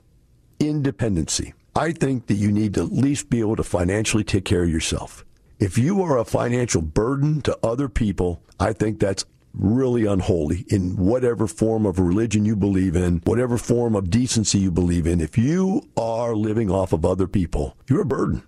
independency. 0.58 1.54
I 1.76 1.92
think 1.92 2.28
that 2.28 2.36
you 2.36 2.50
need 2.50 2.72
to 2.74 2.84
at 2.84 2.92
least 2.92 3.28
be 3.28 3.40
able 3.40 3.56
to 3.56 3.62
financially 3.62 4.24
take 4.24 4.46
care 4.46 4.62
of 4.62 4.70
yourself. 4.70 5.26
If 5.58 5.76
you 5.76 6.00
are 6.00 6.16
a 6.16 6.24
financial 6.24 6.80
burden 6.80 7.42
to 7.42 7.58
other 7.62 7.90
people, 7.90 8.42
I 8.58 8.72
think 8.72 8.98
that's 8.98 9.26
really 9.52 10.06
unholy 10.06 10.64
in 10.68 10.96
whatever 10.96 11.46
form 11.46 11.84
of 11.84 11.98
religion 11.98 12.46
you 12.46 12.56
believe 12.56 12.96
in, 12.96 13.18
whatever 13.24 13.58
form 13.58 13.94
of 13.94 14.08
decency 14.08 14.58
you 14.58 14.70
believe 14.70 15.06
in. 15.06 15.20
If 15.20 15.36
you 15.36 15.82
are 15.98 16.34
living 16.34 16.70
off 16.70 16.94
of 16.94 17.04
other 17.04 17.26
people, 17.26 17.76
you're 17.90 18.00
a 18.00 18.06
burden. 18.06 18.42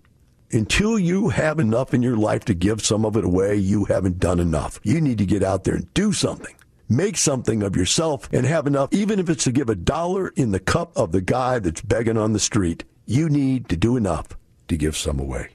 Until 0.51 0.99
you 0.99 1.29
have 1.29 1.61
enough 1.61 1.93
in 1.93 2.03
your 2.03 2.16
life 2.16 2.47
to 2.47 2.55
give 2.55 2.81
some 2.81 3.05
of 3.05 3.14
it 3.14 3.26
away, 3.26 3.57
you 3.57 3.85
haven't 3.85 4.20
done 4.20 4.41
enough. 4.41 4.81
You 4.83 5.03
need 5.03 5.18
to 5.18 5.26
get 5.26 5.43
out 5.43 5.64
there 5.64 5.74
and 5.74 5.93
do 5.93 6.14
something. 6.14 6.55
Make 6.89 7.18
something 7.18 7.62
of 7.62 7.76
yourself 7.76 8.26
and 8.33 8.47
have 8.47 8.66
enough, 8.66 8.89
even 8.91 9.18
if 9.18 9.29
it's 9.29 9.45
to 9.45 9.53
give 9.53 9.68
a 9.68 9.74
dollar 9.74 10.29
in 10.29 10.53
the 10.53 10.61
cup 10.61 10.97
of 10.97 11.12
the 11.12 11.20
guy 11.20 11.59
that's 11.59 11.83
begging 11.83 12.16
on 12.16 12.33
the 12.33 12.39
street. 12.39 12.85
You 13.11 13.29
need 13.29 13.69
to 13.71 13.77
do 13.77 13.97
enough 13.97 14.29
to 14.69 14.77
give 14.77 14.97
some 14.97 15.19
away. 15.19 15.49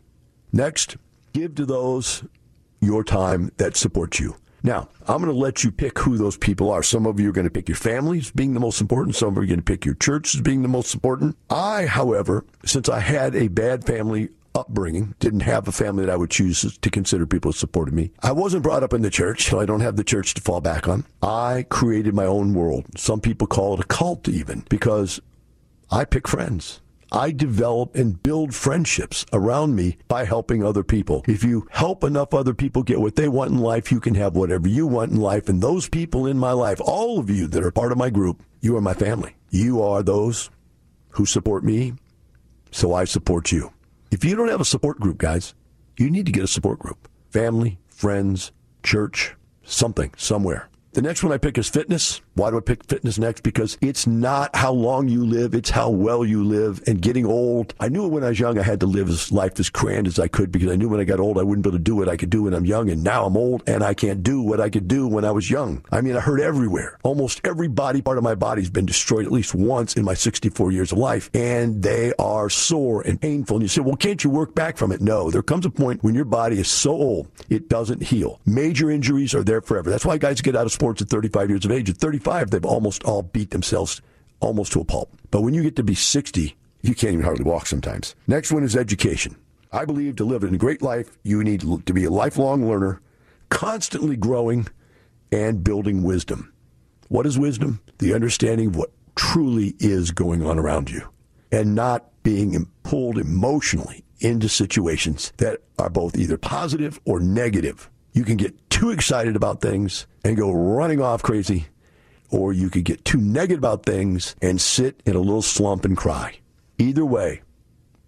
Next, 0.52 0.98
Give 1.34 1.56
to 1.56 1.66
those 1.66 2.24
your 2.80 3.04
time 3.04 3.52
that 3.58 3.76
support 3.76 4.20
you. 4.20 4.36
Now, 4.62 4.88
I'm 5.08 5.18
going 5.18 5.34
to 5.34 5.38
let 5.38 5.64
you 5.64 5.72
pick 5.72 5.98
who 5.98 6.16
those 6.16 6.38
people 6.38 6.70
are. 6.70 6.84
Some 6.84 7.08
of 7.08 7.20
you 7.20 7.30
are 7.30 7.34
going 7.34 7.48
to 7.48 7.52
pick 7.52 7.68
your 7.68 7.76
families 7.76 8.32
being 8.32 8.54
the 8.54 8.60
most 8.60 8.80
important. 8.80 9.16
Some 9.16 9.30
of 9.30 9.38
you 9.38 9.42
are 9.42 9.48
going 9.48 9.60
to 9.60 9.64
pick 9.64 9.84
your 9.84 9.96
church 9.96 10.36
as 10.36 10.42
being 10.42 10.62
the 10.62 10.68
most 10.68 10.94
important. 10.94 11.36
I, 11.50 11.88
however, 11.88 12.46
since 12.64 12.88
I 12.88 13.00
had 13.00 13.36
a 13.36 13.48
bad 13.48 13.84
family 13.84 14.30
upbringing, 14.56 15.16
didn't 15.20 15.40
have 15.42 15.68
a 15.68 15.72
family 15.72 16.06
that 16.06 16.14
I 16.14 16.16
would 16.16 16.30
choose 16.30 16.78
to 16.78 16.90
consider 16.90 17.26
people 17.26 17.52
who 17.52 17.58
supported 17.58 17.96
me. 17.96 18.12
I 18.22 18.32
wasn't 18.32 18.64
brought 18.64 18.84
up 18.84 18.94
in 18.94 19.02
the 19.02 19.10
church, 19.10 19.50
so 19.50 19.60
I 19.60 19.66
don't 19.66 19.82
have 19.82 19.96
the 19.96 20.04
church 20.04 20.36
to 20.36 20.42
fall 20.42 20.62
back 20.62 20.88
on. 20.88 21.04
I 21.24 21.66
created 21.70 22.14
my 22.14 22.26
own 22.26 22.54
world. 22.54 22.86
Some 22.96 23.20
people 23.20 23.48
call 23.48 23.74
it 23.74 23.80
a 23.80 23.88
cult 23.88 24.30
even 24.30 24.66
because 24.70 25.20
I 25.92 26.06
pick 26.06 26.28
friends. 26.28 26.80
I 27.16 27.32
develop 27.32 27.96
and 27.96 28.22
build 28.24 28.56
friendships 28.56 29.24
around 29.32 29.76
me 29.76 29.98
by 30.08 30.26
helping 30.26 30.64
other 30.64 30.84
people. 30.84 31.24
If 31.28 31.44
you 31.44 31.68
help 31.70 32.04
enough 32.04 32.34
other 32.34 32.56
people 32.56 32.82
get 32.82 33.00
what 33.00 33.16
they 33.16 33.28
want 33.28 33.52
in 33.52 33.60
life, 33.60 33.92
you 33.92 34.00
can 34.00 34.16
have 34.16 34.36
whatever 34.36 34.68
you 34.68 34.88
want 34.88 35.12
in 35.12 35.20
life. 35.20 35.48
And 35.48 35.62
those 35.62 35.88
people 35.88 36.26
in 36.26 36.40
my 36.40 36.54
life, 36.54 36.82
all 36.84 37.20
of 37.20 37.30
you 37.30 37.48
that 37.50 37.64
are 37.64 37.70
part 37.70 37.92
of 37.92 38.00
my 38.00 38.10
group, 38.10 38.42
you 38.62 38.76
are 38.76 38.82
my 38.82 38.96
family. 38.96 39.36
You 39.52 39.84
are 39.84 40.02
those 40.02 40.50
who 41.10 41.28
support 41.28 41.64
me, 41.64 41.94
so 42.72 42.96
I 42.96 43.04
support 43.04 43.52
you. 43.52 43.72
If 44.10 44.26
you 44.26 44.36
don't 44.36 44.50
have 44.50 44.62
a 44.62 44.66
support 44.66 45.00
group, 45.00 45.20
guys, 45.20 45.54
you 45.98 46.10
need 46.10 46.26
to 46.26 46.32
get 46.32 46.44
a 46.44 46.48
support 46.48 46.80
group. 46.80 47.08
Family, 47.30 47.78
friends, 47.90 48.52
church, 48.82 49.36
something, 49.62 50.12
somewhere. 50.18 50.68
The 50.94 51.04
next 51.04 51.24
one 51.24 51.32
I 51.32 51.38
pick 51.38 51.60
is 51.60 51.70
fitness. 51.70 52.22
Why 52.36 52.50
do 52.50 52.58
I 52.58 52.62
pick 52.62 52.84
fitness 52.86 53.20
next? 53.20 53.44
Because 53.44 53.78
it's 53.80 54.08
not 54.08 54.56
how 54.56 54.72
long 54.72 55.08
you 55.08 55.24
live, 55.24 55.54
it's 55.54 55.70
how 55.70 55.90
well 55.92 56.26
you 56.26 56.44
live. 56.44 56.82
And 56.88 57.00
getting 57.00 57.28
old, 57.28 57.76
I 57.80 57.90
knew 57.90 58.08
when 58.08 58.24
I 58.24 58.30
was 58.30 58.40
young 58.40 58.58
I 58.58 58.64
had 58.64 58.80
to 58.80 58.88
live 58.88 59.08
as 59.08 59.32
life 59.32 59.60
as 59.60 59.70
grand 59.70 60.08
as 60.08 60.18
I 60.18 60.28
could 60.28 60.52
because 60.52 60.72
I 60.72 60.76
knew 60.76 60.90
when 60.90 61.00
I 61.00 61.04
got 61.04 61.20
old 61.20 61.38
I 61.38 61.44
wouldn't 61.44 61.64
be 61.64 61.70
able 61.70 61.78
to 61.78 61.84
do 61.84 61.96
what 61.96 62.10
I 62.10 62.18
could 62.18 62.32
do 62.32 62.44
when 62.44 62.56
I'm 62.56 62.66
young. 62.66 62.90
And 62.90 63.04
now 63.04 63.26
I'm 63.26 63.38
old 63.38 63.62
and 63.68 63.84
I 63.84 63.94
can't 63.94 64.24
do 64.24 64.42
what 64.42 64.60
I 64.60 64.70
could 64.72 64.88
do 64.88 65.08
when 65.08 65.26
I 65.26 65.32
was 65.32 65.52
young. 65.52 65.86
I 65.92 66.02
mean, 66.02 66.16
I 66.16 66.22
hurt 66.22 66.42
everywhere. 66.42 66.98
Almost 67.04 67.42
every 67.44 67.68
body 67.68 68.02
part 68.02 68.18
of 68.18 68.24
my 68.24 68.34
body's 68.34 68.70
been 68.70 68.88
destroyed 68.88 69.28
at 69.28 69.32
least 69.32 69.54
once 69.54 69.96
in 69.96 70.04
my 70.04 70.16
64 70.16 70.72
years 70.72 70.92
of 70.92 70.98
life. 70.98 71.30
And 71.36 71.84
they 71.84 72.14
are 72.18 72.50
sore 72.50 73.02
and 73.04 73.22
painful. 73.22 73.58
And 73.58 73.64
you 73.64 73.68
say, 73.68 73.82
well, 73.82 73.96
can't 73.96 74.24
you 74.24 74.32
work 74.32 74.56
back 74.56 74.78
from 74.78 74.92
it? 74.92 75.02
No, 75.02 75.30
there 75.30 75.44
comes 75.44 75.68
a 75.68 75.70
point 75.70 76.04
when 76.04 76.16
your 76.16 76.26
body 76.26 76.60
is 76.60 76.68
so 76.68 76.92
old, 76.92 77.28
it 77.50 77.70
doesn't 77.70 78.02
heal. 78.02 78.40
Major 78.48 78.90
injuries 78.90 79.36
are 79.36 79.44
there 79.44 79.62
forever. 79.62 79.92
That's 79.92 80.06
why 80.06 80.18
guys 80.18 80.42
get 80.42 80.56
out 80.56 80.66
of 80.66 80.72
sports 80.72 81.00
at 81.02 81.10
35 81.10 81.50
years 81.50 81.66
of 81.66 81.72
age. 81.72 81.92
At 81.92 81.98
35, 81.98 82.23
they've 82.24 82.66
almost 82.66 83.04
all 83.04 83.24
beat 83.24 83.52
themselves 83.52 84.02
almost 84.40 84.72
to 84.74 84.82
a 84.82 84.86
pulp. 84.86 85.10
But 85.32 85.42
when 85.42 85.54
you 85.54 85.64
get 85.64 85.76
to 85.78 85.84
be 85.84 85.96
60, 85.96 86.56
you 86.82 86.96
can't 86.96 87.14
even 87.14 87.26
hardly 87.26 87.46
walk 87.46 87.66
sometimes. 87.66 88.16
Next 88.28 88.52
one 88.52 88.64
is 88.64 88.76
education. 88.76 89.36
I 89.72 89.86
believe 89.86 90.18
to 90.18 90.26
live 90.26 90.44
a 90.44 90.58
great 90.58 90.82
life, 90.82 91.18
you 91.24 91.44
need 91.44 91.62
to 91.62 91.94
be 91.94 92.04
a 92.04 92.12
lifelong 92.12 92.68
learner, 92.68 93.02
constantly 93.50 94.16
growing 94.16 94.68
and 95.32 95.64
building 95.64 96.04
wisdom. 96.04 96.54
What 97.08 97.26
is 97.26 97.40
wisdom? 97.40 97.82
The 97.98 98.14
understanding 98.14 98.68
of 98.68 98.76
what 98.76 98.92
truly 99.16 99.76
is 99.80 100.12
going 100.12 100.46
on 100.46 100.60
around 100.60 100.92
you 100.92 101.08
and 101.52 101.76
not 101.76 102.10
being 102.24 102.68
pulled 102.84 103.18
emotionally 103.18 104.04
into 104.20 104.48
situations 104.48 105.34
that 105.38 105.62
are 105.80 105.90
both 105.90 106.18
either 106.18 106.38
positive 106.38 107.00
or 107.06 107.20
negative. 107.20 107.90
You 108.14 108.24
can 108.24 108.38
get 108.38 108.70
too 108.70 108.92
excited 108.92 109.36
about 109.36 109.62
things 109.62 110.08
and 110.24 110.38
go 110.38 110.52
running 110.52 111.02
off 111.02 111.24
crazy 111.24 111.68
or 112.34 112.52
you 112.52 112.70
could 112.70 112.84
get 112.84 113.06
too 113.06 113.20
negative 113.20 113.60
about 113.60 113.86
things 113.86 114.36
and 114.42 114.60
sit 114.60 115.02
in 115.06 115.16
a 115.16 115.20
little 115.20 115.42
slump 115.42 115.86
and 115.86 115.96
cry. 115.96 116.40
Either 116.80 117.06
way, 117.06 117.42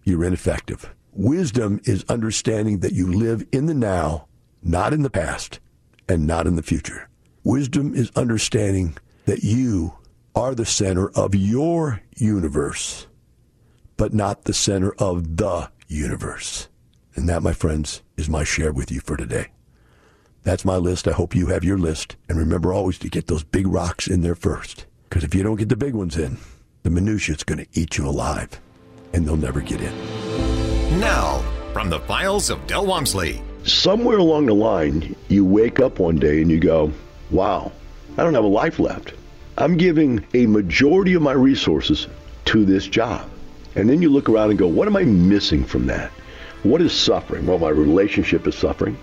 you're 0.03 0.23
ineffective. 0.23 0.89
Wisdom 1.13 1.79
is 1.85 2.03
understanding 2.09 2.79
that 2.79 2.93
you 2.93 3.11
live 3.11 3.45
in 3.51 3.67
the 3.67 3.73
now, 3.73 4.27
not 4.63 4.93
in 4.93 5.03
the 5.03 5.09
past, 5.09 5.59
and 6.09 6.25
not 6.25 6.47
in 6.47 6.55
the 6.55 6.63
future. 6.63 7.07
Wisdom 7.43 7.93
is 7.93 8.11
understanding 8.15 8.97
that 9.25 9.43
you 9.43 9.93
are 10.35 10.55
the 10.55 10.65
center 10.65 11.09
of 11.11 11.35
your 11.35 12.01
universe, 12.17 13.07
but 13.95 14.13
not 14.13 14.45
the 14.45 14.53
center 14.53 14.93
of 14.97 15.37
the 15.37 15.69
universe. 15.87 16.67
And 17.15 17.29
that, 17.29 17.43
my 17.43 17.53
friends, 17.53 18.01
is 18.17 18.27
my 18.27 18.43
share 18.43 18.73
with 18.73 18.91
you 18.91 18.99
for 18.99 19.15
today. 19.15 19.47
That's 20.45 20.63
my 20.63 20.77
list. 20.77 21.07
I 21.07 21.11
hope 21.11 21.35
you 21.35 21.47
have 21.47 21.63
your 21.63 21.79
list. 21.79 22.17
And 22.29 22.37
remember 22.37 22.71
always 22.71 22.99
to 22.99 23.09
get 23.09 23.25
those 23.25 23.43
big 23.43 23.65
rocks 23.65 24.07
in 24.07 24.21
there 24.21 24.35
first. 24.35 24.85
Because 25.09 25.23
if 25.23 25.33
you 25.33 25.41
don't 25.41 25.55
get 25.55 25.69
the 25.69 25.75
big 25.75 25.95
ones 25.95 26.15
in, 26.17 26.37
the 26.83 26.91
minutia 26.91 27.33
is 27.33 27.43
going 27.43 27.57
to 27.57 27.67
eat 27.73 27.97
you 27.97 28.07
alive. 28.07 28.61
And 29.11 29.25
they'll 29.25 29.37
never 29.37 29.59
get 29.59 29.81
in. 29.81 30.99
Now, 30.99 31.39
from 31.73 31.89
the 31.89 31.99
files 32.01 32.51
of 32.51 32.67
Del 32.67 32.85
Walmsley. 32.85 33.41
Somewhere 33.63 34.19
along 34.19 34.45
the 34.45 34.53
line, 34.53 35.15
you 35.29 35.43
wake 35.43 35.79
up 35.79 35.97
one 35.97 36.17
day 36.17 36.43
and 36.43 36.51
you 36.51 36.59
go, 36.59 36.93
wow, 37.31 37.71
I 38.15 38.23
don't 38.23 38.35
have 38.35 38.43
a 38.43 38.47
life 38.47 38.77
left. 38.77 39.15
I'm 39.57 39.77
giving 39.77 40.23
a 40.35 40.45
majority 40.45 41.15
of 41.15 41.23
my 41.23 41.31
resources 41.31 42.05
to 42.45 42.65
this 42.65 42.85
job. 42.85 43.27
And 43.73 43.89
then 43.89 44.03
you 44.03 44.09
look 44.09 44.29
around 44.29 44.51
and 44.51 44.59
go, 44.59 44.67
what 44.67 44.87
am 44.87 44.95
I 44.95 45.05
missing 45.05 45.65
from 45.65 45.87
that? 45.87 46.11
What 46.61 46.83
is 46.83 46.93
suffering? 46.93 47.47
Well, 47.47 47.57
my 47.57 47.69
relationship 47.69 48.45
is 48.45 48.53
suffering. 48.53 48.95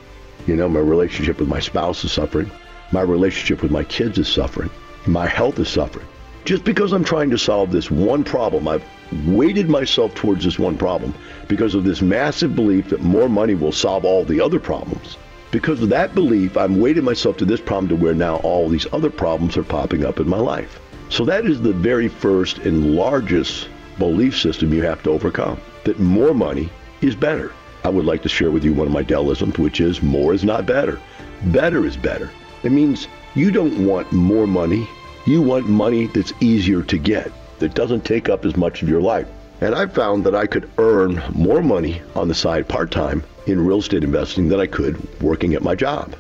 You 0.47 0.57
know, 0.57 0.69
my 0.69 0.81
relationship 0.81 1.39
with 1.39 1.49
my 1.49 1.61
spouse 1.61 2.05
is 2.05 2.13
suffering. 2.13 2.51
My 2.91 3.03
relationship 3.03 3.63
with 3.63 3.71
my 3.71 3.85
kids 3.85 4.19
is 4.19 4.29
suffering. 4.29 4.71
My 5.07 5.27
health 5.27 5.59
is 5.61 5.69
suffering. 5.69 6.07
Just 6.45 6.65
because 6.65 6.93
I'm 6.93 7.05
trying 7.05 7.31
to 7.31 7.39
solve 7.39 7.71
this 7.71 7.91
one 7.91 8.25
problem, 8.25 8.67
I've 8.67 8.85
weighted 9.27 9.69
myself 9.69 10.15
towards 10.15 10.45
this 10.45 10.59
one 10.59 10.77
problem 10.77 11.15
because 11.47 11.77
of 11.77 11.85
this 11.85 12.03
massive 12.03 12.57
belief 12.57 12.89
that 12.89 13.03
more 13.03 13.29
money 13.29 13.55
will 13.55 13.71
solve 13.71 14.05
all 14.05 14.25
the 14.25 14.41
other 14.41 14.59
problems. 14.59 15.17
Because 15.53 15.81
of 15.81 15.91
that 15.91 16.15
belief, 16.15 16.57
I'm 16.57 16.81
weighted 16.81 17.05
myself 17.05 17.37
to 17.37 17.45
this 17.45 17.61
problem 17.61 17.89
to 17.89 17.97
where 17.97 18.15
now 18.15 18.37
all 18.37 18.69
these 18.69 18.87
other 18.93 19.11
problems 19.11 19.57
are 19.57 19.63
popping 19.63 20.05
up 20.05 20.19
in 20.19 20.29
my 20.29 20.39
life. 20.39 20.81
So 21.09 21.25
that 21.27 21.45
is 21.45 21.61
the 21.61 21.75
very 21.75 22.09
first 22.09 22.59
and 22.59 22.97
largest 22.97 23.69
belief 23.99 24.37
system 24.37 24.73
you 24.73 24.83
have 24.83 25.03
to 25.05 25.11
overcome 25.11 25.61
that 25.85 26.01
more 26.01 26.35
money 26.35 26.71
is 27.01 27.15
better. 27.15 27.53
I 27.85 27.89
would 27.89 28.05
like 28.05 28.23
to 28.23 28.29
share 28.29 28.51
with 28.51 28.65
you 28.65 28.73
one 28.73 28.87
of 28.87 28.93
my 28.93 29.03
Delisms, 29.03 29.59
which 29.59 29.81
is 29.81 30.03
more 30.03 30.33
is 30.33 30.45
not 30.45 30.67
better. 30.67 31.01
Better 31.47 31.85
is 31.85 31.97
better. 31.97 32.31
It 32.63 32.73
means 32.73 33.09
you 33.35 33.51
don't 33.51 33.87
want 33.87 34.13
more 34.13 34.47
money. 34.47 34.89
You 35.27 35.43
want 35.43 35.69
money 35.69 36.07
that's 36.07 36.33
easier 36.41 36.83
to 36.83 36.99
get, 36.99 37.33
that 37.59 37.75
doesn't 37.75 38.05
take 38.05 38.29
up 38.29 38.45
as 38.45 38.57
much 38.57 38.83
of 38.83 38.89
your 38.89 39.01
life. 39.01 39.27
And 39.61 39.75
I 39.75 39.87
found 39.87 40.25
that 40.25 40.35
I 40.35 40.47
could 40.47 40.69
earn 40.79 41.23
more 41.33 41.63
money 41.63 42.03
on 42.15 42.29
the 42.29 42.35
side 42.35 42.69
part 42.69 42.91
time 42.91 43.23
in 43.47 43.65
real 43.65 43.79
estate 43.79 44.05
investing 44.05 44.49
than 44.49 44.61
I 44.61 44.67
could 44.67 45.21
working 45.21 45.55
at 45.55 45.63
my 45.63 45.75
job. 45.75 46.15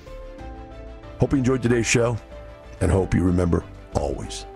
Hope 1.18 1.32
you 1.32 1.38
enjoyed 1.38 1.62
today's 1.62 1.86
show 1.86 2.16
and 2.80 2.90
hope 2.90 3.14
you 3.14 3.22
remember 3.22 3.64
always 3.94 4.46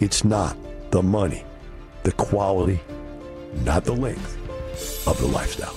it's 0.00 0.24
not 0.24 0.56
the 0.90 1.02
money, 1.02 1.44
the 2.02 2.12
quality, 2.12 2.80
not 3.64 3.84
the 3.84 3.92
length 3.92 4.36
of 5.06 5.18
the 5.20 5.26
lifestyle. 5.26 5.76